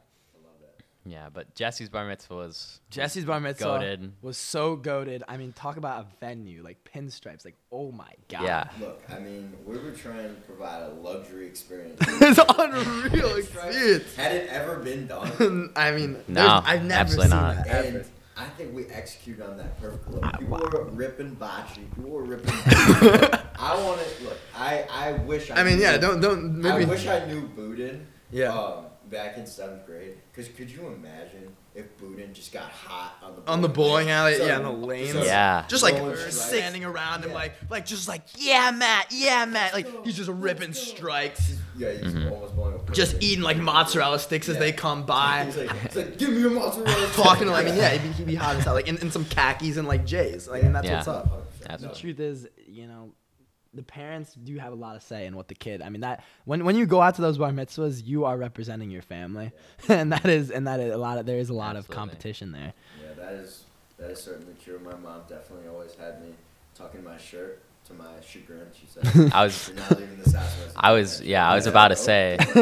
Yeah, 1.07 1.29
but 1.33 1.55
Jesse's 1.55 1.89
bar 1.89 2.05
mitzvah 2.07 2.35
was 2.35 2.81
Jesse's 2.91 3.25
bar 3.25 3.41
mitzvah 3.41 3.65
goaded. 3.65 4.13
was 4.21 4.37
so 4.37 4.77
goaded. 4.77 5.23
I 5.27 5.39
mean, 5.39 5.53
talk 5.53 5.79
about 5.79 6.05
a 6.05 6.07
venue 6.21 6.63
like 6.63 6.79
pinstripes. 6.95 7.45
Like 7.45 7.57
oh 7.73 7.91
my 7.91 8.11
god. 8.29 8.43
Yeah. 8.43 8.69
Look, 8.79 9.03
I 9.11 9.19
mean, 9.19 9.53
we 9.65 9.79
were 9.79 9.93
trying 9.93 10.29
to 10.29 10.35
provide 10.43 10.83
a 10.83 10.89
luxury 10.91 11.47
experience. 11.47 11.99
it's 12.07 12.39
unreal 12.59 13.37
experience. 13.37 14.15
Had 14.15 14.33
it 14.33 14.51
ever 14.51 14.77
been 14.81 15.07
done? 15.07 15.73
I 15.77 15.91
mean, 15.93 16.19
No, 16.29 16.61
I've 16.65 16.83
never 16.85 17.01
absolutely 17.01 17.31
seen 17.31 17.41
not. 17.41 17.57
that 17.57 17.67
ever. 17.69 17.99
And 17.99 18.07
I 18.37 18.45
think 18.51 18.75
we 18.75 18.87
executed 18.87 19.43
on 19.43 19.57
that 19.57 19.81
perfectly. 19.81 20.21
Ah, 20.23 20.33
People 20.39 20.59
wow. 20.59 20.71
were 20.73 20.85
ripping 20.85 21.35
bocce. 21.37 21.75
People 21.77 22.11
were 22.11 22.25
ripping. 22.25 22.53
bocce. 22.53 23.47
I 23.59 23.85
want 23.85 24.01
to 24.01 24.25
look. 24.25 24.39
I 24.55 24.85
I 24.91 25.13
wish. 25.13 25.51
I, 25.51 25.57
I 25.61 25.65
mean, 25.65 25.77
knew- 25.77 25.83
yeah, 25.83 25.97
don't 25.97 26.21
don't 26.21 26.57
maybe. 26.61 26.85
I 26.85 26.89
wish 26.89 27.07
I 27.07 27.25
knew 27.27 27.49
Budin. 27.57 28.05
Yeah. 28.31 28.53
Um, 28.57 28.85
back 29.11 29.37
in 29.37 29.47
seventh 29.47 29.85
grade, 29.87 30.15
because 30.33 30.49
could 30.55 30.71
you 30.71 30.87
imagine 30.89 31.55
if 31.75 31.97
Budin 31.99 32.33
just 32.33 32.53
got 32.53 32.65
hot 32.71 33.15
on 33.23 33.37
the 33.37 33.51
On 33.51 33.61
the 33.63 33.69
bowling 33.69 34.11
alley, 34.11 34.37
yeah, 34.39 34.57
in 34.57 34.63
the 34.65 34.71
lanes. 34.73 35.15
Yeah. 35.15 35.65
Just 35.69 35.83
like 35.85 35.95
strikes. 35.97 36.41
standing 36.41 36.85
around 36.85 37.25
and 37.25 37.33
like, 37.33 37.55
like 37.71 37.87
just 37.87 38.09
like, 38.09 38.23
yeah, 38.37 38.71
Matt, 38.73 39.07
yeah, 39.11 39.45
Matt. 39.45 39.73
Like 39.73 40.05
he's 40.05 40.17
just 40.17 40.29
ripping 40.31 40.73
strikes, 40.73 41.57
Yeah, 41.77 41.93
he's 41.93 42.13
Mhm. 42.13 42.31
almost 42.33 42.55
blowing 42.57 42.75
up. 42.75 42.93
just 42.93 43.17
eating 43.23 43.43
like 43.43 43.57
mozzarella 43.57 44.19
sticks 44.19 44.49
as 44.49 44.59
they 44.59 44.73
come 44.73 45.05
by. 45.07 45.45
He's 45.47 45.57
like, 45.57 45.77
he's 45.83 45.97
like, 45.97 46.19
give 46.19 46.31
me 46.31 46.45
a 46.47 46.51
mozzarella. 46.51 47.07
Talking 47.15 47.47
to, 47.47 47.55
I 47.55 47.65
mean, 47.65 47.77
yeah, 47.77 47.91
he'd 47.91 48.03
be, 48.03 48.09
he'd 48.15 48.27
be 48.27 48.35
hot 48.35 48.57
as 48.57 48.65
hell, 48.65 48.75
like 48.75 48.89
in, 48.89 48.99
in 48.99 49.11
some 49.13 49.25
khakis 49.25 49.77
and 49.77 49.87
like 49.87 50.05
J's. 50.05 50.49
Like, 50.49 50.63
and 50.65 50.75
that's 50.75 50.87
Yeah. 50.87 50.97
what's 50.97 51.09
up. 51.09 51.47
That's 51.61 51.83
The 51.83 51.89
truth 51.95 52.19
is, 52.21 52.49
you 52.67 52.87
know, 52.89 53.13
the 53.73 53.83
parents 53.83 54.35
do 54.35 54.59
have 54.59 54.73
a 54.73 54.77
lot 54.77 54.97
of 54.97 55.03
say 55.03 55.27
in 55.27 55.37
what 55.37 55.49
the 55.49 55.55
kid. 55.55 55.83
I 55.83 55.89
mean, 55.89 56.01
that 56.01 56.25
when 56.45 56.65
when 56.65 56.77
you 56.77 56.87
go 56.87 57.01
out 57.01 57.15
to 57.17 57.23
those 57.23 57.39
bar 57.39 57.51
mitzvahs, 57.51 58.05
you 58.05 58.25
are 58.25 58.37
representing 58.37 58.91
your 58.91 59.03
family, 59.03 59.53
and 59.89 60.13
that 60.13 60.27
is 60.27 60.51
and 60.51 60.67
that 60.67 60.81
is 60.81 60.93
a 60.93 60.99
lot 60.99 61.19
of 61.19 61.27
there 61.27 61.39
is 61.39 61.51
a 61.51 61.55
lot 61.55 61.77
of 61.77 61.89
competition 61.89 62.53
there. 62.53 62.73
Yeah, 63.03 63.15
that 63.15 63.33
is 63.35 63.65
that 63.99 64.11
is 64.11 64.21
certainly 64.21 64.55
true. 64.63 64.81
My 64.81 64.97
mom 64.97 65.23
definitely 65.29 65.69
always 65.69 65.95
had 65.95 66.23
me 66.23 66.35
tucking 66.75 67.05
my 67.05 67.19
shirt 67.19 67.63
to 67.91 67.95
my 67.97 68.07
chagrin. 68.27 68.67
She 68.79 68.87
said, 68.87 69.31
I 69.35 69.45
was 69.45 69.69
"You're 69.69 69.77
not 69.77 69.91
leaving 69.99 70.19
this 70.19 70.33
house." 70.35 70.55
unless 70.57 70.75
you 70.75 70.81
I 70.83 70.93
was 70.93 71.21
yeah, 71.23 71.51
I 71.51 71.55
was 71.55 71.67
Yeah. 71.67 71.71
about 71.71 71.89
to 71.89 71.97
say 71.97 72.37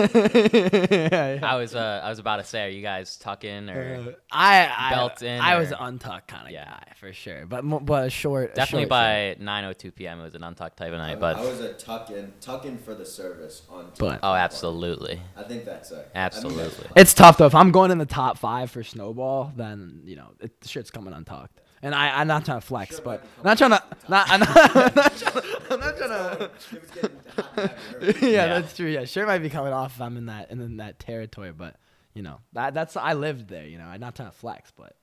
Yeah, 1.12 1.38
I 1.42 1.56
was 1.56 1.74
uh 1.74 2.00
I 2.02 2.08
was 2.08 2.18
about 2.18 2.36
to 2.38 2.44
say 2.44 2.64
are 2.66 2.68
you 2.68 2.82
guys 2.82 3.16
tucking 3.16 3.68
or 3.70 3.96
Uh, 4.08 4.12
I 4.32 4.68
I, 4.76 4.90
Belt 4.94 5.22
in 5.22 5.40
I 5.40 5.58
was 5.58 5.70
or- 5.70 5.74
an 5.76 5.80
untucked 5.94 6.28
kind 6.28 6.46
of 6.46 6.52
Yeah. 6.52 6.64
guy 6.64 6.92
for 6.96 7.12
sure, 7.12 7.46
but 7.46 7.64
mo- 7.64 7.80
but 7.80 8.06
a 8.06 8.10
short. 8.10 8.52
a 8.52 8.54
definitely 8.54 8.84
short 8.84 8.90
by 8.90 9.36
9:02 9.40 9.94
p.m. 9.94 10.20
it 10.20 10.24
was 10.24 10.34
an 10.34 10.42
untucked 10.44 10.76
type 10.76 10.88
of 10.92 10.94
I, 10.94 10.98
night, 10.98 11.16
I 11.16 11.20
but 11.20 11.38
was 11.38 11.60
a 11.60 11.72
tuck 11.74 12.10
in, 12.10 12.32
tuck 12.40 12.64
in 12.64 12.78
for 12.78 12.94
the 12.94 13.04
service 13.06 13.62
on. 13.70 13.92
But- 13.98 14.20
oh, 14.22 14.34
absolutely. 14.34 15.20
I 15.36 15.42
think 15.44 15.64
that's 15.64 15.90
a 15.92 15.96
I 15.96 15.98
mean, 15.98 16.06
Absolutely. 16.14 16.64
that's- 16.64 16.92
It's 16.96 17.14
tough 17.14 17.38
though. 17.38 17.46
If 17.46 17.54
I'm 17.54 17.70
going 17.70 17.90
in 17.90 17.98
the 17.98 18.06
top 18.06 18.38
five 18.38 18.70
for 18.70 18.82
snowball, 18.82 19.52
then 19.56 20.00
you 20.04 20.16
know 20.16 20.30
it, 20.40 20.60
the 20.60 20.68
shit's 20.68 20.90
coming 20.90 21.12
untucked. 21.14 21.60
And 21.82 21.94
I, 21.94 22.20
I'm 22.20 22.26
not 22.26 22.44
trying 22.44 22.60
to 22.60 22.66
flex, 22.66 22.96
Sure 22.96 23.04
but 23.04 23.22
I'm 23.38 23.44
not 23.44 23.58
trying 23.58 23.70
to. 23.70 23.82
Not, 24.08 24.30
I'm 24.30 24.40
not, 24.40 24.76
I'm 24.76 24.94
not 24.94 25.16
trying. 25.16 25.44
I'm 25.70 25.80
not 25.80 25.96
trying 25.96 26.08
to. 26.10 26.50
it 26.72 26.80
was 26.82 26.90
getting 26.90 27.20
hot 27.36 27.50
and 27.56 27.70
heavy 28.02 28.18
early. 28.18 28.32
yeah, 28.32 28.46
Yeah. 28.46 28.60
that's 28.60 28.76
true. 28.76 28.88
Yeah, 28.88 29.04
sure 29.04 29.26
might 29.26 29.38
be 29.38 29.50
coming 29.50 29.72
off 29.72 29.94
if 29.96 30.00
I'm 30.02 30.16
in 30.16 30.26
that 30.26 30.50
in 30.50 30.76
that 30.78 30.98
territory, 30.98 31.52
but 31.52 31.76
you 32.14 32.22
know 32.22 32.40
that 32.54 32.74
that's 32.74 32.96
I 32.96 33.12
lived 33.12 33.48
there. 33.48 33.66
You 33.66 33.78
know, 33.78 33.84
I'm 33.84 34.00
not 34.00 34.16
trying 34.16 34.30
to 34.30 34.36
flex, 34.36 34.72
but 34.76 34.96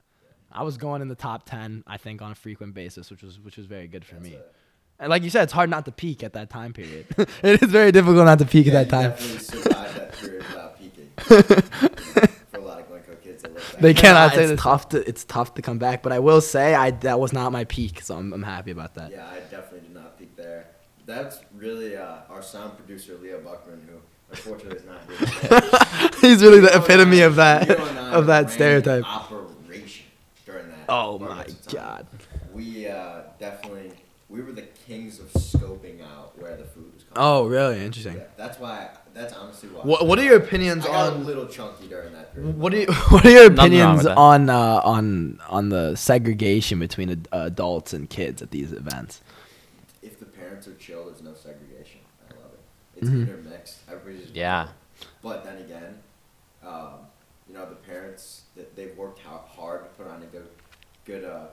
I 0.51 0.63
was 0.63 0.77
going 0.77 1.01
in 1.01 1.07
the 1.07 1.15
top 1.15 1.45
ten, 1.45 1.83
I 1.87 1.97
think, 1.97 2.21
on 2.21 2.31
a 2.31 2.35
frequent 2.35 2.73
basis, 2.73 3.09
which 3.09 3.23
was 3.23 3.39
which 3.39 3.55
was 3.57 3.65
very 3.67 3.87
good 3.87 4.03
for 4.03 4.15
That's 4.15 4.25
me. 4.27 4.35
a- 4.35 4.43
And 5.03 5.09
like 5.09 5.23
you 5.23 5.29
said, 5.29 5.43
it's 5.43 5.53
hard 5.53 5.69
not 5.69 5.85
to 5.85 5.91
peak 5.91 6.23
at 6.23 6.33
that 6.33 6.49
time 6.49 6.73
period. 6.73 7.05
it 7.43 7.61
is 7.63 7.69
very 7.71 7.91
difficult 7.93 8.25
not 8.25 8.39
to 8.39 8.45
peak 8.45 8.67
yeah, 8.67 8.79
at 8.81 8.89
that 8.89 9.01
time. 9.01 9.09
Definitely 9.11 9.71
that 9.93 10.13
period 10.13 10.43
without 10.47 10.77
peaking. 10.79 11.09
for 11.17 12.57
a 12.57 12.59
lot 12.61 12.79
of 12.79 12.87
Glencoe 12.87 13.15
kids 13.23 13.43
that 13.43 13.53
look 13.53 13.63
back. 13.73 13.74
They 13.85 13.93
cannot 13.93 14.31
Yeah, 14.31 14.35
say 14.37 14.41
it's 14.43 14.51
this. 14.53 14.61
tough 14.61 14.89
to 14.89 15.07
it's 15.09 15.23
tough 15.23 15.53
to 15.55 15.61
come 15.61 15.77
back, 15.77 16.01
but 16.03 16.11
I 16.11 16.19
will 16.19 16.41
say 16.41 16.73
I 16.75 16.91
that 16.91 17.19
was 17.19 17.31
not 17.33 17.51
my 17.51 17.65
peak, 17.65 18.01
so 18.01 18.17
I'm, 18.17 18.33
I'm 18.33 18.43
happy 18.43 18.71
about 18.71 18.95
that. 18.95 19.11
Yeah, 19.11 19.27
I 19.27 19.39
definitely 19.51 19.81
did 19.81 19.93
not 19.93 20.17
peak 20.17 20.35
there. 20.35 20.65
That's 21.05 21.39
really 21.55 21.95
uh, 21.95 22.17
our 22.31 22.41
sound 22.41 22.77
producer, 22.77 23.13
Leo 23.21 23.39
Buckman, 23.41 23.87
who 23.87 23.97
unfortunately 24.31 24.79
is 24.79 24.85
not 24.85 25.01
here. 25.07 25.61
today. 25.61 26.17
He's 26.27 26.41
really 26.41 26.59
the 26.61 26.67
Leo 26.67 26.75
and 26.75 26.83
epitome 26.83 27.21
I- 27.21 27.25
of 27.25 27.35
that 27.35 27.69
Leo 27.69 27.85
and 27.87 27.99
I 27.99 28.11
of 28.13 28.25
that 28.27 28.45
ran 28.45 28.51
stereotype. 28.53 29.03
Operation 29.05 30.05
during 30.45 30.67
that. 30.69 30.85
Oh 30.89 31.19
my 31.19 31.45
god. 31.71 32.07
We 32.53 32.87
uh, 32.87 33.21
definitely 33.39 33.91
we 34.29 34.41
were 34.41 34.51
the 34.51 34.63
kings 34.87 35.19
of 35.19 35.31
scoping 35.33 36.01
out 36.01 36.37
where 36.41 36.55
the 36.57 36.63
food 36.65 36.91
was 36.93 37.03
coming. 37.03 37.13
From. 37.13 37.23
Oh, 37.23 37.45
really? 37.47 37.85
Interesting. 37.85 38.15
Yeah, 38.17 38.23
that's 38.37 38.57
why. 38.59 38.89
That's 39.15 39.33
honestly 39.33 39.69
why. 39.69 39.81
What 39.81 40.05
What 40.07 40.19
are 40.19 40.23
your 40.23 40.37
opinions 40.37 40.85
I 40.85 40.89
got 40.89 41.13
a 41.13 41.15
on 41.15 41.25
little 41.25 41.47
chunky 41.47 41.87
during 41.87 42.11
that 42.13 42.33
period. 42.35 42.57
what 42.57 42.73
are 42.73 42.77
you, 42.81 42.87
What 43.09 43.25
are 43.25 43.29
your 43.31 43.49
Nothing 43.49 43.79
wrong 43.79 43.95
opinions 43.95 43.97
with 43.99 44.05
that. 44.07 44.17
on 44.17 44.49
uh, 44.49 44.81
on 44.83 45.39
on 45.49 45.69
the 45.69 45.95
segregation 45.95 46.79
between 46.79 47.09
ad- 47.09 47.27
adults 47.31 47.93
and 47.93 48.09
kids 48.09 48.41
at 48.41 48.51
these 48.51 48.71
events? 48.73 49.21
If 50.03 50.19
the 50.19 50.25
parents 50.25 50.67
are 50.67 50.73
chill, 50.75 51.05
there's 51.05 51.23
no 51.23 51.33
segregation. 51.33 52.01
I 52.29 52.33
love 52.33 52.51
it. 52.53 52.59
It's 52.97 53.09
Mhm. 53.09 53.21
intermixed. 53.27 53.77
Everybody's 53.89 54.23
just 54.25 54.35
Yeah. 54.35 54.67
But 55.23 55.43
then 55.45 55.57
again, 55.59 55.99
um, 56.65 57.07
you 57.47 57.53
know, 57.55 57.65
the 57.69 57.75
parents 57.75 58.41
that 58.57 58.75
they've 58.75 58.95
worked 58.97 59.19
ho- 59.21 59.45
hard 59.47 59.83
to 59.83 59.89
put 60.03 60.11
on 60.11 60.21
a 60.23 60.25
good, 60.25 60.47
good. 61.05 61.23
Uh, 61.23 61.45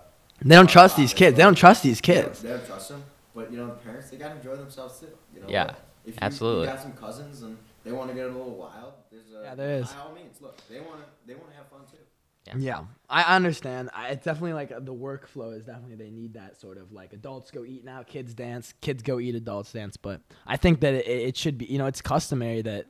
They 0.44 0.54
don't 0.56 0.64
uh, 0.68 0.68
trust 0.72 0.96
these 0.96 1.14
kids. 1.14 1.36
They 1.36 1.42
don't 1.44 1.54
trust 1.54 1.82
these 1.84 2.00
They 2.00 2.14
don't- 2.14 2.24
kids. 2.26 2.42
They 2.42 2.48
don't 2.50 2.66
trust 2.66 2.88
them. 2.88 3.04
But 3.34 3.50
you 3.52 3.56
know, 3.58 3.66
the 3.66 3.72
parents 3.74 4.10
they 4.10 4.16
gotta 4.16 4.34
enjoy 4.34 4.56
themselves 4.56 4.98
too. 5.00 5.06
You 5.34 5.40
know. 5.42 5.46
Yeah, 5.48 5.74
If 6.04 6.14
you, 6.14 6.18
absolutely. 6.20 6.66
You 6.66 6.72
got 6.72 6.80
some 6.80 6.92
cousins 6.92 7.42
and 7.42 7.58
they 7.84 7.92
want 7.92 8.10
to 8.10 8.14
get 8.14 8.24
a 8.24 8.28
little 8.28 8.56
wild. 8.56 8.94
There's 9.10 9.30
a, 9.32 9.44
Yeah, 9.44 9.54
there 9.54 9.76
is. 9.76 9.92
By 9.92 10.00
all 10.00 10.14
means, 10.14 10.40
look, 10.40 10.56
they 10.68 10.80
want 10.80 11.00
to 11.00 11.06
they 11.26 11.34
want 11.34 11.50
to 11.50 11.56
have 11.56 11.68
fun 11.68 11.80
too. 11.90 11.98
Yeah. 12.46 12.54
Yeah, 12.58 12.84
I 13.08 13.36
understand. 13.36 13.90
I, 13.94 14.08
it's 14.08 14.24
definitely 14.24 14.54
like 14.54 14.72
uh, 14.72 14.80
the 14.80 14.92
workflow 14.92 15.56
is 15.56 15.64
definitely 15.66 15.94
they 15.94 16.10
need 16.10 16.34
that 16.34 16.60
sort 16.60 16.76
of 16.76 16.92
like 16.92 17.12
adults 17.12 17.52
go 17.52 17.64
eat 17.64 17.84
now, 17.84 18.02
kids 18.02 18.34
dance, 18.34 18.74
kids 18.80 19.02
go 19.04 19.20
eat, 19.20 19.36
adults 19.36 19.72
dance. 19.72 19.96
But 19.96 20.22
I 20.44 20.56
think 20.56 20.80
that 20.80 20.94
it, 20.94 21.06
it 21.06 21.36
should 21.36 21.58
be, 21.58 21.66
you 21.66 21.78
know, 21.78 21.86
it's 21.86 22.02
customary 22.02 22.62
that 22.62 22.86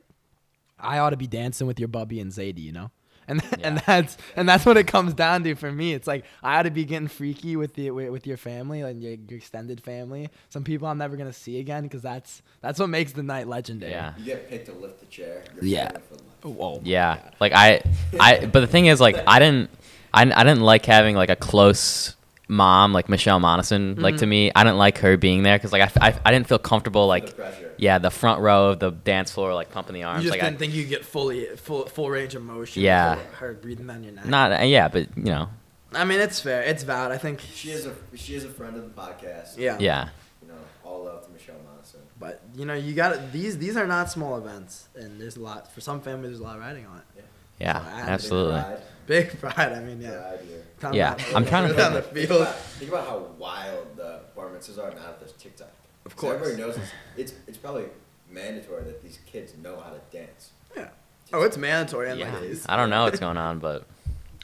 I 0.79 0.97
ought 0.97 1.11
to 1.11 1.17
be 1.17 1.27
dancing 1.27 1.67
with 1.67 1.79
your 1.79 1.87
bubby 1.87 2.19
and 2.19 2.31
Zadie, 2.31 2.63
you 2.63 2.71
know. 2.71 2.89
And 3.27 3.41
and 3.63 3.75
Yeah. 3.77 3.81
that's 3.85 4.17
and 4.35 4.47
that's 4.49 4.65
what 4.65 4.77
it 4.77 4.87
comes 4.87 5.13
down 5.13 5.43
to 5.43 5.55
for 5.55 5.71
me. 5.71 5.93
It's 5.93 6.07
like 6.07 6.25
I 6.41 6.59
ought 6.59 6.63
to 6.63 6.71
be 6.71 6.85
getting 6.85 7.07
freaky 7.07 7.55
with 7.55 7.73
the 7.75 7.91
with, 7.91 8.09
with 8.09 8.27
your 8.27 8.37
family, 8.37 8.83
like 8.83 9.01
your, 9.01 9.13
your 9.13 9.37
extended 9.37 9.81
family. 9.81 10.29
Some 10.49 10.63
people 10.63 10.87
I'm 10.87 10.97
never 10.97 11.15
gonna 11.17 11.33
see 11.33 11.59
again 11.59 11.83
because 11.83 12.01
that's 12.01 12.41
that's 12.61 12.79
what 12.79 12.89
makes 12.89 13.13
the 13.13 13.23
night 13.23 13.47
legendary. 13.47 13.91
Yeah. 13.91 14.13
You 14.17 14.25
get 14.25 14.49
picked 14.49 14.65
to 14.67 14.73
lift 14.73 14.99
the 14.99 15.05
chair. 15.07 15.43
You're 15.55 15.63
Yeah. 15.65 15.91
family 15.91 16.01
for. 16.09 16.49
Whoa. 16.49 16.65
Oh, 16.65 16.73
oh 16.75 16.81
yeah, 16.83 17.19
like 17.39 17.53
I, 17.53 17.81
I. 18.19 18.45
But 18.45 18.59
the 18.59 18.67
thing 18.67 18.87
is, 18.87 18.99
like, 18.99 19.15
I 19.25 19.39
didn't, 19.39 19.69
I, 20.13 20.23
I 20.23 20.43
didn't 20.43 20.59
like 20.59 20.85
having 20.85 21.15
like 21.15 21.29
a 21.29 21.37
close 21.37 22.17
mom 22.47 22.93
like 22.93 23.09
Michelle 23.09 23.39
Monison. 23.39 23.99
Like 23.99 24.15
Mm-hmm. 24.15 24.19
to 24.19 24.25
me, 24.27 24.51
I 24.55 24.63
didn't 24.63 24.77
like 24.77 24.97
her 24.99 25.17
being 25.17 25.43
there 25.43 25.57
because 25.57 25.71
like 25.71 25.97
I, 26.01 26.07
I, 26.09 26.19
I 26.25 26.31
didn't 26.31 26.47
feel 26.47 26.59
comfortable 26.59 27.07
like, 27.07 27.35
pressure. 27.35 27.73
yeah, 27.77 27.97
the 27.99 28.11
front 28.11 28.41
row 28.41 28.69
of 28.71 28.79
the 28.79 28.91
dance 28.91 29.31
floor 29.31 29.53
like 29.53 29.71
pumping 29.71 29.93
the 29.93 29.99
You 30.01 30.05
arms. 30.07 30.23
just 30.23 30.31
like 30.31 30.41
didn't 30.41 30.55
I, 30.55 30.59
think 30.59 30.73
you 30.73 30.85
get 30.85 31.05
fully 31.05 31.45
full 31.55 31.85
full 31.87 32.09
range 32.09 32.35
of 32.35 32.43
motion. 32.43 32.83
Yeah. 32.83 33.15
her- 33.15 33.21
her 33.47 33.53
breathing 33.53 33.87
down 33.87 34.03
your 34.03 34.13
neck. 34.13 34.25
not 34.25 34.51
uh, 34.51 34.63
yeah, 34.63 34.87
but 34.87 35.07
you 35.17 35.23
know, 35.25 35.49
I 35.93 36.05
mean, 36.05 36.19
it's 36.19 36.39
fair. 36.39 36.63
It's 36.63 36.83
valid. 36.83 37.11
I 37.11 37.17
think. 37.17 37.39
She 37.53 37.69
is 37.71 37.85
a 37.85 37.93
she 38.15 38.35
is 38.35 38.43
a 38.43 38.49
friend 38.49 38.75
of 38.75 38.83
the 38.83 39.01
podcast. 39.01 39.57
Yeah. 39.57 39.77
yeah, 39.79 40.09
You 40.41 40.47
know, 40.49 40.53
all 40.83 41.05
love 41.05 41.25
to 41.25 41.31
Michelle 41.31 41.55
Monson. 41.73 41.99
But 42.19 42.41
you 42.55 42.65
know, 42.65 42.73
you 42.73 42.93
got 42.93 43.31
these. 43.31 43.57
These 43.57 43.77
are 43.77 43.85
not 43.87 44.09
small 44.11 44.37
events, 44.37 44.87
and 44.95 45.19
there's 45.21 45.37
a 45.37 45.41
lot 45.41 45.71
for 45.71 45.81
some 45.81 46.01
families. 46.01 46.31
There's 46.31 46.39
a 46.39 46.43
lot 46.43 46.59
riding 46.59 46.85
on 46.87 46.97
it. 47.17 47.25
yeah, 47.59 47.79
So 47.83 48.11
absolutely. 48.11 48.63
Big 49.07 49.39
pride, 49.39 49.73
I 49.73 49.79
mean, 49.81 50.01
yeah. 50.01 50.19
pride 50.19 50.39
here. 50.47 50.63
Talking 50.79 50.97
Yeah, 50.99 51.13
about- 51.13 51.35
I'm 51.35 51.45
trying 51.45 51.67
to 51.71 51.73
down 51.75 51.93
the 51.93 52.01
think- 52.01 52.13
Think 52.15 52.27
field. 52.29 52.41
about, 52.41 52.55
think 52.55 52.91
about 52.91 53.07
how 53.07 53.17
wild 53.37 53.95
the 53.97 54.19
performances 54.27 54.77
are 54.79 54.89
now 54.91 54.95
that 55.07 55.19
there's 55.19 55.33
TikTok. 55.33 55.69
Of 56.05 56.15
course. 56.15 56.35
Everybody 56.35 56.61
knows 56.61 56.75
this. 56.75 56.89
It's, 57.17 57.33
it's 57.47 57.57
probably 57.57 57.85
mandatory 58.29 58.83
that 58.83 59.01
these 59.01 59.19
kids 59.25 59.53
know 59.61 59.79
how 59.79 59.91
to 59.91 59.99
dance. 60.11 60.51
Yeah. 60.75 60.89
Oh, 61.31 61.41
it's 61.43 61.57
mandatory. 61.57 62.09
And 62.11 62.19
Yeah, 62.19 62.33
like, 62.33 62.43
it's- 62.43 62.65
I 62.67 62.75
don't 62.75 62.89
know 62.89 63.03
what's 63.03 63.19
going 63.19 63.37
on, 63.47 63.59
but 63.59 63.85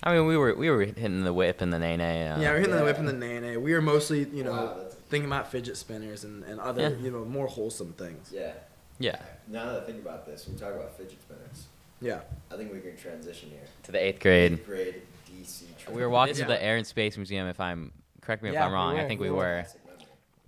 I 0.04 0.16
mean, 0.16 0.28
we 0.28 0.38
were 0.38 0.56
we 0.56 0.70
were 0.70 0.86
hitting 0.86 1.24
the 1.26 1.34
whip 1.34 1.60
and 1.62 1.74
the 1.74 1.80
nae 1.80 1.98
nae. 1.98 2.28
Uh, 2.30 2.40
Yeah, 2.40 2.52
we're 2.52 2.60
hitting 2.60 2.76
the 2.78 2.84
whip 2.86 2.98
and 3.00 3.08
the 3.08 3.14
nene. 3.14 3.62
We 3.62 3.74
were 3.74 3.82
mostly, 3.82 4.24
you 4.34 4.44
know, 4.46 4.52
Wow, 4.54 4.78
thinking 5.10 5.30
about 5.30 5.52
fidget 5.52 5.76
spinners 5.76 6.24
and, 6.24 6.44
and 6.46 6.60
other, 6.62 6.82
Yeah. 6.84 7.04
you 7.04 7.12
know, 7.12 7.26
more 7.26 7.48
wholesome 7.48 7.94
things. 7.94 8.32
Yeah. 8.34 8.54
yeah, 9.00 9.18
Now 9.48 9.66
that 9.66 9.84
I 9.84 9.86
think 9.86 10.02
about 10.02 10.26
this, 10.26 10.48
we 10.48 10.56
talk 10.58 10.74
about 10.74 10.96
fidget 10.96 11.20
spinners. 11.22 11.66
Yeah. 12.02 12.20
I 12.52 12.56
think 12.56 12.72
we 12.74 12.80
can 12.80 12.96
transition 12.98 13.50
here. 13.50 13.60
to 13.84 13.92
the 13.92 14.04
eighth 14.04 14.20
grade. 14.22 14.54
Eighth 14.54 14.66
grade 14.66 15.02
DC. 15.32 15.64
We 15.92 16.02
were 16.02 16.10
walking 16.10 16.36
Yeah. 16.36 16.44
to 16.44 16.48
the 16.48 16.64
Air 16.64 16.78
and 16.78 16.86
Space 16.88 17.18
Museum. 17.18 17.48
If 17.48 17.60
I'm 17.60 17.92
correct 18.22 18.44
me 18.44 18.50
if 18.50 18.54
Yeah, 18.54 18.66
I'm 18.66 18.72
we 18.72 18.76
wrong. 18.76 18.98
I 19.00 19.08
think 19.08 19.20
we 19.20 19.28
we 19.28 19.32
were. 19.32 19.38
were. 19.38 19.62
Classic 19.64 19.82
memory. 19.86 20.06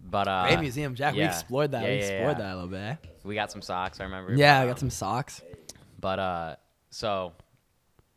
But 0.10 0.28
uh, 0.28 0.44
Great 0.48 0.60
museum, 0.60 0.96
Jack. 0.96 1.14
We 1.16 1.22
explored 1.24 1.72
that. 1.72 1.84
Yeah, 1.84 1.90
we 1.90 1.96
explored 1.98 2.22
yeah. 2.38 2.44
that 2.44 2.54
a 2.54 2.56
little 2.56 2.70
bit. 2.70 2.98
we 3.24 3.36
got 3.36 3.52
some 3.52 3.62
socks. 3.62 4.00
I 4.00 4.04
remember. 4.06 4.34
Yeah, 4.34 4.62
I 4.62 4.66
got 4.68 4.80
some 4.80 4.90
socks. 4.90 5.42
But 6.00 6.20
uh, 6.20 6.56
so 6.90 7.34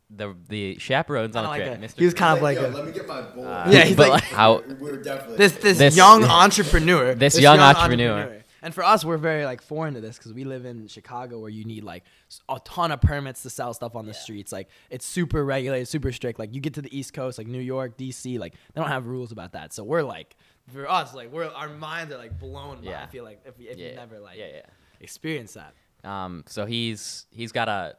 the 0.09 0.35
the 0.49 0.77
chaperones 0.79 1.35
on 1.35 1.43
the 1.43 1.49
Kinda 1.49 1.65
trip, 1.65 1.81
like 1.81 1.91
Mr. 1.91 1.99
he 1.99 2.05
was 2.05 2.13
kind 2.13 2.37
of 2.37 2.43
Like, 2.43 2.57
like 2.57 2.67
yo, 2.67 2.71
a- 2.71 2.75
let 2.75 2.85
me 2.85 2.91
get 2.91 3.07
my 3.07 3.21
boy. 3.21 3.43
Uh, 3.43 3.67
Yeah, 3.69 3.83
he's 3.85 3.95
but 3.97 4.09
like- 4.09 4.23
how 4.23 4.61
we 4.61 4.73
were 4.91 4.97
definitely 4.97 5.37
this 5.37 5.51
this, 5.53 5.77
This- 5.79 5.97
young 5.97 6.23
entrepreneur. 6.23 7.15
This 7.15 7.39
young 7.39 7.59
entrepreneur. 7.59 8.41
And 8.65 8.73
for 8.73 8.83
us, 8.83 9.05
we're 9.05 9.17
very 9.17 9.45
like 9.45 9.61
foreign 9.61 9.93
to 9.93 10.01
this 10.01 10.17
because 10.17 10.33
we 10.33 10.43
live 10.43 10.65
in 10.65 10.87
Chicago, 10.87 11.39
where 11.39 11.49
you 11.51 11.63
need 11.65 11.83
like 11.83 12.03
a 12.49 12.59
ton 12.65 12.91
of 12.91 12.99
permits 12.99 13.43
to 13.43 13.49
sell 13.49 13.73
stuff 13.73 13.95
on 13.95 14.05
the 14.05 14.13
streets. 14.13 14.51
Like 14.51 14.69
it's 14.89 15.05
super 15.05 15.45
regulated, 15.45 15.87
super 15.87 16.11
strict. 16.11 16.39
Like 16.39 16.53
you 16.53 16.59
get 16.59 16.73
to 16.73 16.81
the 16.81 16.97
East 16.97 17.13
Coast, 17.13 17.37
like 17.37 17.47
New 17.47 17.61
York, 17.61 17.95
DC, 17.97 18.39
like 18.39 18.53
they 18.73 18.81
don't 18.81 18.89
have 18.89 19.05
rules 19.05 19.31
about 19.31 19.53
that. 19.53 19.71
So 19.71 19.83
we're 19.83 20.01
like, 20.01 20.35
for 20.73 20.89
us, 20.89 21.13
like 21.13 21.31
we're 21.31 21.45
our 21.45 21.69
minds 21.69 22.11
are 22.11 22.17
like 22.17 22.39
blown. 22.39 22.81
By, 22.81 22.89
Yeah. 22.89 23.03
I 23.03 23.07
feel 23.07 23.23
like 23.23 23.41
if, 23.45 23.53
if 23.59 23.77
yeah, 23.77 23.89
you 23.89 23.95
never 23.95 24.19
like 24.19 24.37
yeah, 24.37 24.47
yeah. 24.55 24.61
experienced 24.99 25.53
that. 25.55 25.73
Um, 26.03 26.43
so 26.47 26.65
he's 26.65 27.27
he's 27.31 27.51
got 27.51 27.69
a, 27.69 27.95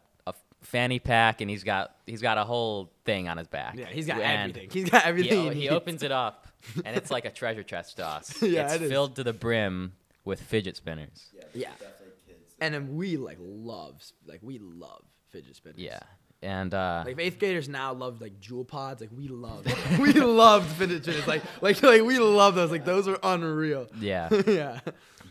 fanny 0.62 0.98
pack 0.98 1.40
and 1.40 1.48
he's 1.48 1.62
got 1.62 1.94
he's 2.06 2.20
got 2.20 2.38
a 2.38 2.44
whole 2.44 2.90
thing 3.04 3.28
on 3.28 3.36
his 3.36 3.46
back. 3.46 3.76
Yeah, 3.76 3.86
he's 3.86 4.06
got 4.06 4.20
And 4.20 4.50
everything. 4.50 4.70
He's 4.72 4.90
got 4.90 5.04
everything. 5.04 5.52
he 5.52 5.60
he 5.62 5.68
opens 5.68 6.02
it 6.02 6.12
up 6.12 6.48
and 6.84 6.96
it's 6.96 7.10
like 7.10 7.24
a 7.24 7.30
treasure 7.30 7.62
chest 7.62 7.96
to 7.98 8.06
us. 8.06 8.42
Yeah, 8.42 8.64
it's 8.64 8.74
it 8.74 8.82
is. 8.82 8.90
filled 8.90 9.16
to 9.16 9.24
the 9.24 9.32
brim 9.32 9.92
with 10.26 10.42
fidget 10.42 10.76
spinners. 10.76 11.30
Yeah. 11.34 11.42
Yeah. 11.54 11.70
Definitely 11.80 12.12
kids. 12.26 12.54
and 12.60 12.74
then 12.74 12.96
we 12.96 13.16
like 13.16 13.38
love 13.40 14.02
like 14.26 14.40
we 14.42 14.58
love 14.58 15.02
fidget 15.30 15.56
spinners. 15.56 15.78
Yeah, 15.78 16.00
and 16.42 16.74
uh, 16.74 17.04
Like 17.06 17.18
eighth 17.18 17.38
graders 17.38 17.68
now 17.68 17.92
love 17.94 18.20
like 18.20 18.38
Juul 18.40 18.66
pods. 18.68 19.00
Like 19.00 19.10
we 19.16 19.28
love, 19.28 19.64
we 19.98 20.12
loved 20.12 20.70
fidget 20.72 21.04
spinners. 21.04 21.26
Like 21.26 21.42
like 21.62 21.82
like 21.82 22.02
we 22.02 22.18
love 22.18 22.54
those. 22.54 22.70
Like 22.70 22.84
those 22.84 23.06
were 23.08 23.18
unreal. 23.22 23.86
yeah, 23.98 24.28
yeah. 24.46 24.80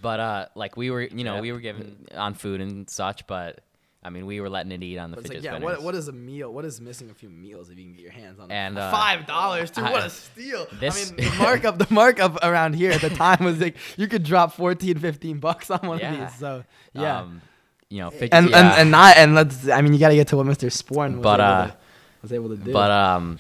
but 0.02 0.20
uh, 0.20 0.46
like 0.56 0.76
we 0.78 0.90
were, 0.90 1.02
you 1.04 1.24
know, 1.24 1.36
Yeah. 1.36 1.42
we 1.42 1.52
were 1.52 1.60
given 1.60 2.08
on 2.16 2.34
food 2.34 2.62
and 2.62 2.90
such, 2.90 3.28
but 3.28 3.62
I 4.06 4.12
mean, 4.12 4.28
we 4.28 4.40
were 4.40 4.50
letting 4.50 4.72
it 4.72 4.84
eat 4.84 5.00
on 5.00 5.10
the 5.10 5.16
But 5.18 5.24
fidget 5.24 5.38
like, 5.38 5.44
yeah, 5.46 5.52
spinners. 5.58 5.78
what, 5.78 5.84
what 5.84 5.96
is 5.96 6.08
a 6.08 6.12
meal? 6.12 6.54
What 6.54 6.64
is 6.64 6.80
missing 6.80 7.10
a 7.10 7.14
few 7.16 7.28
meals 7.30 7.72
if 7.72 7.78
you 7.80 7.86
can 7.86 7.94
get 7.94 8.02
your 8.04 8.12
hands 8.12 8.40
on 8.40 8.52
And, 8.52 8.78
them? 8.78 8.84
uh, 8.84 8.92
five 8.92 9.26
dollars 9.26 9.72
too. 9.72 9.82
What 9.82 10.06
a 10.06 10.10
steal! 10.12 10.68
this- 10.80 11.12
I 11.12 11.16
mean, 11.16 11.30
the 11.32 11.36
markup, 11.40 11.78
the 11.80 11.88
markup 11.90 12.38
around 12.44 12.76
here 12.76 12.92
at 12.92 13.02
the 13.02 13.10
time 13.10 13.44
was 13.44 13.60
like 13.60 13.76
you 13.98 14.08
could 14.08 14.22
drop 14.24 14.54
14, 14.54 15.00
15 15.00 15.40
bucks 15.40 15.72
on 15.72 15.80
one 15.88 15.98
Yeah. 16.00 16.14
of 16.14 16.20
these. 16.32 16.40
So 16.40 16.64
yeah, 16.94 17.22
Um, 17.22 17.42
you 17.90 18.00
know, 18.02 18.12
fidget, 18.12 18.34
and, 18.34 18.50
yeah. 18.52 18.60
and 18.60 18.80
and 18.82 18.92
not 18.92 19.18
and 19.18 19.34
let's. 19.36 19.68
I 19.70 19.82
mean, 19.82 19.94
you 19.94 20.00
got 20.00 20.10
to 20.10 20.16
get 20.16 20.28
to 20.30 20.38
what 20.38 20.46
Mr. 20.46 20.70
Sporn 20.70 21.16
was, 21.18 21.24
But, 21.24 21.40
able, 21.40 21.50
uh, 21.50 21.68
to, 21.68 21.76
was 22.22 22.34
able 22.34 22.50
to 22.50 22.58
do. 22.58 22.74
But 22.74 22.92
um, 22.92 23.40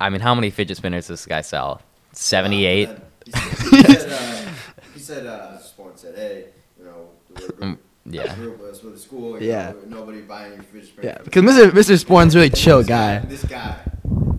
I 0.00 0.10
mean, 0.10 0.20
how 0.20 0.34
many 0.34 0.50
fidget 0.50 0.76
spinners 0.76 1.06
does 1.06 1.20
this 1.20 1.26
guy 1.26 1.40
sell? 1.40 1.80
Seventy-eight. 2.12 2.88
Uh, 2.88 2.96
He 3.24 3.30
said, 3.32 3.72
he 3.72 3.82
said, 3.94 4.12
uh, 4.12 4.50
he 4.94 5.00
said, 5.00 5.26
uh, 5.26 5.58
Sporn 5.58 5.96
said, 5.96 6.14
hey, 6.16 6.46
you 6.78 6.84
know, 6.84 7.08
we're, 7.60 7.76
yeah. 8.12 8.34
Group 8.34 8.60
was 8.60 8.82
with 8.82 8.94
the 8.94 9.00
school. 9.00 9.40
You 9.40 9.48
Yeah. 9.48 9.72
Know, 9.86 9.98
nobody 10.00 10.20
buying 10.20 10.52
any 10.54 10.62
fridge 10.62 10.86
spray 10.88 11.04
yeah, 11.06 11.18
because. 11.24 11.42
Mr. 11.42 11.70
Mr. 11.70 11.98
Sporn's 11.98 12.34
really 12.36 12.50
chill 12.50 12.78
this 12.78 12.86
guy. 12.88 13.18
This 13.20 13.44
guy, 13.44 13.78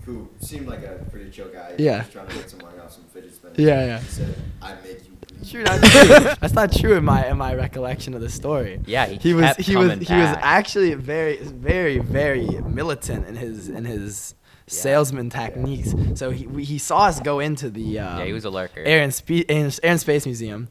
who 0.04 0.28
seemed 0.40 0.66
like 0.68 0.82
a 0.84 1.04
pretty 1.10 1.30
chill 1.30 1.48
guy. 1.48 1.74
he 1.76 1.84
Yeah. 1.84 1.98
was 1.98 2.08
trying 2.10 2.28
to 2.28 2.34
get 2.34 2.50
someone 2.50 2.72
else 2.80 2.94
some 2.94 3.04
fidget 3.12 3.34
spinners. 3.34 3.58
Yeah, 3.58 3.84
yeah. 3.86 3.98
He 4.00 4.06
said, 4.08 4.34
I 4.62 4.74
make 4.76 5.04
you. 5.04 5.10
bleed." 5.10 5.50
True, 5.50 5.62
not 5.62 5.82
true. 5.82 6.08
That's 6.40 6.54
not 6.54 6.72
true 6.72 6.94
in 6.96 7.04
my 7.04 7.26
in 7.28 7.36
my 7.36 7.54
recollection 7.54 8.14
of 8.14 8.20
the 8.22 8.30
story. 8.30 8.80
Yeah, 8.86 9.06
he, 9.06 9.16
he 9.16 9.34
was 9.34 9.54
he 9.56 9.76
was 9.76 9.88
coming 9.90 10.00
he 10.06 10.14
was 10.14 10.36
actually 10.40 10.94
very 10.94 11.36
very 11.38 11.98
very 11.98 12.46
militant 12.46 13.26
in 13.26 13.36
his 13.36 13.68
in 13.68 13.84
his 13.84 14.34
Yeah. 14.68 14.72
salesman 14.82 15.28
techniques. 15.28 15.94
So 16.14 16.30
he 16.30 16.46
we, 16.46 16.64
he 16.64 16.78
saw 16.78 17.06
us 17.06 17.20
go 17.20 17.40
into 17.40 17.68
the 17.68 17.98
um, 17.98 18.20
yeah, 18.20 18.24
he 18.24 18.32
was 18.32 18.46
a 18.46 18.50
lurker. 18.50 18.80
Air 18.80 19.02
and 19.02 19.12
Spe- 19.12 19.44
Air 19.50 19.66
Air 19.66 19.70
and 19.82 20.00
Space 20.00 20.24
Museum. 20.24 20.68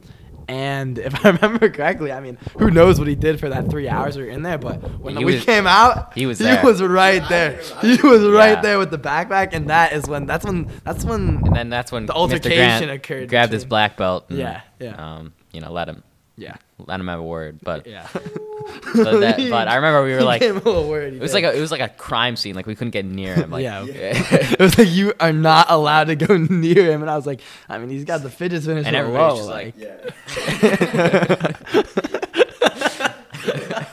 And 0.48 0.98
if 1.00 1.26
I 1.26 1.30
remember 1.32 1.70
correctly, 1.70 2.12
I 2.12 2.20
mean, 2.20 2.38
who 2.58 2.70
knows 2.72 3.00
what 3.00 3.08
he 3.08 3.16
did 3.16 3.40
for 3.40 3.50
that 3.50 3.70
three 3.70 3.88
hours 3.88 4.18
we 4.18 4.24
were 4.24 4.30
in 4.30 4.44
there? 4.44 4.58
But 4.58 4.82
when 5.00 5.16
He 5.18 5.26
we 5.26 5.36
was- 5.36 5.46
came 5.46 5.66
out, 5.68 6.14
he 6.14 6.26
was 6.26 6.40
he 6.40 6.46
there. 6.46 6.64
was 6.64 6.82
right 6.82 7.28
there. 7.30 7.60
He 7.82 7.98
knew. 7.98 8.10
was 8.10 8.24
right 8.28 8.58
Yeah. 8.58 8.62
there 8.62 8.80
with 8.80 8.92
the 8.92 8.98
backpack, 9.00 9.50
and 9.54 9.70
that 9.70 9.94
is 9.94 10.08
when 10.08 10.26
that's 10.26 10.46
when 10.46 10.70
that's 10.84 11.06
when 11.06 11.42
and 11.46 11.56
then 11.56 11.70
that's 11.70 11.92
when 11.92 12.06
The 12.06 12.14
Mr. 12.14 12.18
altercation 12.18 12.88
Grant 12.88 12.92
occurred 12.92 13.30
grabbed 13.30 13.54
his 13.54 13.66
black 13.66 13.98
belt. 13.98 14.26
And, 14.30 14.40
Yeah, 14.40 14.62
yeah. 14.80 14.96
Um, 14.96 15.34
you 15.52 15.62
know, 15.62 15.72
let 15.72 15.88
him 15.88 16.04
yeah 16.36 16.56
let 16.88 17.00
him 17.00 17.08
have 17.08 17.20
a 17.20 17.24
word. 17.24 17.60
But 17.62 17.88
yeah. 17.88 18.08
but, 18.14 19.20
that, 19.20 19.38
but 19.50 19.68
I 19.68 19.76
remember 19.76 20.04
we 20.04 20.14
were 20.14 20.24
like, 20.24 20.42
came 20.42 20.56
a 20.56 20.60
it 20.60 20.66
little 20.66 20.88
worried. 20.90 21.14
he 21.14 21.20
was 21.20 21.32
did. 21.32 21.44
like 21.44 21.54
a, 21.54 21.58
it 21.58 21.62
was 21.62 21.72
like 21.72 21.82
a 21.82 21.90
crime 21.90 22.36
scene. 22.36 22.56
Like 22.56 22.66
we 22.66 22.76
couldn't 22.76 22.92
get 22.92 23.06
near 23.06 23.36
him. 23.36 23.52
Like, 23.52 23.64
yeah. 23.64 23.84
Yeah. 23.94 24.14
it 24.16 24.60
was 24.60 24.78
like 24.78 24.90
you 24.90 25.14
are 25.20 25.34
not 25.34 25.70
allowed 25.70 26.06
to 26.06 26.16
go 26.16 26.38
near 26.38 26.92
him, 26.92 27.02
and 27.02 27.10
I 27.10 27.16
was 27.16 27.26
like, 27.26 27.42
I 27.70 27.78
mean, 27.78 27.90
he's 27.90 28.06
got 28.06 28.24
the 28.24 28.30
fidget 28.30 28.64
spinners 28.64 28.86
And 28.86 28.94
so 28.94 29.00
everybody's 29.00 29.42
low, 29.42 29.48
just 29.48 29.50
like, 29.50 29.76
Yeah. 29.78 29.98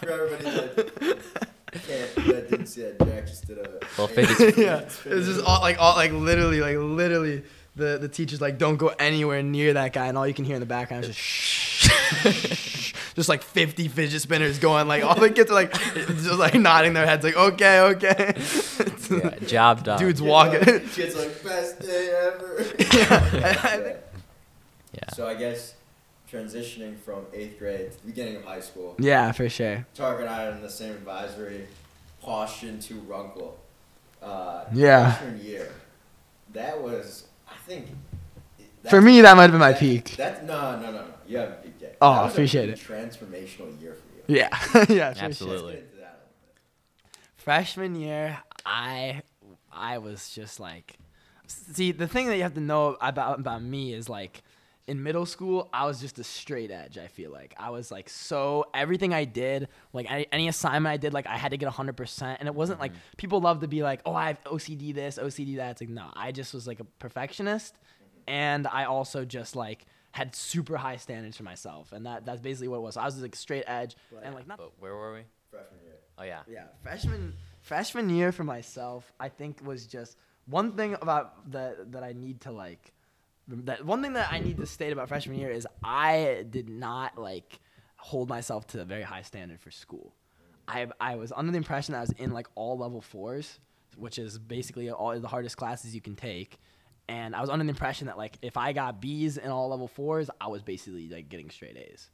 For 0.00 0.10
everybody 0.10 0.44
that 0.44 1.18
can't, 1.72 2.26
that 2.26 2.50
didn't 2.50 2.66
see 2.66 2.82
that, 2.82 2.98
Jack 2.98 3.26
just 3.26 3.46
did 3.46 3.58
a. 3.58 3.80
Little 3.98 4.06
fidget 4.08 4.56
yeah, 4.56 4.78
it 4.78 5.14
was 5.14 5.26
just 5.26 5.44
all 5.44 5.60
like 5.60 5.78
all 5.78 5.94
like 5.96 6.12
literally 6.12 6.60
like 6.60 6.76
literally 6.78 7.42
the 7.80 7.98
the 7.98 8.08
teacher's 8.08 8.40
like 8.40 8.56
don't 8.58 8.76
go 8.76 8.88
anywhere 8.98 9.42
near 9.42 9.72
that 9.74 9.92
guy, 9.92 10.06
and 10.06 10.16
all 10.16 10.26
you 10.28 10.34
can 10.34 10.44
hear 10.44 10.54
in 10.54 10.60
the 10.60 10.66
background 10.66 11.04
is 11.04 11.16
just 11.16 11.18
shh, 11.20 12.92
just 13.16 13.28
like 13.28 13.42
50 13.42 13.88
fidget 13.88 14.22
spinners 14.22 14.58
going 14.58 14.86
like 14.86 15.02
all 15.02 15.14
the 15.18 15.30
kids 15.30 15.50
are 15.50 15.54
like 15.54 15.72
just 15.72 16.38
like 16.38 16.54
nodding 16.54 16.92
their 16.92 17.06
heads 17.06 17.24
like 17.24 17.36
okay 17.36 17.80
okay. 17.80 18.34
yeah, 19.10 19.38
job 19.46 19.82
done. 19.84 19.98
Dude's 19.98 20.22
walking. 20.22 20.62
Kids 20.90 21.16
like 21.16 21.42
best 21.42 21.80
day 21.80 22.10
ever. 22.32 22.64
yeah, 22.78 23.80
yeah. 24.92 25.08
So 25.14 25.26
I 25.26 25.34
guess 25.34 25.74
transitioning 26.32 26.96
from 26.98 27.26
eighth 27.34 27.58
grade 27.58 27.90
to 27.92 28.00
the 28.02 28.06
beginning 28.06 28.36
of 28.36 28.44
high 28.44 28.60
school, 28.60 28.94
yeah, 28.98 29.32
for 29.32 29.48
sure. 29.48 29.84
Tarak 29.96 30.20
and 30.20 30.28
I 30.28 30.46
are 30.46 30.50
in 30.52 30.62
the 30.62 30.70
same 30.70 30.92
advisory, 30.92 31.66
Caution 32.22 32.78
to 32.80 32.94
Runkle. 33.00 33.58
Uh, 34.22 34.64
Yeah. 34.72 35.12
Freshman 35.14 35.42
year, 35.44 35.72
that 36.52 36.80
was 36.82 37.24
I 37.24 37.29
think. 37.70 37.86
For 38.88 39.00
me, 39.00 39.20
that 39.20 39.36
might 39.36 39.42
have 39.44 39.50
been 39.52 39.60
my 39.60 39.72
that- 39.72 39.80
peak. 39.80 40.14
That's 40.16 40.42
no, 40.42 40.76
no, 40.80 40.90
no, 40.90 40.92
no. 40.92 41.04
You 41.28 41.36
haven't 41.38 41.62
peaked 41.62 41.82
yet. 41.82 41.96
Oh, 42.00 42.14
That 42.14 42.22
was 42.24 42.32
appreciate 42.32 42.66
pretty 42.76 42.94
it. 42.94 43.10
Transformational 43.10 43.80
year 43.80 43.94
for 43.94 44.32
you. 44.32 44.38
Yeah, 44.38 44.48
yeah, 44.88 45.12
for. 45.14 45.24
Absolutely. 45.24 45.74
Let's 45.74 45.74
get 45.74 45.82
into 45.84 45.96
that 45.96 46.02
a 46.02 46.18
little 46.18 47.12
bit. 47.12 47.18
Freshman 47.36 47.94
year, 47.94 48.38
I 48.66 49.22
I 49.72 49.98
was 49.98 50.30
just 50.30 50.58
like, 50.60 50.96
see, 51.46 51.92
the 51.92 52.08
thing 52.08 52.26
that 52.28 52.36
you 52.36 52.42
have 52.42 52.54
to 52.54 52.60
know 52.60 52.96
about 53.00 53.38
about 53.38 53.62
me 53.62 53.92
is 53.92 54.08
like, 54.08 54.42
in 54.90 55.00
middle 55.04 55.24
school, 55.24 55.68
I 55.72 55.86
was 55.86 56.00
just 56.00 56.18
a 56.18 56.24
straight 56.24 56.72
edge. 56.72 56.98
I 56.98 57.06
feel 57.06 57.30
like 57.30 57.54
I 57.56 57.70
was 57.70 57.92
like 57.92 58.08
so 58.08 58.66
everything 58.74 59.14
I 59.14 59.24
did, 59.24 59.68
like 59.92 60.10
any, 60.10 60.26
any 60.32 60.48
assignment 60.48 60.92
I 60.92 60.96
did, 60.96 61.14
like 61.14 61.28
I 61.28 61.36
had 61.36 61.52
to 61.52 61.56
get 61.56 61.68
hundred 61.68 61.96
percent, 61.96 62.40
and 62.40 62.48
it 62.48 62.54
wasn't 62.54 62.80
like 62.80 62.90
mm-hmm. 62.90 63.16
people 63.16 63.40
love 63.40 63.60
to 63.60 63.68
be 63.68 63.84
like, 63.84 64.00
oh, 64.04 64.12
I 64.12 64.26
have 64.26 64.42
OCD 64.44 64.92
this, 64.92 65.16
OCD 65.16 65.56
that. 65.58 65.70
It's 65.70 65.80
like 65.80 65.90
no, 65.90 66.10
I 66.14 66.32
just 66.32 66.52
was 66.52 66.66
like 66.66 66.80
a 66.80 66.84
perfectionist, 66.84 67.74
mm-hmm. 67.74 68.22
and 68.26 68.66
I 68.66 68.84
also 68.86 69.24
just 69.24 69.54
like 69.54 69.86
had 70.10 70.34
super 70.34 70.76
high 70.76 70.96
standards 70.96 71.36
for 71.36 71.44
myself, 71.44 71.92
and 71.92 72.04
that 72.06 72.26
that's 72.26 72.40
basically 72.40 72.66
what 72.66 72.78
it 72.78 72.82
was. 72.82 72.94
So 72.94 73.00
I 73.00 73.04
was 73.04 73.14
just, 73.14 73.22
like 73.22 73.36
straight 73.36 73.64
edge, 73.68 73.94
and 74.24 74.34
like 74.34 74.48
not 74.48 74.58
But 74.58 74.72
where 74.80 74.96
were 74.96 75.14
we? 75.14 75.20
Freshman 75.52 75.80
year. 75.84 75.94
Oh 76.18 76.24
yeah. 76.24 76.40
yeah, 76.50 76.64
freshman 76.82 77.34
freshman 77.60 78.10
year 78.10 78.32
for 78.32 78.42
myself, 78.42 79.12
I 79.20 79.28
think 79.28 79.64
was 79.64 79.86
just 79.86 80.16
one 80.46 80.72
thing 80.72 80.96
about 81.00 81.48
that 81.52 81.92
that 81.92 82.02
I 82.02 82.12
need 82.12 82.40
to 82.42 82.50
like. 82.50 82.92
That 83.50 83.84
one 83.84 84.02
thing 84.02 84.12
that 84.12 84.32
I 84.32 84.38
need 84.38 84.58
to 84.58 84.66
state 84.66 84.92
about 84.92 85.08
freshman 85.08 85.38
year 85.38 85.50
is 85.50 85.66
I 85.82 86.44
did 86.48 86.68
not 86.68 87.18
like 87.18 87.58
hold 87.96 88.28
myself 88.28 88.66
to 88.68 88.80
a 88.80 88.84
very 88.84 89.02
high 89.02 89.22
standard 89.22 89.60
for 89.60 89.70
school. 89.70 90.14
I 90.68 90.86
I 91.00 91.16
was 91.16 91.32
under 91.32 91.50
the 91.50 91.58
impression 91.58 91.92
that 91.92 91.98
I 91.98 92.02
was 92.02 92.12
in 92.12 92.30
like 92.30 92.46
all 92.54 92.78
level 92.78 93.00
fours, 93.00 93.58
which 93.96 94.18
is 94.18 94.38
basically 94.38 94.90
all 94.90 95.18
the 95.18 95.28
hardest 95.28 95.56
classes 95.56 95.94
you 95.94 96.00
can 96.00 96.14
take. 96.14 96.58
And 97.08 97.34
I 97.34 97.40
was 97.40 97.50
under 97.50 97.64
the 97.64 97.70
impression 97.70 98.06
that 98.06 98.16
like 98.16 98.38
if 98.40 98.56
I 98.56 98.72
got 98.72 99.00
B's 99.00 99.36
in 99.36 99.50
all 99.50 99.68
level 99.68 99.88
fours, 99.88 100.30
I 100.40 100.46
was 100.46 100.62
basically 100.62 101.08
like 101.08 101.28
getting 101.28 101.50
straight 101.50 101.76
A's. 101.76 102.08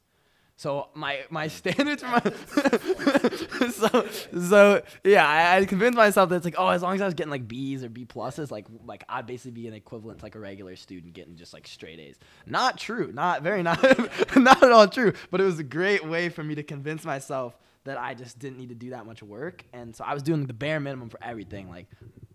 So 0.57 0.89
my 0.95 1.19
my 1.29 1.47
standards 1.59 2.01
for 2.01 2.09
my 2.09 3.69
so 3.69 4.07
so 4.41 4.81
yeah, 5.03 5.25
I, 5.25 5.57
I 5.57 5.65
convinced 5.65 5.95
myself 5.95 6.29
that 6.29 6.37
it's 6.37 6.45
like 6.45 6.55
oh 6.57 6.67
as 6.67 6.81
long 6.81 6.95
as 6.95 7.01
I 7.01 7.05
was 7.05 7.13
getting 7.13 7.29
like 7.31 7.47
B's 7.47 7.83
or 7.83 7.89
B 7.89 8.05
pluses, 8.05 8.49
like 8.49 8.65
like 8.85 9.03
I'd 9.07 9.27
basically 9.27 9.51
be 9.51 9.67
an 9.67 9.75
equivalent 9.75 10.19
to 10.19 10.25
like 10.25 10.33
a 10.33 10.39
regular 10.39 10.75
student 10.75 11.13
getting 11.13 11.35
just 11.35 11.53
like 11.53 11.67
straight 11.67 11.99
A's. 11.99 12.17
Not 12.47 12.79
true, 12.79 13.11
not 13.13 13.43
very 13.43 13.61
not 13.61 13.81
not 14.35 14.63
at 14.63 14.71
all 14.71 14.87
true. 14.87 15.13
But 15.29 15.41
it 15.41 15.43
was 15.43 15.59
a 15.59 15.63
great 15.63 16.03
way 16.03 16.27
for 16.29 16.43
me 16.43 16.55
to 16.55 16.63
convince 16.63 17.05
myself 17.05 17.55
that 17.83 17.99
I 17.99 18.15
just 18.15 18.39
didn't 18.39 18.57
need 18.57 18.69
to 18.69 18.75
do 18.75 18.89
that 18.89 19.05
much 19.05 19.21
work, 19.21 19.63
and 19.71 19.95
so 19.95 20.03
I 20.03 20.13
was 20.13 20.23
doing 20.23 20.45
the 20.45 20.53
bare 20.53 20.79
minimum 20.79 21.09
for 21.09 21.23
everything. 21.23 21.69
Like 21.69 21.85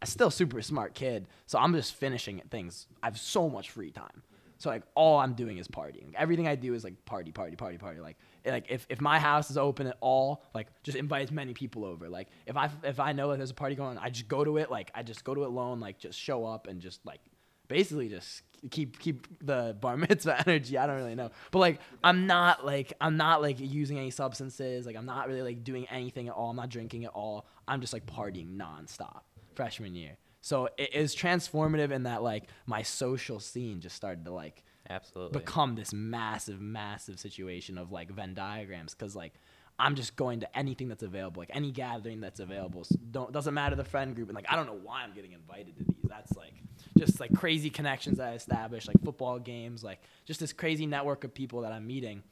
I'm 0.00 0.06
still 0.06 0.30
super 0.30 0.62
smart 0.62 0.94
kid, 0.94 1.26
so 1.46 1.58
I'm 1.58 1.74
just 1.74 1.92
finishing 1.94 2.40
things. 2.50 2.86
I 3.02 3.06
have 3.06 3.18
so 3.18 3.50
much 3.50 3.70
free 3.70 3.90
time. 3.90 4.22
So 4.62 4.70
like 4.70 4.84
all 4.94 5.18
I'm 5.18 5.34
doing 5.34 5.58
is 5.58 5.66
partying. 5.66 6.14
Everything 6.14 6.46
I 6.46 6.54
do 6.54 6.72
is 6.72 6.84
like 6.84 7.04
party, 7.04 7.32
party, 7.32 7.56
party, 7.56 7.78
party. 7.78 7.98
Like 7.98 8.16
like 8.46 8.66
if, 8.68 8.86
if 8.88 9.00
my 9.00 9.18
house 9.18 9.50
is 9.50 9.58
open 9.58 9.88
at 9.88 9.96
all, 10.00 10.44
like 10.54 10.68
just 10.84 10.96
invite 10.96 11.22
as 11.24 11.32
many 11.32 11.52
people 11.52 11.84
over. 11.84 12.08
Like 12.08 12.28
if 12.46 12.56
I 12.56 12.70
if 12.84 13.00
I 13.00 13.10
know 13.10 13.30
that 13.30 13.38
there's 13.38 13.50
a 13.50 13.54
party 13.54 13.74
going 13.74 13.98
on, 13.98 13.98
I 13.98 14.08
just 14.08 14.28
go 14.28 14.44
to 14.44 14.58
it. 14.58 14.70
Like 14.70 14.92
I 14.94 15.02
just 15.02 15.24
go 15.24 15.34
to 15.34 15.42
it 15.42 15.48
alone. 15.48 15.80
Like 15.80 15.98
just 15.98 16.16
show 16.16 16.44
up 16.44 16.68
and 16.68 16.80
just 16.80 17.04
like 17.04 17.18
basically 17.66 18.08
just 18.08 18.42
keep 18.70 19.00
keep 19.00 19.26
the 19.44 19.76
bar 19.80 19.96
mitzvah 20.08 20.44
energy. 20.46 20.78
I 20.78 20.86
don't 20.86 20.94
really 20.96 21.16
know, 21.16 21.32
but 21.50 21.58
like 21.58 21.80
I'm 22.04 22.28
not 22.28 22.64
like 22.64 22.92
I'm 23.00 23.16
not 23.16 23.42
like 23.42 23.58
using 23.58 23.98
any 23.98 24.12
substances. 24.12 24.86
Like 24.86 24.94
I'm 24.94 25.06
not 25.06 25.26
really 25.26 25.42
like 25.42 25.64
doing 25.64 25.88
anything 25.90 26.28
at 26.28 26.34
all. 26.34 26.50
I'm 26.50 26.56
not 26.56 26.68
drinking 26.68 27.04
at 27.04 27.10
all. 27.10 27.46
I'm 27.66 27.80
just 27.80 27.92
like 27.92 28.06
partying 28.06 28.56
nonstop 28.56 29.22
freshman 29.56 29.96
year. 29.96 30.18
So 30.42 30.68
it 30.76 30.94
is 30.94 31.14
transformative 31.14 31.92
in 31.92 32.02
that 32.02 32.22
like 32.22 32.48
my 32.66 32.82
social 32.82 33.40
scene 33.40 33.80
just 33.80 33.96
started 33.96 34.24
to 34.26 34.32
like 34.32 34.64
Absolutely. 34.90 35.38
become 35.38 35.76
this 35.76 35.94
massive, 35.94 36.60
massive 36.60 37.18
situation 37.18 37.78
of 37.78 37.92
like 37.92 38.10
Venn 38.10 38.34
diagrams 38.34 38.92
because 38.94 39.16
like 39.16 39.34
I'm 39.78 39.94
just 39.94 40.16
going 40.16 40.40
to 40.40 40.58
anything 40.58 40.88
that's 40.88 41.02
available, 41.02 41.40
like 41.40 41.50
any 41.54 41.70
gathering 41.70 42.20
that's 42.20 42.40
available. 42.40 42.80
S- 42.82 42.96
Don't 43.10 43.32
doesn't 43.32 43.54
matter 43.54 43.74
the 43.76 43.84
friend 43.84 44.14
group, 44.14 44.28
and 44.28 44.34
like 44.36 44.46
I 44.48 44.56
don't 44.56 44.66
know 44.66 44.78
why 44.82 45.02
I'm 45.02 45.14
getting 45.14 45.32
invited 45.32 45.76
to 45.78 45.84
these. 45.84 46.04
That's 46.08 46.36
like 46.36 46.52
just 46.98 47.20
like 47.20 47.32
crazy 47.32 47.70
connections 47.70 48.18
that 48.18 48.28
I 48.28 48.34
established, 48.34 48.88
like 48.88 49.02
football 49.02 49.38
games, 49.38 49.82
like 49.82 50.00
just 50.24 50.40
this 50.40 50.52
crazy 50.52 50.86
network 50.86 51.24
of 51.24 51.32
people 51.32 51.62
that 51.62 51.72
I'm 51.72 51.86
meeting, 51.86 52.22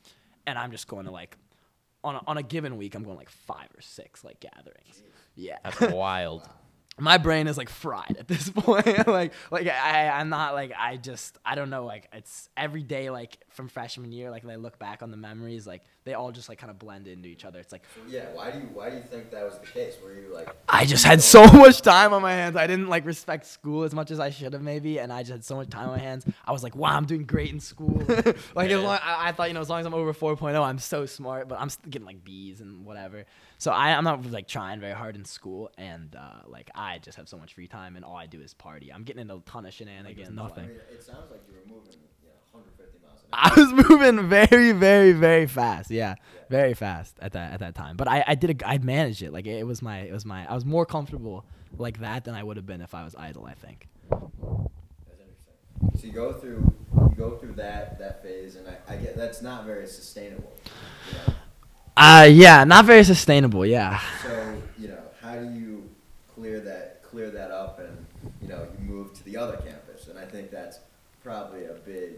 and 0.46 0.58
I'm 0.58 0.70
just 0.70 0.86
going 0.88 1.06
to 1.06 1.12
like 1.12 1.38
on 2.02 2.16
a, 2.16 2.20
on 2.26 2.36
a 2.38 2.42
given 2.42 2.76
week, 2.76 2.94
I'm 2.94 3.04
going 3.04 3.16
like 3.16 3.30
five 3.30 3.68
or 3.76 3.80
six 3.80 4.24
like 4.24 4.40
gatherings. 4.40 5.02
Yeah, 5.34 5.58
That's 5.64 5.80
wild. 5.92 6.48
my 7.00 7.18
brain 7.18 7.46
is 7.46 7.56
like 7.58 7.68
fried 7.68 8.16
at 8.18 8.28
this 8.28 8.48
point. 8.54 9.06
like 9.08 9.32
like 9.50 9.66
I 9.68 10.08
I'm 10.08 10.28
not 10.28 10.54
like 10.54 10.72
I 10.78 10.96
just 10.96 11.38
I 11.44 11.54
don't 11.54 11.70
know 11.70 11.84
like 11.84 12.08
it's 12.12 12.48
every 12.56 12.82
day 12.82 13.10
like 13.10 13.38
from 13.50 13.68
freshman 13.68 14.12
year 14.12 14.30
like 14.30 14.44
when 14.44 14.52
I 14.52 14.56
look 14.56 14.78
back 14.78 15.02
on 15.02 15.10
the 15.10 15.16
memories 15.16 15.66
like 15.66 15.82
they 16.04 16.14
all 16.14 16.32
just 16.32 16.48
like 16.48 16.58
kind 16.58 16.70
of 16.70 16.78
blend 16.78 17.06
into 17.08 17.28
each 17.28 17.44
other. 17.44 17.58
It's 17.58 17.72
like 17.72 17.82
Yeah. 18.08 18.26
Why 18.34 18.50
do 18.50 18.58
you 18.58 18.64
Why 18.72 18.90
do 18.90 18.96
you 18.96 19.02
think 19.02 19.30
that 19.30 19.44
was 19.44 19.58
the 19.58 19.66
case? 19.66 19.94
Were 20.02 20.14
you 20.14 20.32
like? 20.34 20.48
I 20.68 20.84
just 20.86 21.04
had 21.04 21.20
so 21.22 21.44
much 21.52 21.82
time 21.82 22.12
on 22.12 22.22
my 22.22 22.32
hands. 22.32 22.56
I 22.56 22.66
didn't 22.66 22.88
like 22.88 23.04
respect 23.06 23.46
school 23.46 23.82
as 23.84 23.94
much 23.94 24.10
as 24.10 24.20
I 24.20 24.30
should 24.30 24.52
have 24.52 24.62
maybe, 24.62 24.98
and 24.98 25.12
I 25.12 25.20
just 25.20 25.32
had 25.32 25.44
so 25.44 25.56
much 25.56 25.68
time 25.68 25.88
on 25.88 25.96
my 25.96 26.02
hands. 26.02 26.24
I 26.44 26.52
was 26.52 26.62
like, 26.62 26.74
wow, 26.76 26.96
I'm 26.96 27.04
doing 27.06 27.24
great 27.24 27.50
in 27.50 27.60
school. 27.60 28.02
like 28.54 28.70
as 28.70 28.70
Yeah. 28.70 28.76
long, 28.78 28.98
I, 29.02 29.28
I 29.28 29.32
thought 29.32 29.48
you 29.48 29.54
know 29.54 29.60
as 29.60 29.68
long 29.68 29.80
as 29.80 29.86
I'm 29.86 29.94
over 29.94 30.12
4.0, 30.14 30.60
I'm 30.62 30.78
so 30.78 31.06
smart, 31.06 31.48
but 31.48 31.60
I'm 31.60 31.68
still 31.70 31.90
getting 31.90 32.06
like 32.06 32.24
B's 32.24 32.60
and 32.60 32.84
whatever. 32.84 33.24
So 33.60 33.72
I, 33.72 33.90
I'm 33.90 34.04
not 34.04 34.24
like 34.30 34.48
trying 34.48 34.80
very 34.80 34.94
hard 34.94 35.16
in 35.16 35.26
school, 35.26 35.70
and 35.76 36.16
uh, 36.16 36.48
like 36.48 36.70
I 36.74 36.98
just 36.98 37.18
have 37.18 37.28
so 37.28 37.36
much 37.36 37.52
free 37.52 37.66
time, 37.66 37.94
and 37.94 38.06
all 38.06 38.16
I 38.16 38.24
do 38.24 38.40
is 38.40 38.54
party. 38.54 38.90
I'm 38.90 39.04
getting 39.04 39.20
into 39.20 39.34
a 39.34 39.40
ton 39.40 39.66
of 39.66 39.74
shenanigans. 39.74 40.30
I 40.30 40.32
Nothing. 40.32 40.68
mean, 40.68 40.76
it 40.90 41.02
sounds 41.02 41.30
like 41.30 41.42
you 41.46 41.52
were 41.52 41.76
moving, 41.76 41.92
you 42.22 42.28
know, 42.30 42.40
150 42.52 42.98
miles 43.04 43.20
an 43.22 43.28
hour. 43.34 43.52
I 43.54 43.60
was 43.60 43.90
moving 43.90 44.30
very, 44.30 44.72
very, 44.72 45.12
very 45.12 45.46
fast. 45.46 45.90
Yeah, 45.90 46.14
very 46.48 46.72
fast 46.72 47.18
at 47.20 47.32
that 47.32 47.52
at 47.52 47.60
that 47.60 47.74
time. 47.74 47.98
But 47.98 48.08
I, 48.08 48.24
I 48.26 48.34
did 48.34 48.62
a, 48.62 48.66
I 48.66 48.78
managed 48.78 49.20
it. 49.20 49.30
Like 49.30 49.46
it, 49.46 49.66
was 49.66 49.82
my 49.82 49.98
it 50.00 50.12
was 50.12 50.24
my 50.24 50.50
I 50.50 50.54
was 50.54 50.64
more 50.64 50.86
comfortable 50.86 51.44
like 51.76 52.00
that 52.00 52.24
than 52.24 52.34
I 52.34 52.42
would 52.42 52.56
have 52.56 52.64
been 52.64 52.80
if 52.80 52.94
I 52.94 53.04
was 53.04 53.14
idle. 53.14 53.44
I 53.44 53.52
think. 53.52 53.88
That's 54.08 54.22
interesting. 55.20 56.00
So 56.00 56.06
you 56.06 56.12
go 56.14 56.32
through 56.32 56.74
you 57.10 57.14
go 57.14 57.36
through 57.36 57.56
that 57.56 57.98
that 57.98 58.22
phase, 58.22 58.56
and 58.56 58.66
I, 58.66 58.94
I 58.94 58.96
get 58.96 59.18
that's 59.18 59.42
not 59.42 59.66
very 59.66 59.86
sustainable. 59.86 60.50
You 61.08 61.18
know? 61.18 61.34
Uh 62.00 62.24
yeah, 62.30 62.64
not 62.64 62.86
very 62.86 63.04
sustainable. 63.04 63.66
Yeah. 63.66 64.00
So 64.22 64.54
you 64.78 64.88
know, 64.88 64.98
how 65.20 65.34
do 65.36 65.44
you 65.52 65.88
clear 66.34 66.60
that 66.60 67.02
clear 67.02 67.30
that 67.30 67.50
up, 67.50 67.78
and 67.78 68.06
you 68.40 68.48
know, 68.48 68.66
you 68.78 68.84
move 68.84 69.12
to 69.14 69.24
the 69.24 69.36
other 69.36 69.56
campus, 69.58 70.08
and 70.08 70.18
I 70.18 70.24
think 70.24 70.50
that's 70.50 70.78
probably 71.22 71.66
a 71.66 71.74
big 71.74 72.12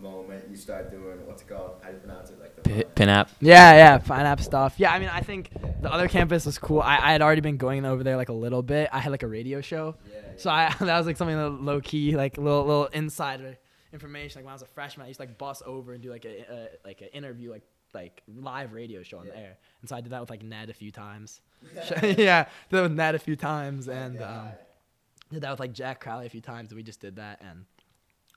moment. 0.00 0.44
You 0.50 0.56
start 0.56 0.90
doing 0.90 1.18
what's 1.26 1.42
it 1.42 1.48
called? 1.48 1.72
How 1.82 1.88
do 1.90 1.94
you 1.96 2.00
pronounce 2.00 2.30
it? 2.30 2.40
Like 2.40 2.56
the 2.56 2.62
P- 2.62 2.84
pin 2.94 3.08
app. 3.10 3.28
Yeah, 3.40 3.72
yeah, 3.74 3.98
fine 3.98 4.24
app 4.24 4.40
stuff. 4.40 4.74
Yeah, 4.78 4.92
I 4.92 4.98
mean, 4.98 5.10
I 5.10 5.20
think 5.20 5.50
the 5.82 5.92
other 5.92 6.08
campus 6.08 6.46
was 6.46 6.58
cool. 6.58 6.80
I, 6.80 6.96
I 6.96 7.12
had 7.12 7.20
already 7.22 7.42
been 7.42 7.58
going 7.58 7.84
over 7.84 8.02
there 8.02 8.16
like 8.16 8.30
a 8.30 8.34
little 8.34 8.62
bit. 8.62 8.88
I 8.92 9.00
had 9.00 9.10
like 9.10 9.22
a 9.22 9.28
radio 9.28 9.60
show, 9.60 9.96
Yeah, 10.10 10.14
yeah. 10.14 10.32
so 10.38 10.50
I 10.50 10.74
that 10.80 10.96
was 10.98 11.06
like 11.06 11.18
something 11.18 11.64
low 11.64 11.80
key, 11.82 12.16
like 12.16 12.38
little 12.38 12.64
little 12.64 12.86
insider 12.86 13.58
information. 13.92 14.38
Like 14.38 14.44
when 14.46 14.52
I 14.52 14.54
was 14.54 14.62
a 14.62 14.66
freshman, 14.66 15.04
I 15.04 15.08
used 15.08 15.20
to 15.20 15.26
like 15.26 15.36
bus 15.36 15.62
over 15.66 15.92
and 15.92 16.02
do 16.02 16.10
like 16.10 16.24
a, 16.24 16.40
a 16.50 16.68
like 16.86 17.00
an 17.02 17.08
interview, 17.08 17.50
like 17.50 17.62
like 17.96 18.22
live 18.28 18.72
radio 18.72 19.02
show 19.02 19.18
on 19.18 19.26
the 19.26 19.36
air. 19.36 19.56
And 19.80 19.88
so 19.88 19.96
I 19.96 20.00
did 20.00 20.12
that 20.12 20.20
with 20.20 20.30
like 20.30 20.42
Ned 20.42 20.70
a 20.70 20.74
few 20.74 20.92
times. 20.92 21.40
yeah, 22.02 22.44
did 22.44 22.76
that 22.76 22.82
with 22.82 22.92
Ned 22.92 23.14
a 23.14 23.18
few 23.18 23.34
times, 23.34 23.88
and 23.88 24.22
um, 24.22 24.48
did 25.32 25.40
that 25.40 25.50
with 25.50 25.60
like 25.60 25.72
Jack 25.72 26.00
Crowley 26.00 26.26
a 26.26 26.30
few 26.30 26.40
times. 26.40 26.70
And 26.70 26.76
we 26.76 26.82
just 26.82 27.00
did 27.00 27.16
that, 27.16 27.40
and 27.40 27.64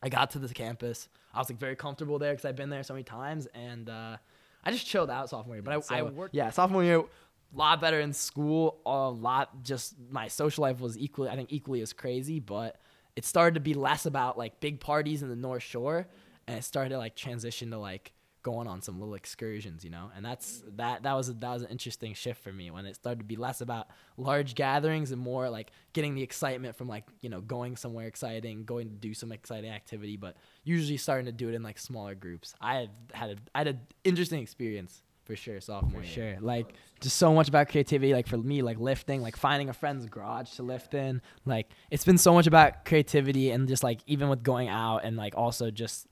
I 0.02 0.10
got 0.10 0.32
to 0.32 0.40
this 0.40 0.54
campus. 0.54 1.10
I 1.34 1.40
was 1.40 1.50
like 1.50 1.60
very 1.60 1.76
comfortable 1.76 2.18
there 2.18 2.32
because 2.32 2.46
I've 2.46 2.56
been 2.56 2.70
there 2.70 2.84
so 2.84 2.94
many 2.94 3.04
times, 3.04 3.48
and 3.54 3.90
uh, 3.90 4.18
I 4.64 4.72
just 4.72 4.86
chilled 4.86 5.10
out 5.10 5.30
sophomore 5.30 5.56
year. 5.56 5.64
But 5.64 5.84
I, 5.92 6.00
I 6.00 6.02
worked. 6.04 6.34
Yeah, 6.34 6.50
sophomore 6.50 6.84
year, 6.84 7.00
a 7.00 7.06
lot 7.54 7.82
better 7.82 8.00
in 8.00 8.14
school. 8.14 8.80
A 8.86 9.10
lot 9.10 9.64
just 9.64 9.96
my 10.10 10.28
social 10.28 10.64
life 10.64 10.80
was 10.80 10.98
equally, 10.98 11.30
I 11.30 11.36
think, 11.36 11.52
equally 11.52 11.82
as 11.82 11.94
crazy. 11.94 12.40
But 12.40 12.80
it 13.16 13.26
started 13.26 13.56
to 13.56 13.60
be 13.60 13.74
less 13.74 14.06
about 14.06 14.38
like 14.38 14.60
big 14.60 14.80
parties 14.80 15.22
in 15.22 15.30
the 15.30 15.36
North 15.36 15.64
Shore, 15.64 16.08
and 16.48 16.58
it 16.58 16.64
started 16.64 16.90
to 16.90 16.98
like 16.98 17.16
transition 17.16 17.72
to 17.72 17.78
like 17.78 18.14
going 18.44 18.68
on 18.68 18.82
some 18.82 19.00
little 19.00 19.16
excursions, 19.16 19.84
you 19.84 19.90
know. 19.90 20.12
And 20.16 20.24
that's 20.24 20.64
that 20.76 21.04
that 21.04 21.14
was 21.14 21.30
a, 21.30 21.34
that 21.34 21.54
was 21.54 21.64
an 21.64 21.70
interesting 21.70 22.14
shift 22.14 22.42
for 22.44 22.52
me 22.52 22.72
when 22.72 22.86
it 22.86 22.96
started 22.96 23.20
to 23.20 23.26
be 23.26 23.36
less 23.36 23.62
about 23.62 23.88
large 24.18 24.56
gatherings 24.56 25.12
and 25.12 25.22
more 25.22 25.50
like 25.50 25.72
getting 25.94 26.16
the 26.16 26.24
excitement 26.24 26.76
from 26.76 26.88
like 26.88 27.06
you 27.22 27.30
know 27.30 27.42
going 27.42 27.76
somewhere 27.76 28.08
exciting, 28.08 28.64
going 28.66 28.90
to 28.90 28.96
do 28.96 29.14
some 29.14 29.32
exciting 29.32 29.72
activity, 29.72 30.18
but 30.18 30.38
usually 30.64 30.98
starting 30.98 31.26
to 31.26 31.32
do 31.32 31.50
it 31.50 31.56
in 31.56 31.64
like 31.64 31.78
smaller 31.78 32.16
groups. 32.16 32.54
I 32.62 32.76
had 32.76 32.90
had 33.14 33.30
a, 33.32 33.36
I 33.56 33.58
had 33.60 33.68
an 33.68 33.80
interesting 34.04 34.42
experience 34.42 35.02
for 35.30 35.36
sure 35.36 35.62
sophomore 35.62 36.02
year. 36.02 36.12
Sure, 36.12 36.38
like 36.42 36.74
just 37.02 37.18
so 37.18 37.34
much 37.34 37.48
about 37.48 37.70
creativity. 37.70 38.14
Like 38.14 38.28
for 38.28 38.38
me, 38.38 38.64
like 38.64 38.80
lifting, 38.80 39.22
like 39.22 39.36
finding 39.36 39.70
a 39.70 39.74
friend's 39.74 40.08
garage 40.08 40.50
to 40.56 40.64
lift 40.64 40.96
in. 40.96 41.22
Like 41.46 41.70
it's 41.92 42.04
been 42.04 42.18
so 42.18 42.34
much 42.34 42.48
about 42.48 42.84
creativity 42.84 43.52
and 43.52 43.68
just 43.68 43.84
like 43.84 44.00
even 44.08 44.28
with 44.30 44.42
going 44.42 44.70
out 44.70 45.04
and 45.04 45.16
like 45.16 45.36
also 45.38 45.70
just 45.70 46.08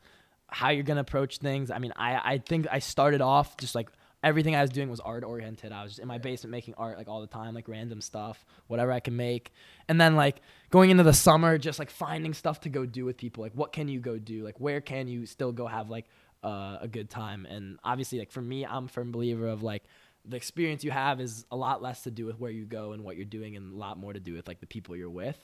how 0.49 0.69
you're 0.69 0.83
gonna 0.83 1.01
approach 1.01 1.37
things. 1.37 1.71
I 1.71 1.79
mean, 1.79 1.93
I 1.95 2.33
I 2.33 2.37
think 2.39 2.67
I 2.71 2.79
started 2.79 3.21
off 3.21 3.57
just 3.57 3.75
like 3.75 3.89
everything 4.23 4.55
I 4.55 4.61
was 4.61 4.71
doing 4.71 4.89
was 4.89 4.99
art 4.99 5.23
oriented. 5.23 5.71
I 5.71 5.83
was 5.83 5.93
just 5.93 5.99
in 5.99 6.07
my 6.07 6.17
basement 6.17 6.51
making 6.51 6.73
art 6.77 6.97
like 6.97 7.07
all 7.07 7.21
the 7.21 7.27
time, 7.27 7.53
like 7.53 7.67
random 7.67 8.01
stuff, 8.01 8.45
whatever 8.67 8.91
I 8.91 8.99
can 8.99 9.15
make. 9.15 9.51
And 9.87 10.01
then 10.01 10.15
like 10.15 10.41
going 10.69 10.89
into 10.89 11.03
the 11.03 11.13
summer, 11.13 11.57
just 11.57 11.79
like 11.79 11.89
finding 11.89 12.33
stuff 12.33 12.61
to 12.61 12.69
go 12.69 12.85
do 12.85 13.05
with 13.05 13.17
people. 13.17 13.43
Like 13.43 13.53
what 13.53 13.71
can 13.71 13.87
you 13.87 13.99
go 13.99 14.17
do? 14.17 14.43
Like 14.43 14.59
where 14.59 14.81
can 14.81 15.07
you 15.07 15.25
still 15.25 15.51
go 15.51 15.67
have 15.67 15.89
like 15.89 16.05
uh, 16.43 16.77
a 16.81 16.87
good 16.87 17.09
time? 17.09 17.45
And 17.45 17.79
obviously, 17.83 18.19
like 18.19 18.31
for 18.31 18.41
me, 18.41 18.65
I'm 18.65 18.85
a 18.85 18.89
firm 18.89 19.11
believer 19.11 19.47
of 19.47 19.63
like 19.63 19.83
the 20.25 20.35
experience 20.35 20.83
you 20.83 20.91
have 20.91 21.21
is 21.21 21.45
a 21.51 21.55
lot 21.55 21.81
less 21.81 22.03
to 22.03 22.11
do 22.11 22.25
with 22.25 22.39
where 22.39 22.51
you 22.51 22.65
go 22.65 22.91
and 22.91 23.03
what 23.03 23.15
you're 23.15 23.25
doing, 23.25 23.55
and 23.55 23.73
a 23.73 23.77
lot 23.77 23.97
more 23.97 24.13
to 24.13 24.19
do 24.19 24.33
with 24.33 24.47
like 24.47 24.59
the 24.59 24.67
people 24.67 24.95
you're 24.95 25.09
with. 25.09 25.37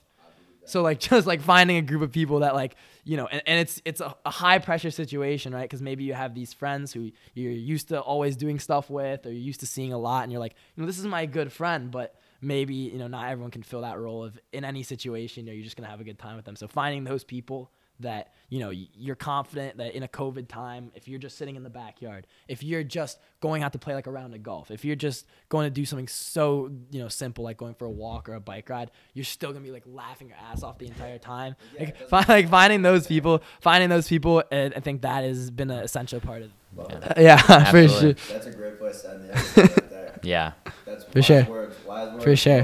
So 0.65 0.81
like 0.81 0.99
just 1.11 1.27
like 1.27 1.41
finding 1.41 1.77
a 1.77 1.81
group 1.81 2.01
of 2.01 2.11
people 2.11 2.39
that 2.39 2.55
like 2.55 2.75
you 3.05 3.17
know, 3.17 3.27
and, 3.27 3.41
and 3.45 3.59
it's 3.59 3.81
it's 3.85 4.01
a, 4.01 4.15
a 4.25 4.29
high 4.29 4.59
pressure 4.59 4.91
situation, 4.91 5.53
right? 5.53 5.63
Because 5.63 5.81
maybe 5.81 6.03
you 6.03 6.13
have 6.13 6.33
these 6.33 6.53
friends 6.53 6.93
who 6.93 7.11
you're 7.33 7.51
used 7.51 7.89
to 7.89 7.99
always 7.99 8.35
doing 8.35 8.59
stuff 8.59 8.89
with, 8.89 9.25
or 9.25 9.29
you're 9.29 9.39
used 9.39 9.59
to 9.59 9.67
seeing 9.67 9.91
a 9.93 9.97
lot, 9.97 10.23
and 10.23 10.31
you're 10.31 10.39
like, 10.39 10.55
you 10.75 10.81
know, 10.81 10.87
this 10.87 10.99
is 10.99 11.05
my 11.05 11.25
good 11.25 11.51
friend, 11.51 11.91
but 11.91 12.15
maybe 12.41 12.75
you 12.75 12.97
know 12.97 13.07
not 13.07 13.29
everyone 13.29 13.51
can 13.51 13.63
fill 13.63 13.81
that 13.81 13.97
role 13.97 14.23
of 14.23 14.39
in 14.51 14.63
any 14.63 14.83
situation. 14.83 15.45
You 15.45 15.51
know, 15.51 15.55
you're 15.55 15.65
just 15.65 15.75
gonna 15.75 15.89
have 15.89 16.01
a 16.01 16.05
good 16.05 16.19
time 16.19 16.35
with 16.35 16.45
them. 16.45 16.55
So 16.55 16.67
finding 16.67 17.03
those 17.03 17.23
people 17.23 17.71
that 17.99 18.33
you 18.49 18.59
know 18.59 18.69
you're 18.71 19.15
confident 19.15 19.77
that 19.77 19.95
in 19.95 20.03
a 20.03 20.07
covid 20.07 20.47
time 20.47 20.91
if 20.95 21.07
you're 21.07 21.19
just 21.19 21.37
sitting 21.37 21.55
in 21.55 21.63
the 21.63 21.69
backyard 21.69 22.25
if 22.47 22.63
you're 22.63 22.83
just 22.83 23.19
going 23.39 23.61
out 23.63 23.71
to 23.73 23.79
play 23.79 23.93
like 23.93 24.07
a 24.07 24.11
round 24.11 24.33
of 24.33 24.41
golf 24.43 24.71
if 24.71 24.83
you're 24.83 24.95
just 24.95 25.25
going 25.49 25.65
to 25.65 25.69
do 25.69 25.85
something 25.85 26.07
so 26.07 26.71
you 26.91 26.99
know 26.99 27.07
simple 27.07 27.43
like 27.43 27.55
going 27.57 27.73
for 27.75 27.85
a 27.85 27.89
walk 27.91 28.27
or 28.27 28.33
a 28.33 28.39
bike 28.39 28.67
ride 28.69 28.89
you're 29.13 29.23
still 29.23 29.51
gonna 29.53 29.63
be 29.63 29.71
like 29.71 29.83
laughing 29.85 30.27
your 30.27 30.37
ass 30.51 30.63
off 30.63 30.77
the 30.79 30.87
entire 30.87 31.17
time 31.19 31.55
Yeah, 31.75 31.79
like, 31.81 31.89
it 31.89 32.09
fi- 32.09 32.25
like 32.27 32.49
finding 32.49 32.81
those 32.81 33.05
people 33.07 33.41
finding 33.61 33.89
those 33.89 34.07
people 34.07 34.43
and 34.51 34.73
i 34.75 34.79
think 34.79 35.03
that 35.03 35.23
has 35.23 35.51
been 35.51 35.69
an 35.69 35.79
essential 35.83 36.19
part 36.19 36.41
of 36.41 36.51
Love 36.75 36.87
Yeah. 36.91 37.11
it. 37.11 37.17
yeah 37.21 37.37
for 37.41 37.53
Absolutely. 37.77 38.15
sure 38.15 38.33
That's 38.33 38.47
a 38.47 38.51
great 38.51 38.79
place 38.79 39.01
to 39.03 39.11
end 39.11 39.29
the 39.29 39.33
episode 39.37 39.61
right 39.69 39.89
there. 39.91 40.19
Yeah. 40.23 40.51
That's 40.85 41.03
For 41.05 41.21
sure. 41.21 41.43
words. 41.43 41.75
Words 41.85 42.23
For 42.23 42.35
sure. 42.35 42.63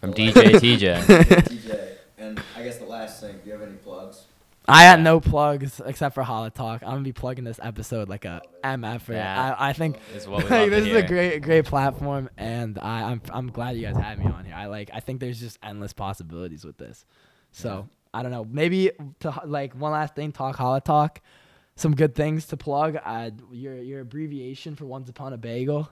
From 0.00 0.12
from 0.12 0.14
DJ 0.14 0.32
TJ. 0.32 1.02
TJ. 1.04 1.88
And 2.18 2.40
I 2.56 2.62
guess 2.62 2.78
the 2.78 2.86
last 2.86 3.20
thing, 3.20 3.34
do 3.44 3.50
you 3.50 3.52
have 3.52 3.62
any 3.62 3.72
plugs? 3.76 3.91
I 4.68 4.82
had 4.82 5.00
no 5.00 5.20
plugs 5.20 5.80
except 5.84 6.14
for 6.14 6.22
Challah 6.22 6.52
Talk. 6.54 6.82
I'm 6.82 6.90
gonna 6.90 7.02
be 7.02 7.12
plugging 7.12 7.44
this 7.44 7.58
episode 7.62 8.08
like 8.08 8.24
a 8.24 8.42
MF. 8.62 9.08
Yeah. 9.08 9.56
I, 9.58 9.70
I 9.70 9.72
think 9.72 9.98
Is 10.14 10.26
like, 10.28 10.46
this 10.70 10.86
is 10.86 10.94
a 10.94 11.02
great 11.02 11.40
great 11.40 11.64
platform, 11.64 12.30
and 12.36 12.78
I, 12.78 13.10
I'm 13.10 13.22
I'm 13.30 13.50
glad 13.50 13.76
you 13.76 13.82
guys 13.82 13.96
had 13.96 14.18
me 14.18 14.26
on 14.26 14.44
here. 14.44 14.54
I 14.54 14.66
like 14.66 14.90
I 14.94 15.00
think 15.00 15.20
there's 15.20 15.40
just 15.40 15.58
endless 15.62 15.92
possibilities 15.92 16.64
with 16.64 16.78
this. 16.78 17.04
So 17.50 17.88
I 18.14 18.22
don't 18.22 18.30
know. 18.30 18.46
Maybe 18.48 18.90
to 19.20 19.40
like 19.44 19.74
one 19.74 19.92
last 19.92 20.14
thing, 20.14 20.32
talk 20.32 20.56
Challah 20.56 20.84
Talk. 20.84 21.20
Some 21.74 21.94
good 21.96 22.14
things 22.14 22.46
to 22.46 22.56
plug. 22.56 22.98
Uh, 23.04 23.30
your 23.50 23.76
your 23.76 24.00
abbreviation 24.00 24.76
for 24.76 24.84
Once 24.84 25.08
Upon 25.08 25.32
a 25.32 25.38
Bagel. 25.38 25.90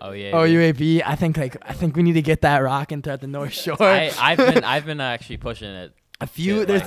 Oh 0.00 0.12
yeah. 0.12 0.30
Oh 0.34 0.44
yeah. 0.44 0.70
UAB. 0.70 1.02
I 1.04 1.16
think 1.16 1.36
like 1.36 1.56
I 1.62 1.72
think 1.72 1.96
we 1.96 2.02
need 2.02 2.12
to 2.12 2.22
get 2.22 2.42
that 2.42 2.58
rocking 2.58 3.02
throughout 3.02 3.20
the 3.20 3.26
North 3.26 3.52
Shore. 3.64 3.82
I, 3.82 4.12
I've 4.20 4.38
been 4.38 4.64
I've 4.64 4.86
been 4.86 5.00
actually 5.00 5.38
pushing 5.38 5.70
it. 5.70 5.94
A 6.24 6.26
few 6.26 6.60
Shit, 6.60 6.68
there's 6.68 6.82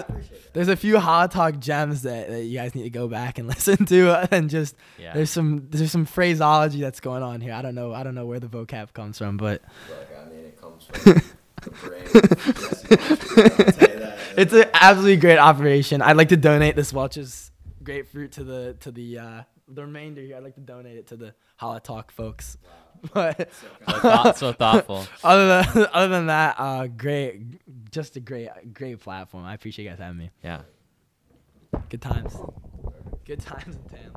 there's 0.54 0.68
a 0.68 0.76
few 0.76 0.96
Challah 0.96 1.30
Talk 1.30 1.60
gems 1.60 2.02
that, 2.02 2.28
that 2.30 2.44
you 2.44 2.58
guys 2.58 2.74
need 2.74 2.84
to 2.84 2.90
go 2.90 3.08
back 3.08 3.38
and 3.38 3.48
listen 3.54 3.86
to, 3.86 4.28
and 4.34 4.50
just 4.50 4.76
Yeah. 4.98 5.14
there's 5.14 5.30
some 5.30 5.68
there's 5.70 5.92
some 5.92 6.06
phraseology 6.06 6.82
that's 6.82 7.00
going 7.00 7.22
on 7.22 7.40
here. 7.42 7.54
I 7.54 7.62
don't 7.62 7.76
know 7.76 7.94
I 7.94 8.02
don't 8.02 8.16
know 8.16 8.26
where 8.26 8.40
the 8.40 8.48
vocab 8.48 8.94
comes 8.94 9.20
from, 9.20 9.38
but 9.38 9.62
Look, 9.90 10.08
I 10.20 10.30
mean, 10.30 10.46
it 10.46 10.60
comes 10.60 10.86
from 10.86 11.22
the 11.62 11.70
brain. 11.70 12.04
Yes, 12.90 13.60
I'll 13.60 13.72
tell 13.74 13.90
you 13.94 14.00
that. 14.00 14.18
it's 14.38 14.54
an 14.54 14.66
absolutely 14.74 15.18
great 15.18 15.38
operation. 15.38 16.02
I'd 16.02 16.18
like 16.18 16.30
to 16.30 16.38
donate 16.38 16.76
this 16.76 16.92
Welch's 16.94 17.52
grapefruit 17.84 18.32
to 18.34 18.44
the 18.44 18.76
to 18.80 18.92
the 18.92 19.20
uh, 19.20 19.42
the 19.68 19.84
remainder 19.84 20.22
here. 20.22 20.38
I'd 20.38 20.44
like 20.44 20.56
to 20.56 20.62
donate 20.62 20.98
it 20.98 21.08
to 21.08 21.16
the 21.18 21.34
Challah 21.62 21.84
Talk 21.84 22.12
folks. 22.12 22.58
But 23.14 23.52
So 23.54 23.94
thought, 24.00 24.38
so 24.38 24.52
thoughtful. 24.54 25.08
other 25.24 25.48
than 25.48 25.88
other 25.94 26.08
than 26.08 26.28
that, 26.28 26.56
uh, 26.58 26.88
great, 26.88 27.42
just 27.92 28.16
a 28.16 28.20
great 28.20 28.50
great 28.74 29.00
platform. 29.00 29.46
I 29.46 29.54
appreciate 29.54 29.86
you 29.86 29.92
guys 29.92 30.00
having 30.00 30.18
me. 30.18 30.32
Yeah. 30.44 30.62
Good 31.90 32.02
times. 32.02 32.36
Good 33.26 33.42
times 33.42 33.76
in 33.76 33.84
Tan. 33.90 34.12